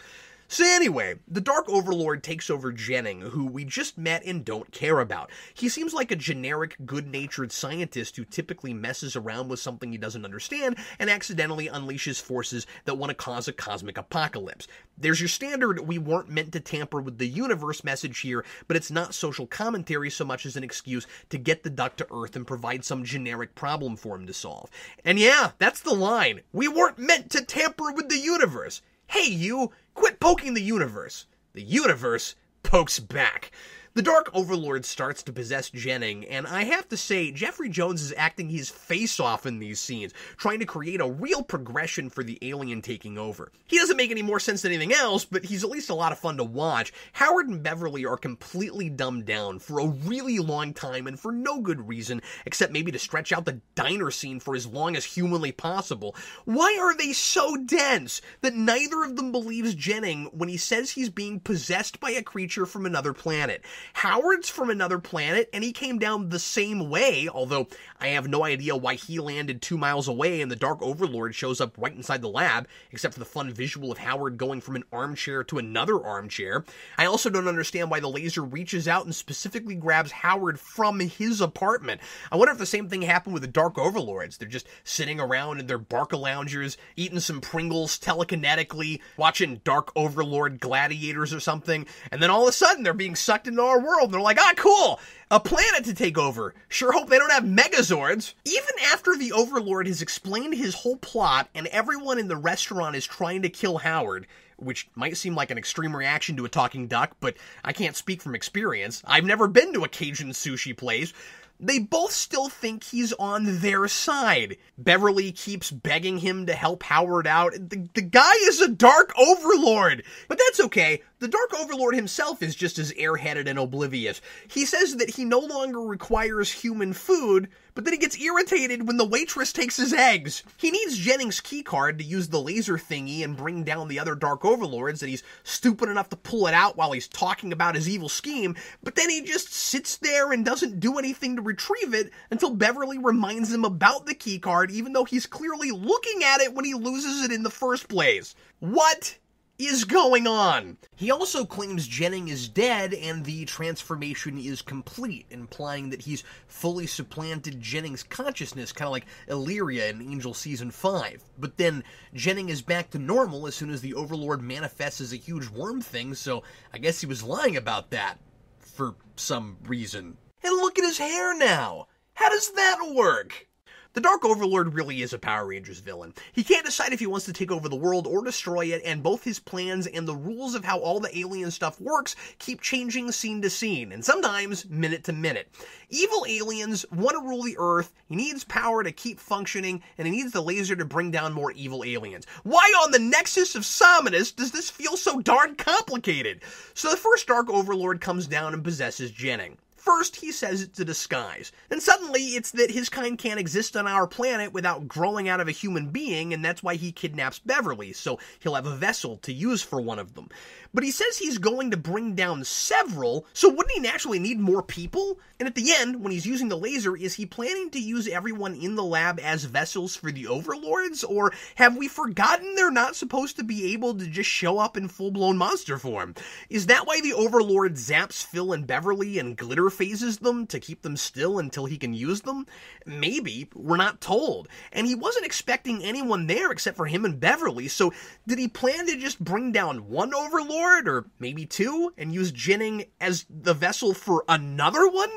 So 0.50 0.64
anyway, 0.64 1.16
the 1.28 1.42
Dark 1.42 1.68
Overlord 1.68 2.22
takes 2.22 2.48
over 2.48 2.72
Jennings, 2.72 3.32
who 3.32 3.44
we 3.44 3.66
just 3.66 3.98
met 3.98 4.24
and 4.24 4.46
don't 4.46 4.72
care 4.72 4.98
about. 4.98 5.30
He 5.52 5.68
seems 5.68 5.92
like 5.92 6.10
a 6.10 6.16
generic, 6.16 6.74
good-natured 6.86 7.52
scientist 7.52 8.16
who 8.16 8.24
typically 8.24 8.72
messes 8.72 9.14
around 9.14 9.48
with 9.48 9.60
something 9.60 9.92
he 9.92 9.98
doesn't 9.98 10.24
understand 10.24 10.78
and 10.98 11.10
accidentally 11.10 11.68
unleashes 11.68 12.18
forces 12.18 12.66
that 12.86 12.96
want 12.96 13.10
to 13.10 13.14
cause 13.14 13.46
a 13.46 13.52
cosmic 13.52 13.98
apocalypse. 13.98 14.66
There's 14.96 15.20
your 15.20 15.28
standard 15.28 15.86
we 15.86 15.98
weren't 15.98 16.30
meant 16.30 16.52
to 16.52 16.60
tamper 16.60 17.02
with 17.02 17.18
the 17.18 17.28
universe 17.28 17.84
message 17.84 18.20
here, 18.20 18.42
but 18.66 18.76
it's 18.78 18.90
not 18.90 19.12
social 19.12 19.46
commentary 19.46 20.08
so 20.08 20.24
much 20.24 20.46
as 20.46 20.56
an 20.56 20.64
excuse 20.64 21.06
to 21.28 21.36
get 21.36 21.62
the 21.62 21.68
duck 21.68 21.96
to 21.96 22.06
Earth 22.10 22.36
and 22.36 22.46
provide 22.46 22.86
some 22.86 23.04
generic 23.04 23.54
problem 23.54 23.96
for 23.96 24.16
him 24.16 24.26
to 24.26 24.32
solve. 24.32 24.70
And 25.04 25.18
yeah, 25.18 25.50
that's 25.58 25.80
the 25.80 25.94
line. 25.94 26.40
We 26.54 26.68
weren't 26.68 26.98
meant 26.98 27.28
to 27.32 27.44
tamper 27.44 27.92
with 27.92 28.08
the 28.08 28.18
universe. 28.18 28.80
Hey, 29.10 29.28
you, 29.30 29.72
quit 29.98 30.20
poking 30.20 30.54
the 30.54 30.62
universe. 30.62 31.26
The 31.54 31.62
universe 31.62 32.36
pokes 32.62 33.00
back. 33.00 33.50
The 33.98 34.04
Dark 34.04 34.30
Overlord 34.32 34.84
starts 34.84 35.24
to 35.24 35.32
possess 35.32 35.70
Jennings, 35.70 36.26
and 36.30 36.46
I 36.46 36.62
have 36.62 36.88
to 36.90 36.96
say, 36.96 37.32
Jeffrey 37.32 37.68
Jones 37.68 38.00
is 38.00 38.14
acting 38.16 38.48
his 38.48 38.70
face 38.70 39.18
off 39.18 39.44
in 39.44 39.58
these 39.58 39.80
scenes, 39.80 40.14
trying 40.36 40.60
to 40.60 40.66
create 40.66 41.00
a 41.00 41.10
real 41.10 41.42
progression 41.42 42.08
for 42.08 42.22
the 42.22 42.38
alien 42.40 42.80
taking 42.80 43.18
over. 43.18 43.50
He 43.66 43.76
doesn't 43.76 43.96
make 43.96 44.12
any 44.12 44.22
more 44.22 44.38
sense 44.38 44.62
than 44.62 44.70
anything 44.70 44.92
else, 44.92 45.24
but 45.24 45.44
he's 45.44 45.64
at 45.64 45.70
least 45.70 45.90
a 45.90 45.94
lot 45.94 46.12
of 46.12 46.20
fun 46.20 46.36
to 46.36 46.44
watch. 46.44 46.92
Howard 47.14 47.48
and 47.48 47.60
Beverly 47.60 48.06
are 48.06 48.16
completely 48.16 48.88
dumbed 48.88 49.26
down 49.26 49.58
for 49.58 49.80
a 49.80 49.88
really 49.88 50.38
long 50.38 50.74
time 50.74 51.08
and 51.08 51.18
for 51.18 51.32
no 51.32 51.60
good 51.60 51.88
reason, 51.88 52.22
except 52.46 52.72
maybe 52.72 52.92
to 52.92 53.00
stretch 53.00 53.32
out 53.32 53.46
the 53.46 53.60
diner 53.74 54.12
scene 54.12 54.38
for 54.38 54.54
as 54.54 54.64
long 54.64 54.94
as 54.94 55.04
humanly 55.04 55.50
possible. 55.50 56.14
Why 56.44 56.78
are 56.80 56.96
they 56.96 57.12
so 57.12 57.56
dense 57.56 58.20
that 58.42 58.54
neither 58.54 59.02
of 59.02 59.16
them 59.16 59.32
believes 59.32 59.74
Jennings 59.74 60.28
when 60.32 60.48
he 60.48 60.56
says 60.56 60.92
he's 60.92 61.10
being 61.10 61.40
possessed 61.40 61.98
by 61.98 62.12
a 62.12 62.22
creature 62.22 62.64
from 62.64 62.86
another 62.86 63.12
planet? 63.12 63.64
Howard's 63.92 64.48
from 64.48 64.70
another 64.70 64.98
planet, 64.98 65.48
and 65.52 65.64
he 65.64 65.72
came 65.72 65.98
down 65.98 66.28
the 66.28 66.38
same 66.38 66.90
way, 66.90 67.28
although 67.28 67.68
I 68.00 68.08
have 68.08 68.28
no 68.28 68.44
idea 68.44 68.76
why 68.76 68.94
he 68.94 69.18
landed 69.18 69.60
two 69.60 69.76
miles 69.76 70.08
away 70.08 70.40
and 70.40 70.50
the 70.50 70.56
Dark 70.56 70.82
Overlord 70.82 71.34
shows 71.34 71.60
up 71.60 71.76
right 71.78 71.94
inside 71.94 72.22
the 72.22 72.28
lab, 72.28 72.68
except 72.92 73.14
for 73.14 73.20
the 73.20 73.26
fun 73.26 73.52
visual 73.52 73.90
of 73.90 73.98
Howard 73.98 74.36
going 74.38 74.60
from 74.60 74.76
an 74.76 74.84
armchair 74.92 75.42
to 75.44 75.58
another 75.58 76.02
armchair. 76.04 76.64
I 76.96 77.06
also 77.06 77.30
don't 77.30 77.48
understand 77.48 77.90
why 77.90 78.00
the 78.00 78.08
laser 78.08 78.42
reaches 78.42 78.86
out 78.86 79.04
and 79.04 79.14
specifically 79.14 79.74
grabs 79.74 80.12
Howard 80.12 80.60
from 80.60 81.00
his 81.00 81.40
apartment. 81.40 82.00
I 82.30 82.36
wonder 82.36 82.52
if 82.52 82.58
the 82.58 82.66
same 82.66 82.88
thing 82.88 83.02
happened 83.02 83.34
with 83.34 83.42
the 83.42 83.48
Dark 83.48 83.78
Overlords. 83.78 84.36
They're 84.36 84.48
just 84.48 84.68
sitting 84.84 85.20
around 85.20 85.60
in 85.60 85.66
their 85.66 85.78
Barca 85.78 86.16
loungers, 86.16 86.76
eating 86.96 87.20
some 87.20 87.40
Pringles 87.40 87.98
telekinetically, 87.98 89.00
watching 89.16 89.60
Dark 89.64 89.90
Overlord 89.96 90.60
gladiators 90.60 91.32
or 91.32 91.40
something, 91.40 91.86
and 92.12 92.22
then 92.22 92.30
all 92.30 92.42
of 92.42 92.48
a 92.48 92.52
sudden 92.52 92.82
they're 92.82 92.94
being 92.94 93.16
sucked 93.16 93.48
into 93.48 93.62
our 93.62 93.77
world. 93.78 94.04
And 94.04 94.14
they're 94.14 94.20
like, 94.20 94.38
ah, 94.40 94.52
cool, 94.56 95.00
a 95.30 95.40
planet 95.40 95.84
to 95.84 95.94
take 95.94 96.18
over. 96.18 96.54
Sure 96.68 96.92
hope 96.92 97.08
they 97.08 97.18
don't 97.18 97.32
have 97.32 97.44
Megazords. 97.44 98.34
Even 98.44 98.74
after 98.92 99.16
the 99.16 99.32
Overlord 99.32 99.86
has 99.86 100.02
explained 100.02 100.54
his 100.54 100.74
whole 100.74 100.96
plot 100.96 101.48
and 101.54 101.66
everyone 101.68 102.18
in 102.18 102.28
the 102.28 102.36
restaurant 102.36 102.96
is 102.96 103.06
trying 103.06 103.42
to 103.42 103.48
kill 103.48 103.78
Howard, 103.78 104.26
which 104.56 104.88
might 104.94 105.16
seem 105.16 105.34
like 105.34 105.50
an 105.50 105.58
extreme 105.58 105.94
reaction 105.94 106.36
to 106.36 106.44
a 106.44 106.48
talking 106.48 106.86
duck, 106.86 107.16
but 107.20 107.36
I 107.64 107.72
can't 107.72 107.96
speak 107.96 108.22
from 108.22 108.34
experience. 108.34 109.02
I've 109.06 109.24
never 109.24 109.48
been 109.48 109.72
to 109.74 109.84
a 109.84 109.88
Cajun 109.88 110.30
sushi 110.30 110.76
place. 110.76 111.12
They 111.60 111.78
both 111.78 112.12
still 112.12 112.48
think 112.48 112.84
he's 112.84 113.12
on 113.14 113.60
their 113.60 113.88
side. 113.88 114.56
Beverly 114.76 115.32
keeps 115.32 115.70
begging 115.70 116.18
him 116.18 116.46
to 116.46 116.54
help 116.54 116.84
Howard 116.84 117.26
out. 117.26 117.52
The, 117.52 117.88
the 117.94 118.02
guy 118.02 118.34
is 118.42 118.60
a 118.60 118.68
dark 118.68 119.12
overlord. 119.18 120.04
But 120.28 120.38
that's 120.38 120.60
okay. 120.60 121.02
The 121.20 121.26
Dark 121.26 121.52
Overlord 121.58 121.96
himself 121.96 122.44
is 122.44 122.54
just 122.54 122.78
as 122.78 122.92
airheaded 122.92 123.48
and 123.48 123.58
oblivious. 123.58 124.20
He 124.46 124.64
says 124.64 124.98
that 124.98 125.10
he 125.10 125.24
no 125.24 125.40
longer 125.40 125.80
requires 125.80 126.52
human 126.52 126.92
food, 126.92 127.48
but 127.74 127.84
then 127.84 127.92
he 127.92 127.98
gets 127.98 128.20
irritated 128.20 128.86
when 128.86 128.98
the 128.98 129.04
waitress 129.04 129.52
takes 129.52 129.76
his 129.76 129.92
eggs. 129.92 130.44
He 130.56 130.70
needs 130.70 130.96
Jennings' 130.96 131.40
keycard 131.40 131.98
to 131.98 132.04
use 132.04 132.28
the 132.28 132.40
laser 132.40 132.78
thingy 132.78 133.24
and 133.24 133.36
bring 133.36 133.64
down 133.64 133.88
the 133.88 133.98
other 133.98 134.14
Dark 134.14 134.44
Overlords, 134.44 135.02
and 135.02 135.10
he's 135.10 135.24
stupid 135.42 135.88
enough 135.88 136.08
to 136.10 136.16
pull 136.16 136.46
it 136.46 136.54
out 136.54 136.76
while 136.76 136.92
he's 136.92 137.08
talking 137.08 137.52
about 137.52 137.74
his 137.74 137.88
evil 137.88 138.08
scheme, 138.08 138.54
but 138.84 138.94
then 138.94 139.10
he 139.10 139.22
just 139.22 139.52
sits 139.52 139.96
there 139.96 140.30
and 140.30 140.44
doesn't 140.44 140.78
do 140.78 140.98
anything 140.98 141.34
to 141.34 141.42
retrieve 141.48 141.94
it 141.94 142.12
until 142.30 142.54
Beverly 142.54 142.98
reminds 142.98 143.52
him 143.52 143.64
about 143.64 144.06
the 144.06 144.14
keycard, 144.14 144.70
even 144.70 144.92
though 144.92 145.04
he's 145.04 145.26
clearly 145.26 145.70
looking 145.70 146.22
at 146.22 146.40
it 146.40 146.54
when 146.54 146.64
he 146.64 146.74
loses 146.74 147.24
it 147.24 147.32
in 147.32 147.42
the 147.42 147.50
first 147.50 147.88
place. 147.88 148.34
What? 148.60 149.18
is 149.58 149.84
going 149.84 150.26
on? 150.28 150.76
He 150.94 151.10
also 151.10 151.44
claims 151.44 151.88
Jennings 151.88 152.30
is 152.30 152.48
dead 152.48 152.94
and 152.94 153.24
the 153.24 153.44
transformation 153.44 154.38
is 154.38 154.62
complete, 154.62 155.26
implying 155.30 155.90
that 155.90 156.02
he's 156.02 156.22
fully 156.46 156.86
supplanted 156.86 157.60
Jennings' 157.60 158.04
consciousness, 158.04 158.72
kind 158.72 158.86
of 158.86 158.92
like 158.92 159.06
Illyria 159.26 159.90
in 159.90 160.00
Angel 160.00 160.32
Season 160.32 160.70
5. 160.70 161.24
But 161.38 161.56
then 161.56 161.82
Jennings 162.14 162.52
is 162.52 162.62
back 162.62 162.90
to 162.90 163.00
normal 163.00 163.48
as 163.48 163.56
soon 163.56 163.70
as 163.70 163.80
the 163.80 163.94
Overlord 163.94 164.42
manifests 164.42 165.00
as 165.00 165.12
a 165.12 165.16
huge 165.16 165.48
worm 165.48 165.80
thing, 165.80 166.14
so 166.14 166.44
I 166.72 166.78
guess 166.78 167.00
he 167.00 167.06
was 167.06 167.24
lying 167.24 167.56
about 167.56 167.90
that 167.90 168.18
for 168.60 168.94
some 169.16 169.56
reason. 169.66 170.16
And 170.42 170.56
look 170.56 170.78
at 170.78 170.84
his 170.84 170.98
hair 170.98 171.36
now! 171.36 171.88
How 172.14 172.28
does 172.28 172.52
that 172.52 172.92
work? 172.94 173.48
The 173.94 174.02
Dark 174.02 174.24
Overlord 174.24 174.74
really 174.74 175.02
is 175.02 175.12
a 175.12 175.18
Power 175.18 175.46
Rangers 175.46 175.80
villain. 175.80 176.14
He 176.32 176.44
can't 176.44 176.64
decide 176.64 176.92
if 176.92 177.00
he 177.00 177.06
wants 177.06 177.26
to 177.26 177.32
take 177.32 177.50
over 177.50 177.68
the 177.68 177.74
world 177.74 178.06
or 178.06 178.22
destroy 178.22 178.66
it, 178.66 178.82
and 178.84 179.02
both 179.02 179.24
his 179.24 179.40
plans 179.40 179.88
and 179.88 180.06
the 180.06 180.14
rules 180.14 180.54
of 180.54 180.64
how 180.64 180.78
all 180.78 181.00
the 181.00 181.18
alien 181.18 181.50
stuff 181.50 181.80
works 181.80 182.14
keep 182.38 182.60
changing 182.60 183.10
scene 183.10 183.42
to 183.42 183.50
scene, 183.50 183.90
and 183.90 184.04
sometimes 184.04 184.68
minute 184.68 185.04
to 185.04 185.12
minute. 185.12 185.48
Evil 185.88 186.26
aliens 186.28 186.86
want 186.92 187.16
to 187.16 187.28
rule 187.28 187.42
the 187.42 187.56
Earth, 187.58 187.92
he 188.08 188.14
needs 188.14 188.44
power 188.44 188.84
to 188.84 188.92
keep 188.92 189.18
functioning, 189.18 189.82
and 189.96 190.06
he 190.06 190.12
needs 190.12 190.32
the 190.32 190.42
laser 190.42 190.76
to 190.76 190.84
bring 190.84 191.10
down 191.10 191.32
more 191.32 191.50
evil 191.52 191.82
aliens. 191.82 192.26
Why 192.44 192.72
on 192.84 192.92
the 192.92 193.00
Nexus 193.00 193.56
of 193.56 193.62
Sominus 193.62 194.36
does 194.36 194.52
this 194.52 194.70
feel 194.70 194.96
so 194.96 195.20
darn 195.20 195.56
complicated? 195.56 196.42
So 196.74 196.90
the 196.90 196.96
first 196.96 197.26
Dark 197.26 197.48
Overlord 197.48 198.00
comes 198.00 198.28
down 198.28 198.54
and 198.54 198.62
possesses 198.62 199.10
Jennings. 199.10 199.58
First, 199.78 200.16
he 200.16 200.32
says 200.32 200.60
it's 200.60 200.80
a 200.80 200.84
disguise. 200.84 201.52
And 201.70 201.80
suddenly, 201.80 202.20
it's 202.20 202.50
that 202.50 202.70
his 202.70 202.88
kind 202.88 203.16
can't 203.16 203.38
exist 203.38 203.76
on 203.76 203.86
our 203.86 204.06
planet 204.06 204.52
without 204.52 204.88
growing 204.88 205.28
out 205.28 205.40
of 205.40 205.46
a 205.46 205.52
human 205.52 205.90
being, 205.90 206.34
and 206.34 206.44
that's 206.44 206.62
why 206.62 206.74
he 206.74 206.90
kidnaps 206.90 207.38
Beverly, 207.38 207.92
so 207.92 208.18
he'll 208.40 208.56
have 208.56 208.66
a 208.66 208.76
vessel 208.76 209.18
to 209.18 209.32
use 209.32 209.62
for 209.62 209.80
one 209.80 210.00
of 210.00 210.14
them. 210.14 210.28
But 210.74 210.84
he 210.84 210.90
says 210.90 211.16
he's 211.16 211.38
going 211.38 211.70
to 211.70 211.76
bring 211.76 212.14
down 212.14 212.44
several, 212.44 213.24
so 213.32 213.48
wouldn't 213.48 213.70
he 213.70 213.80
naturally 213.80 214.18
need 214.18 214.40
more 214.40 214.62
people? 214.62 215.18
And 215.38 215.46
at 215.48 215.54
the 215.54 215.72
end, 215.72 216.02
when 216.02 216.12
he's 216.12 216.26
using 216.26 216.48
the 216.48 216.58
laser, 216.58 216.96
is 216.96 217.14
he 217.14 217.24
planning 217.24 217.70
to 217.70 217.80
use 217.80 218.08
everyone 218.08 218.54
in 218.54 218.74
the 218.74 218.84
lab 218.84 219.20
as 219.20 219.44
vessels 219.44 219.94
for 219.94 220.10
the 220.10 220.26
overlords? 220.26 221.04
Or 221.04 221.32
have 221.54 221.76
we 221.76 221.88
forgotten 221.88 222.54
they're 222.54 222.70
not 222.70 222.96
supposed 222.96 223.36
to 223.36 223.44
be 223.44 223.72
able 223.72 223.94
to 223.94 224.06
just 224.06 224.28
show 224.28 224.58
up 224.58 224.76
in 224.76 224.88
full 224.88 225.12
blown 225.12 225.38
monster 225.38 225.78
form? 225.78 226.14
Is 226.50 226.66
that 226.66 226.86
why 226.86 227.00
the 227.00 227.14
overlord 227.14 227.74
zaps 227.74 228.24
Phil 228.24 228.52
and 228.52 228.66
Beverly 228.66 229.18
and 229.18 229.36
glitter 229.36 229.67
phases 229.70 230.18
them 230.18 230.46
to 230.48 230.60
keep 230.60 230.82
them 230.82 230.96
still 230.96 231.38
until 231.38 231.66
he 231.66 231.78
can 231.78 231.94
use 231.94 232.22
them? 232.22 232.46
Maybe. 232.86 233.48
We're 233.54 233.76
not 233.76 234.00
told. 234.00 234.48
And 234.72 234.86
he 234.86 234.94
wasn't 234.94 235.26
expecting 235.26 235.82
anyone 235.82 236.26
there 236.26 236.50
except 236.50 236.76
for 236.76 236.86
him 236.86 237.04
and 237.04 237.20
Beverly, 237.20 237.68
so 237.68 237.92
did 238.26 238.38
he 238.38 238.48
plan 238.48 238.86
to 238.86 238.96
just 238.96 239.22
bring 239.22 239.52
down 239.52 239.88
one 239.88 240.14
overlord, 240.14 240.88
or 240.88 241.06
maybe 241.18 241.46
two, 241.46 241.92
and 241.96 242.12
use 242.12 242.32
Jennings 242.32 242.84
as 243.00 243.26
the 243.28 243.54
vessel 243.54 243.94
for 243.94 244.24
another 244.28 244.88
one? 244.88 245.10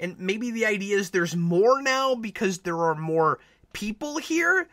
And 0.00 0.18
maybe 0.18 0.50
the 0.50 0.66
idea 0.66 0.96
is 0.96 1.10
there's 1.10 1.36
more 1.36 1.82
now 1.82 2.14
because 2.14 2.60
there 2.60 2.78
are 2.78 2.94
more 2.94 3.40
people 3.72 4.18
here? 4.18 4.68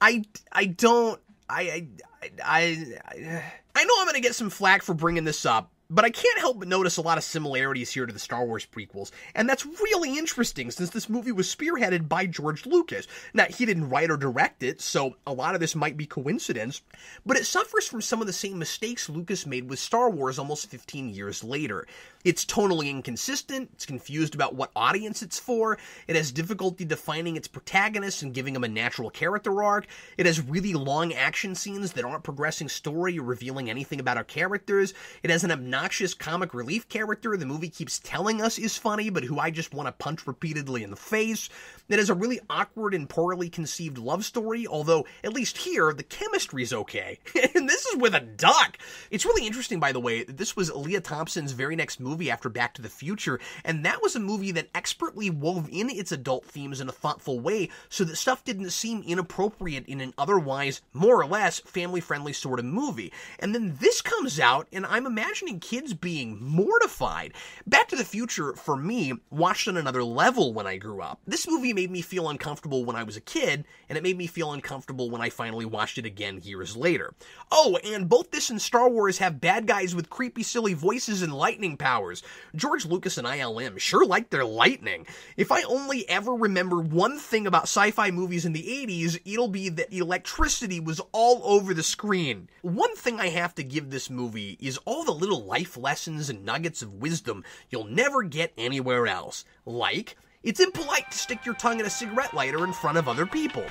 I, 0.00 0.24
I 0.50 0.64
don't. 0.66 1.20
I, 1.48 1.60
I, 1.62 1.86
I, 2.22 2.60
I, 3.04 3.44
I 3.74 3.84
know 3.84 3.94
I'm 3.98 4.04
going 4.04 4.14
to 4.14 4.20
get 4.20 4.34
some 4.34 4.50
flack 4.50 4.82
for 4.82 4.94
bringing 4.94 5.24
this 5.24 5.44
up, 5.44 5.70
but 5.90 6.04
I 6.04 6.10
can't 6.10 6.38
help 6.38 6.60
but 6.60 6.68
notice 6.68 6.96
a 6.96 7.02
lot 7.02 7.18
of 7.18 7.24
similarities 7.24 7.90
here 7.90 8.06
to 8.06 8.12
the 8.12 8.18
Star 8.18 8.44
Wars 8.44 8.66
prequels, 8.66 9.10
and 9.34 9.48
that's 9.48 9.66
really 9.66 10.16
interesting 10.16 10.70
since 10.70 10.90
this 10.90 11.08
movie 11.08 11.32
was 11.32 11.52
spearheaded 11.52 12.08
by 12.08 12.26
George 12.26 12.64
Lucas. 12.64 13.08
Now, 13.34 13.46
he 13.46 13.66
didn't 13.66 13.90
write 13.90 14.10
or 14.10 14.16
direct 14.16 14.62
it, 14.62 14.80
so 14.80 15.16
a 15.26 15.32
lot 15.32 15.54
of 15.54 15.60
this 15.60 15.74
might 15.74 15.96
be 15.96 16.06
coincidence, 16.06 16.82
but 17.26 17.36
it 17.36 17.44
suffers 17.44 17.88
from 17.88 18.00
some 18.00 18.20
of 18.20 18.28
the 18.28 18.32
same 18.32 18.58
mistakes 18.58 19.08
Lucas 19.08 19.46
made 19.46 19.68
with 19.68 19.80
Star 19.80 20.08
Wars 20.08 20.38
almost 20.38 20.70
15 20.70 21.08
years 21.08 21.42
later. 21.42 21.86
It's 22.24 22.44
tonally 22.44 22.90
inconsistent, 22.90 23.70
it's 23.72 23.86
confused 23.86 24.34
about 24.34 24.54
what 24.54 24.70
audience 24.76 25.22
it's 25.22 25.38
for, 25.38 25.78
it 26.06 26.16
has 26.16 26.30
difficulty 26.30 26.84
defining 26.84 27.36
its 27.36 27.48
protagonists 27.48 28.22
and 28.22 28.34
giving 28.34 28.54
them 28.54 28.64
a 28.64 28.68
natural 28.68 29.10
character 29.10 29.62
arc, 29.62 29.86
it 30.16 30.26
has 30.26 30.40
really 30.40 30.74
long 30.74 31.12
action 31.14 31.54
scenes 31.54 31.92
that 31.94 32.04
aren't 32.04 32.22
progressing 32.22 32.68
story 32.68 33.18
or 33.18 33.22
revealing 33.22 33.68
anything 33.68 33.98
about 33.98 34.16
our 34.16 34.24
characters, 34.24 34.94
it 35.22 35.30
has 35.30 35.42
an 35.44 35.50
obnoxious 35.50 35.79
obnoxious 35.80 36.12
comic 36.12 36.52
relief 36.52 36.86
character 36.90 37.38
the 37.38 37.46
movie 37.46 37.70
keeps 37.70 38.00
telling 38.00 38.42
us 38.42 38.58
is 38.58 38.76
funny, 38.76 39.08
but 39.08 39.24
who 39.24 39.38
I 39.38 39.50
just 39.50 39.72
want 39.72 39.86
to 39.86 39.92
punch 39.92 40.26
repeatedly 40.26 40.82
in 40.82 40.90
the 40.90 40.96
face. 40.96 41.48
It 41.88 41.98
has 41.98 42.10
a 42.10 42.14
really 42.14 42.38
awkward 42.50 42.92
and 42.92 43.08
poorly 43.08 43.48
conceived 43.48 43.96
love 43.96 44.26
story, 44.26 44.66
although 44.66 45.06
at 45.24 45.32
least 45.32 45.56
here 45.56 45.94
the 45.94 46.02
chemistry's 46.02 46.74
okay. 46.74 47.18
and 47.54 47.66
this 47.66 47.86
is 47.86 47.96
with 47.96 48.14
a 48.14 48.20
duck. 48.20 48.76
It's 49.10 49.24
really 49.24 49.46
interesting, 49.46 49.80
by 49.80 49.92
the 49.92 50.00
way, 50.00 50.22
that 50.22 50.36
this 50.36 50.54
was 50.54 50.70
Lea 50.70 51.00
Thompson's 51.00 51.52
very 51.52 51.76
next 51.76 51.98
movie 51.98 52.30
after 52.30 52.50
Back 52.50 52.74
to 52.74 52.82
the 52.82 52.90
Future, 52.90 53.40
and 53.64 53.82
that 53.86 54.02
was 54.02 54.14
a 54.14 54.20
movie 54.20 54.52
that 54.52 54.68
expertly 54.74 55.30
wove 55.30 55.66
in 55.72 55.88
its 55.88 56.12
adult 56.12 56.44
themes 56.44 56.82
in 56.82 56.90
a 56.90 56.92
thoughtful 56.92 57.40
way 57.40 57.70
so 57.88 58.04
that 58.04 58.16
stuff 58.16 58.44
didn't 58.44 58.70
seem 58.70 59.02
inappropriate 59.02 59.86
in 59.86 60.02
an 60.02 60.12
otherwise 60.18 60.82
more 60.92 61.20
or 61.20 61.26
less 61.26 61.58
family 61.60 62.00
friendly 62.00 62.34
sort 62.34 62.58
of 62.58 62.66
movie. 62.66 63.12
And 63.38 63.54
then 63.54 63.78
this 63.80 64.02
comes 64.02 64.38
out, 64.38 64.68
and 64.72 64.84
I'm 64.84 65.06
imagining 65.06 65.58
kids 65.70 65.94
being 65.94 66.36
mortified. 66.42 67.32
Back 67.64 67.86
to 67.90 67.96
the 67.96 68.04
Future, 68.04 68.54
for 68.54 68.76
me, 68.76 69.12
watched 69.30 69.68
on 69.68 69.76
another 69.76 70.02
level 70.02 70.52
when 70.52 70.66
I 70.66 70.78
grew 70.78 71.00
up. 71.00 71.20
This 71.28 71.46
movie 71.46 71.72
made 71.72 71.92
me 71.92 72.02
feel 72.02 72.28
uncomfortable 72.28 72.84
when 72.84 72.96
I 72.96 73.04
was 73.04 73.16
a 73.16 73.20
kid, 73.20 73.64
and 73.88 73.96
it 73.96 74.02
made 74.02 74.18
me 74.18 74.26
feel 74.26 74.52
uncomfortable 74.52 75.10
when 75.10 75.20
I 75.20 75.30
finally 75.30 75.64
watched 75.64 75.96
it 75.96 76.06
again 76.06 76.40
years 76.42 76.76
later. 76.76 77.14
Oh, 77.52 77.78
and 77.84 78.08
both 78.08 78.32
this 78.32 78.50
and 78.50 78.60
Star 78.60 78.88
Wars 78.88 79.18
have 79.18 79.40
bad 79.40 79.68
guys 79.68 79.94
with 79.94 80.10
creepy, 80.10 80.42
silly 80.42 80.74
voices 80.74 81.22
and 81.22 81.32
lightning 81.32 81.76
powers. 81.76 82.24
George 82.56 82.84
Lucas 82.84 83.16
and 83.16 83.28
ILM 83.28 83.78
sure 83.78 84.04
like 84.04 84.30
their 84.30 84.44
lightning. 84.44 85.06
If 85.36 85.52
I 85.52 85.62
only 85.62 86.08
ever 86.08 86.34
remember 86.34 86.80
one 86.80 87.16
thing 87.20 87.46
about 87.46 87.68
sci 87.68 87.92
fi 87.92 88.10
movies 88.10 88.44
in 88.44 88.54
the 88.54 88.64
80s, 88.64 89.20
it'll 89.24 89.46
be 89.46 89.68
that 89.68 89.92
electricity 89.92 90.80
was 90.80 91.00
all 91.12 91.40
over 91.44 91.74
the 91.74 91.84
screen. 91.84 92.48
One 92.62 92.96
thing 92.96 93.20
I 93.20 93.28
have 93.28 93.54
to 93.54 93.62
give 93.62 93.90
this 93.90 94.10
movie 94.10 94.58
is 94.58 94.76
all 94.78 95.04
the 95.04 95.12
little 95.12 95.44
life 95.60 95.76
lessons 95.76 96.30
and 96.30 96.42
nuggets 96.42 96.80
of 96.80 96.94
wisdom 96.94 97.44
you'll 97.68 97.84
never 97.84 98.22
get 98.22 98.50
anywhere 98.56 99.06
else. 99.06 99.44
Like, 99.66 100.16
it's 100.42 100.58
impolite 100.58 101.10
to 101.10 101.18
stick 101.18 101.44
your 101.44 101.54
tongue 101.54 101.80
in 101.80 101.84
a 101.84 101.90
cigarette 101.90 102.32
lighter 102.32 102.64
in 102.64 102.72
front 102.72 102.96
of 102.96 103.08
other 103.08 103.26
people. 103.26 103.64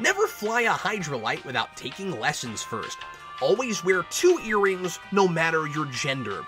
Never 0.00 0.26
fly 0.26 0.62
a 0.62 0.72
ultralight 0.72 1.44
without 1.44 1.76
taking 1.76 2.18
lessons 2.18 2.64
first. 2.64 2.98
Always 3.40 3.84
wear 3.84 4.02
two 4.10 4.40
earrings 4.44 4.98
no 5.12 5.28
matter 5.28 5.68
your 5.68 5.86
gender. 5.86 6.42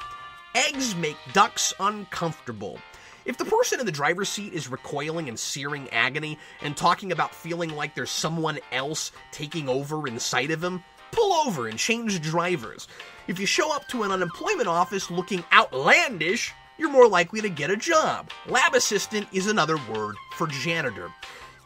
Eggs 0.56 0.96
make 0.96 1.16
ducks 1.32 1.72
uncomfortable. 1.78 2.80
If 3.24 3.38
the 3.38 3.44
person 3.44 3.78
in 3.78 3.86
the 3.86 3.92
driver's 3.92 4.28
seat 4.28 4.52
is 4.52 4.68
recoiling 4.68 5.28
in 5.28 5.36
searing 5.36 5.88
agony 5.90 6.38
and 6.60 6.76
talking 6.76 7.12
about 7.12 7.32
feeling 7.32 7.70
like 7.70 7.94
there's 7.94 8.10
someone 8.10 8.58
else 8.72 9.12
taking 9.30 9.68
over 9.68 10.08
inside 10.08 10.50
of 10.50 10.64
him, 10.64 10.82
pull 11.12 11.32
over 11.32 11.68
and 11.68 11.78
change 11.78 12.20
drivers. 12.20 12.88
If 13.26 13.38
you 13.38 13.46
show 13.46 13.74
up 13.74 13.86
to 13.88 14.02
an 14.02 14.12
unemployment 14.12 14.68
office 14.68 15.10
looking 15.10 15.44
outlandish, 15.52 16.52
you're 16.78 16.90
more 16.90 17.08
likely 17.08 17.40
to 17.40 17.48
get 17.48 17.70
a 17.70 17.76
job. 17.76 18.30
Lab 18.46 18.74
assistant 18.74 19.26
is 19.32 19.46
another 19.46 19.76
word 19.92 20.14
for 20.36 20.46
janitor. 20.46 21.10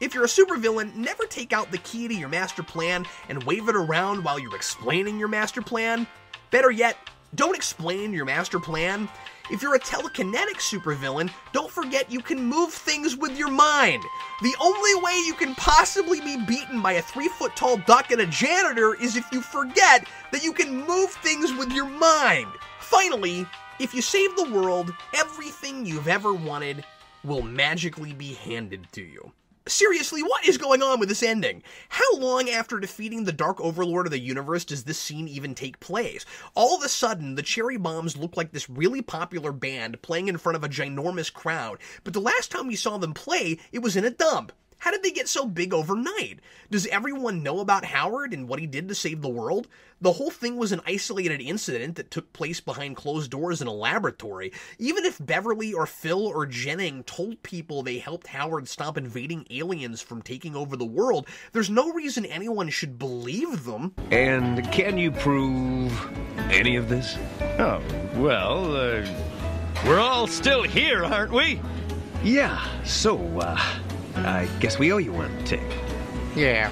If 0.00 0.14
you're 0.14 0.24
a 0.24 0.26
supervillain, 0.26 0.94
never 0.96 1.24
take 1.26 1.52
out 1.52 1.70
the 1.70 1.78
key 1.78 2.08
to 2.08 2.14
your 2.14 2.28
master 2.28 2.62
plan 2.62 3.06
and 3.28 3.42
wave 3.44 3.68
it 3.68 3.76
around 3.76 4.24
while 4.24 4.38
you're 4.38 4.56
explaining 4.56 5.18
your 5.18 5.28
master 5.28 5.62
plan. 5.62 6.06
Better 6.50 6.70
yet, 6.70 6.96
don't 7.34 7.54
explain 7.54 8.12
your 8.12 8.24
master 8.24 8.58
plan. 8.58 9.08
If 9.52 9.60
you're 9.60 9.74
a 9.74 9.80
telekinetic 9.80 10.56
supervillain, 10.56 11.30
don't 11.52 11.70
forget 11.70 12.10
you 12.10 12.20
can 12.20 12.42
move 12.42 12.72
things 12.72 13.18
with 13.18 13.36
your 13.36 13.50
mind. 13.50 14.02
The 14.40 14.54
only 14.58 14.94
way 15.02 15.22
you 15.26 15.34
can 15.34 15.54
possibly 15.56 16.22
be 16.22 16.42
beaten 16.46 16.80
by 16.80 16.92
a 16.92 17.02
three 17.02 17.28
foot 17.28 17.54
tall 17.54 17.76
duck 17.76 18.10
and 18.10 18.22
a 18.22 18.26
janitor 18.26 18.94
is 18.94 19.14
if 19.14 19.30
you 19.30 19.42
forget 19.42 20.08
that 20.32 20.42
you 20.42 20.54
can 20.54 20.86
move 20.86 21.10
things 21.10 21.52
with 21.52 21.70
your 21.70 21.84
mind. 21.84 22.48
Finally, 22.80 23.46
if 23.78 23.92
you 23.92 24.00
save 24.00 24.34
the 24.36 24.50
world, 24.50 24.90
everything 25.14 25.84
you've 25.84 26.08
ever 26.08 26.32
wanted 26.32 26.82
will 27.22 27.42
magically 27.42 28.14
be 28.14 28.32
handed 28.32 28.86
to 28.92 29.02
you. 29.02 29.32
Seriously, 29.68 30.24
what 30.24 30.44
is 30.44 30.58
going 30.58 30.82
on 30.82 30.98
with 30.98 31.08
this 31.08 31.22
ending? 31.22 31.62
How 31.88 32.16
long 32.16 32.50
after 32.50 32.80
defeating 32.80 33.22
the 33.22 33.32
Dark 33.32 33.60
Overlord 33.60 34.06
of 34.06 34.10
the 34.10 34.18
universe 34.18 34.64
does 34.64 34.82
this 34.82 34.98
scene 34.98 35.28
even 35.28 35.54
take 35.54 35.78
place? 35.78 36.24
All 36.56 36.76
of 36.76 36.82
a 36.82 36.88
sudden, 36.88 37.36
the 37.36 37.42
Cherry 37.42 37.76
Bombs 37.76 38.16
look 38.16 38.36
like 38.36 38.50
this 38.50 38.68
really 38.68 39.02
popular 39.02 39.52
band 39.52 40.02
playing 40.02 40.26
in 40.26 40.36
front 40.36 40.56
of 40.56 40.64
a 40.64 40.68
ginormous 40.68 41.32
crowd, 41.32 41.78
but 42.02 42.12
the 42.12 42.20
last 42.20 42.50
time 42.50 42.66
we 42.66 42.74
saw 42.74 42.98
them 42.98 43.14
play, 43.14 43.60
it 43.70 43.82
was 43.82 43.94
in 43.94 44.04
a 44.04 44.10
dump. 44.10 44.50
How 44.82 44.90
did 44.90 45.04
they 45.04 45.12
get 45.12 45.28
so 45.28 45.46
big 45.46 45.72
overnight? 45.72 46.40
Does 46.68 46.88
everyone 46.88 47.44
know 47.44 47.60
about 47.60 47.84
Howard 47.84 48.32
and 48.32 48.48
what 48.48 48.58
he 48.58 48.66
did 48.66 48.88
to 48.88 48.96
save 48.96 49.22
the 49.22 49.28
world? 49.28 49.68
The 50.00 50.10
whole 50.10 50.32
thing 50.32 50.56
was 50.56 50.72
an 50.72 50.80
isolated 50.84 51.40
incident 51.40 51.94
that 51.94 52.10
took 52.10 52.32
place 52.32 52.58
behind 52.58 52.96
closed 52.96 53.30
doors 53.30 53.62
in 53.62 53.68
a 53.68 53.72
laboratory. 53.72 54.52
Even 54.80 55.04
if 55.04 55.24
Beverly 55.24 55.72
or 55.72 55.86
Phil 55.86 56.26
or 56.26 56.46
Jennings 56.46 57.04
told 57.06 57.44
people 57.44 57.84
they 57.84 57.98
helped 57.98 58.26
Howard 58.26 58.66
stop 58.66 58.98
invading 58.98 59.46
aliens 59.50 60.02
from 60.02 60.20
taking 60.20 60.56
over 60.56 60.76
the 60.76 60.84
world, 60.84 61.28
there's 61.52 61.70
no 61.70 61.92
reason 61.92 62.26
anyone 62.26 62.68
should 62.68 62.98
believe 62.98 63.64
them. 63.64 63.94
And 64.10 64.68
can 64.72 64.98
you 64.98 65.12
prove 65.12 65.92
any 66.50 66.74
of 66.74 66.88
this? 66.88 67.16
Oh, 67.60 67.80
well, 68.16 68.74
uh, 68.74 69.06
we're 69.86 70.00
all 70.00 70.26
still 70.26 70.64
here, 70.64 71.04
aren't 71.04 71.30
we? 71.30 71.60
Yeah, 72.24 72.66
so, 72.82 73.16
uh, 73.38 73.60
I 74.24 74.48
guess 74.60 74.78
we 74.78 74.92
owe 74.92 74.98
you 74.98 75.12
one, 75.12 75.44
Tick. 75.44 75.60
Yeah, 76.36 76.70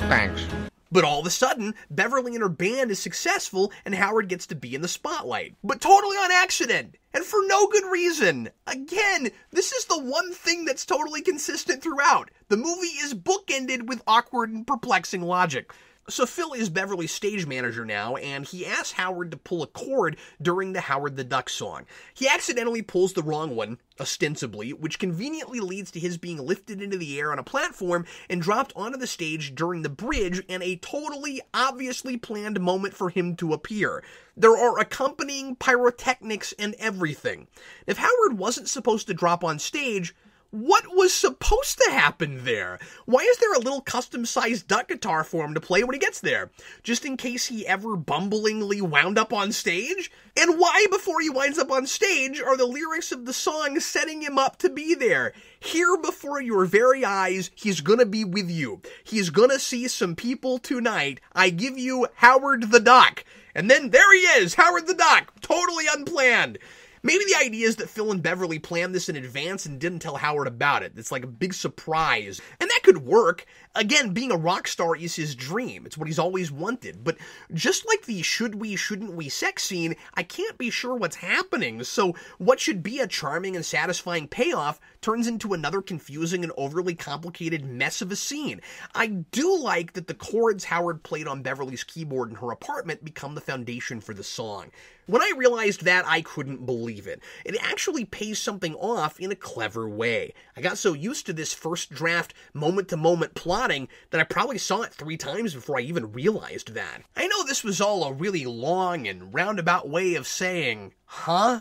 thanks. 0.00 0.44
But 0.90 1.04
all 1.04 1.20
of 1.20 1.26
a 1.26 1.30
sudden, 1.30 1.74
Beverly 1.90 2.34
and 2.34 2.42
her 2.42 2.48
band 2.48 2.90
is 2.90 2.98
successful 2.98 3.72
and 3.84 3.94
Howard 3.94 4.28
gets 4.28 4.46
to 4.48 4.54
be 4.54 4.74
in 4.74 4.82
the 4.82 4.88
spotlight. 4.88 5.54
But 5.64 5.80
totally 5.80 6.16
on 6.16 6.30
accident! 6.30 6.96
And 7.14 7.24
for 7.24 7.40
no 7.46 7.68
good 7.68 7.84
reason! 7.90 8.50
Again, 8.66 9.30
this 9.52 9.72
is 9.72 9.84
the 9.86 10.02
one 10.02 10.32
thing 10.32 10.64
that's 10.64 10.84
totally 10.84 11.22
consistent 11.22 11.82
throughout. 11.82 12.30
The 12.48 12.56
movie 12.56 12.88
is 12.88 13.14
bookended 13.14 13.86
with 13.86 14.02
awkward 14.06 14.50
and 14.50 14.66
perplexing 14.66 15.22
logic. 15.22 15.72
So 16.08 16.26
Phil 16.26 16.52
is 16.52 16.68
Beverly's 16.68 17.12
stage 17.12 17.46
manager 17.46 17.84
now, 17.84 18.16
and 18.16 18.44
he 18.44 18.66
asks 18.66 18.92
Howard 18.92 19.30
to 19.30 19.36
pull 19.36 19.62
a 19.62 19.68
chord 19.68 20.16
during 20.40 20.72
the 20.72 20.80
Howard 20.80 21.16
the 21.16 21.22
Duck 21.22 21.48
song. 21.48 21.86
He 22.12 22.28
accidentally 22.28 22.82
pulls 22.82 23.12
the 23.12 23.22
wrong 23.22 23.54
one, 23.54 23.78
ostensibly, 24.00 24.72
which 24.72 24.98
conveniently 24.98 25.60
leads 25.60 25.92
to 25.92 26.00
his 26.00 26.18
being 26.18 26.38
lifted 26.38 26.82
into 26.82 26.98
the 26.98 27.20
air 27.20 27.30
on 27.30 27.38
a 27.38 27.44
platform 27.44 28.04
and 28.28 28.42
dropped 28.42 28.72
onto 28.74 28.98
the 28.98 29.06
stage 29.06 29.54
during 29.54 29.82
the 29.82 29.88
bridge 29.88 30.42
and 30.48 30.60
a 30.64 30.74
totally 30.76 31.40
obviously 31.54 32.16
planned 32.16 32.60
moment 32.60 32.94
for 32.94 33.08
him 33.08 33.36
to 33.36 33.52
appear. 33.52 34.02
There 34.36 34.56
are 34.56 34.80
accompanying 34.80 35.54
pyrotechnics 35.54 36.52
and 36.58 36.74
everything. 36.80 37.46
If 37.86 37.98
Howard 37.98 38.38
wasn't 38.38 38.68
supposed 38.68 39.06
to 39.06 39.14
drop 39.14 39.44
on 39.44 39.60
stage, 39.60 40.16
what 40.52 40.84
was 40.94 41.14
supposed 41.14 41.78
to 41.78 41.90
happen 41.90 42.44
there? 42.44 42.78
Why 43.06 43.20
is 43.20 43.38
there 43.38 43.54
a 43.54 43.58
little 43.58 43.80
custom 43.80 44.26
sized 44.26 44.68
duck 44.68 44.88
guitar 44.88 45.24
for 45.24 45.46
him 45.46 45.54
to 45.54 45.60
play 45.60 45.82
when 45.82 45.94
he 45.94 45.98
gets 45.98 46.20
there? 46.20 46.50
Just 46.82 47.06
in 47.06 47.16
case 47.16 47.46
he 47.46 47.66
ever 47.66 47.96
bumblingly 47.96 48.82
wound 48.82 49.18
up 49.18 49.32
on 49.32 49.52
stage? 49.52 50.12
And 50.36 50.60
why, 50.60 50.86
before 50.90 51.22
he 51.22 51.30
winds 51.30 51.58
up 51.58 51.70
on 51.70 51.86
stage, 51.86 52.38
are 52.38 52.58
the 52.58 52.66
lyrics 52.66 53.12
of 53.12 53.24
the 53.24 53.32
song 53.32 53.80
setting 53.80 54.20
him 54.20 54.36
up 54.36 54.58
to 54.58 54.68
be 54.68 54.94
there? 54.94 55.32
Here 55.58 55.96
before 55.96 56.42
your 56.42 56.66
very 56.66 57.02
eyes, 57.02 57.50
he's 57.54 57.80
gonna 57.80 58.04
be 58.04 58.22
with 58.22 58.50
you. 58.50 58.82
He's 59.04 59.30
gonna 59.30 59.58
see 59.58 59.88
some 59.88 60.14
people 60.14 60.58
tonight. 60.58 61.22
I 61.32 61.48
give 61.48 61.78
you 61.78 62.08
Howard 62.16 62.70
the 62.70 62.80
Duck. 62.80 63.24
And 63.54 63.70
then 63.70 63.88
there 63.88 64.12
he 64.12 64.20
is, 64.20 64.54
Howard 64.54 64.86
the 64.86 64.94
Duck, 64.94 65.32
totally 65.40 65.84
unplanned. 65.90 66.58
Maybe 67.02 67.24
the 67.24 67.44
idea 67.44 67.66
is 67.66 67.76
that 67.76 67.88
Phil 67.88 68.12
and 68.12 68.22
Beverly 68.22 68.58
planned 68.58 68.94
this 68.94 69.08
in 69.08 69.16
advance 69.16 69.66
and 69.66 69.80
didn't 69.80 69.98
tell 69.98 70.16
Howard 70.16 70.46
about 70.46 70.82
it. 70.82 70.92
It's 70.96 71.10
like 71.10 71.24
a 71.24 71.28
big 71.28 71.52
surprise. 71.52 72.40
And 72.60 72.70
that 72.70 72.80
could 72.84 72.98
work. 72.98 73.44
Again, 73.74 74.10
being 74.10 74.30
a 74.30 74.36
rock 74.36 74.68
star 74.68 74.94
is 74.94 75.16
his 75.16 75.34
dream. 75.34 75.86
It's 75.86 75.96
what 75.96 76.06
he's 76.06 76.18
always 76.18 76.52
wanted. 76.52 77.02
But 77.02 77.16
just 77.54 77.86
like 77.86 78.04
the 78.04 78.20
should 78.20 78.56
we, 78.56 78.76
shouldn't 78.76 79.14
we 79.14 79.30
sex 79.30 79.62
scene, 79.62 79.96
I 80.14 80.22
can't 80.24 80.58
be 80.58 80.68
sure 80.68 80.94
what's 80.94 81.16
happening. 81.16 81.82
So 81.84 82.14
what 82.36 82.60
should 82.60 82.82
be 82.82 83.00
a 83.00 83.06
charming 83.06 83.56
and 83.56 83.64
satisfying 83.64 84.28
payoff 84.28 84.78
turns 85.00 85.26
into 85.26 85.54
another 85.54 85.80
confusing 85.80 86.44
and 86.44 86.52
overly 86.56 86.94
complicated 86.94 87.64
mess 87.64 88.02
of 88.02 88.12
a 88.12 88.16
scene. 88.16 88.60
I 88.94 89.06
do 89.06 89.58
like 89.58 89.94
that 89.94 90.06
the 90.06 90.14
chords 90.14 90.64
Howard 90.64 91.02
played 91.02 91.26
on 91.26 91.42
Beverly's 91.42 91.82
keyboard 91.82 92.30
in 92.30 92.36
her 92.36 92.52
apartment 92.52 93.04
become 93.04 93.34
the 93.34 93.40
foundation 93.40 94.00
for 94.00 94.14
the 94.14 94.22
song. 94.22 94.70
When 95.06 95.20
I 95.20 95.32
realized 95.36 95.84
that, 95.84 96.04
I 96.06 96.22
couldn't 96.22 96.64
believe 96.64 97.08
it. 97.08 97.20
It 97.44 97.56
actually 97.60 98.04
pays 98.04 98.38
something 98.38 98.74
off 98.76 99.18
in 99.18 99.32
a 99.32 99.36
clever 99.36 99.88
way. 99.88 100.32
I 100.56 100.60
got 100.60 100.78
so 100.78 100.92
used 100.92 101.26
to 101.26 101.32
this 101.32 101.52
first 101.52 101.90
draft, 101.90 102.34
moment 102.54 102.88
to 102.90 102.96
moment 102.96 103.34
plotting 103.62 103.86
that 104.10 104.20
I 104.20 104.24
probably 104.24 104.58
saw 104.58 104.82
it 104.82 104.92
three 104.92 105.16
times 105.16 105.54
before 105.54 105.78
I 105.78 105.82
even 105.82 106.10
realized 106.10 106.74
that. 106.74 107.02
I 107.14 107.28
know 107.28 107.44
this 107.44 107.62
was 107.62 107.80
all 107.80 108.02
a 108.02 108.12
really 108.12 108.44
long 108.44 109.06
and 109.06 109.32
roundabout 109.32 109.88
way 109.88 110.16
of 110.16 110.26
saying, 110.26 110.94
huh? 111.04 111.60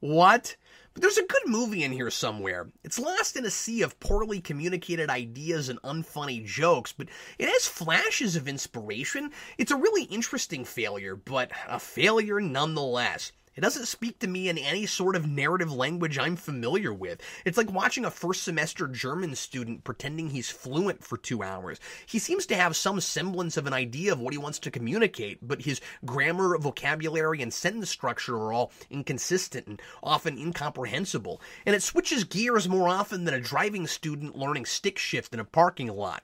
What? 0.00 0.56
But 0.92 1.02
there's 1.02 1.18
a 1.18 1.26
good 1.26 1.46
movie 1.46 1.84
in 1.84 1.92
here 1.92 2.10
somewhere. 2.10 2.72
It's 2.82 2.98
lost 2.98 3.36
in 3.36 3.44
a 3.46 3.50
sea 3.50 3.80
of 3.82 4.00
poorly 4.00 4.40
communicated 4.40 5.08
ideas 5.08 5.68
and 5.68 5.80
unfunny 5.82 6.44
jokes, 6.44 6.92
but 6.92 7.06
it 7.38 7.48
has 7.48 7.68
flashes 7.68 8.34
of 8.34 8.48
inspiration. 8.48 9.30
It's 9.56 9.70
a 9.70 9.76
really 9.76 10.04
interesting 10.04 10.64
failure, 10.64 11.14
but 11.14 11.52
a 11.68 11.78
failure 11.78 12.40
nonetheless. 12.40 13.30
It 13.56 13.62
doesn't 13.62 13.86
speak 13.86 14.20
to 14.20 14.28
me 14.28 14.48
in 14.48 14.58
any 14.58 14.86
sort 14.86 15.16
of 15.16 15.26
narrative 15.26 15.72
language 15.72 16.18
I'm 16.18 16.36
familiar 16.36 16.94
with. 16.94 17.20
It's 17.44 17.58
like 17.58 17.72
watching 17.72 18.04
a 18.04 18.10
first 18.10 18.44
semester 18.44 18.86
German 18.86 19.34
student 19.34 19.82
pretending 19.82 20.30
he's 20.30 20.50
fluent 20.50 21.02
for 21.02 21.16
two 21.16 21.42
hours. 21.42 21.80
He 22.06 22.20
seems 22.20 22.46
to 22.46 22.54
have 22.54 22.76
some 22.76 23.00
semblance 23.00 23.56
of 23.56 23.66
an 23.66 23.72
idea 23.72 24.12
of 24.12 24.20
what 24.20 24.32
he 24.32 24.38
wants 24.38 24.60
to 24.60 24.70
communicate, 24.70 25.38
but 25.42 25.62
his 25.62 25.80
grammar, 26.04 26.56
vocabulary, 26.58 27.42
and 27.42 27.52
sentence 27.52 27.90
structure 27.90 28.36
are 28.36 28.52
all 28.52 28.70
inconsistent 28.88 29.66
and 29.66 29.82
often 30.00 30.38
incomprehensible. 30.38 31.40
And 31.66 31.74
it 31.74 31.82
switches 31.82 32.22
gears 32.22 32.68
more 32.68 32.88
often 32.88 33.24
than 33.24 33.34
a 33.34 33.40
driving 33.40 33.88
student 33.88 34.38
learning 34.38 34.66
stick 34.66 34.96
shift 34.96 35.34
in 35.34 35.40
a 35.40 35.44
parking 35.44 35.88
lot. 35.88 36.22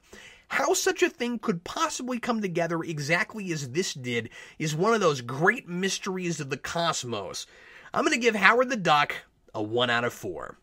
How 0.48 0.74
such 0.74 1.02
a 1.02 1.10
thing 1.10 1.38
could 1.38 1.64
possibly 1.64 2.18
come 2.18 2.40
together 2.40 2.82
exactly 2.82 3.50
as 3.52 3.70
this 3.70 3.94
did 3.94 4.30
is 4.58 4.74
one 4.74 4.94
of 4.94 5.00
those 5.00 5.20
great 5.20 5.68
mysteries 5.68 6.40
of 6.40 6.50
the 6.50 6.56
cosmos. 6.56 7.46
I'm 7.92 8.04
going 8.04 8.14
to 8.14 8.20
give 8.20 8.36
Howard 8.36 8.70
the 8.70 8.76
Duck 8.76 9.14
a 9.54 9.62
1 9.62 9.90
out 9.90 10.04
of 10.04 10.12
4. 10.12 10.56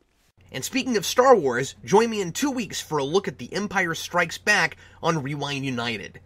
And 0.52 0.64
speaking 0.64 0.98
of 0.98 1.06
Star 1.06 1.36
Wars, 1.36 1.76
join 1.84 2.10
me 2.10 2.22
in 2.22 2.32
two 2.32 2.52
weeks 2.52 2.80
for 2.80 2.98
a 3.00 3.04
look 3.04 3.28
at 3.28 3.40
The 3.40 3.52
Empire 3.54 3.96
Strikes 3.96 4.38
Back 4.38 4.78
on 5.02 5.24
Rewind 5.24 5.66
United. 5.66 6.20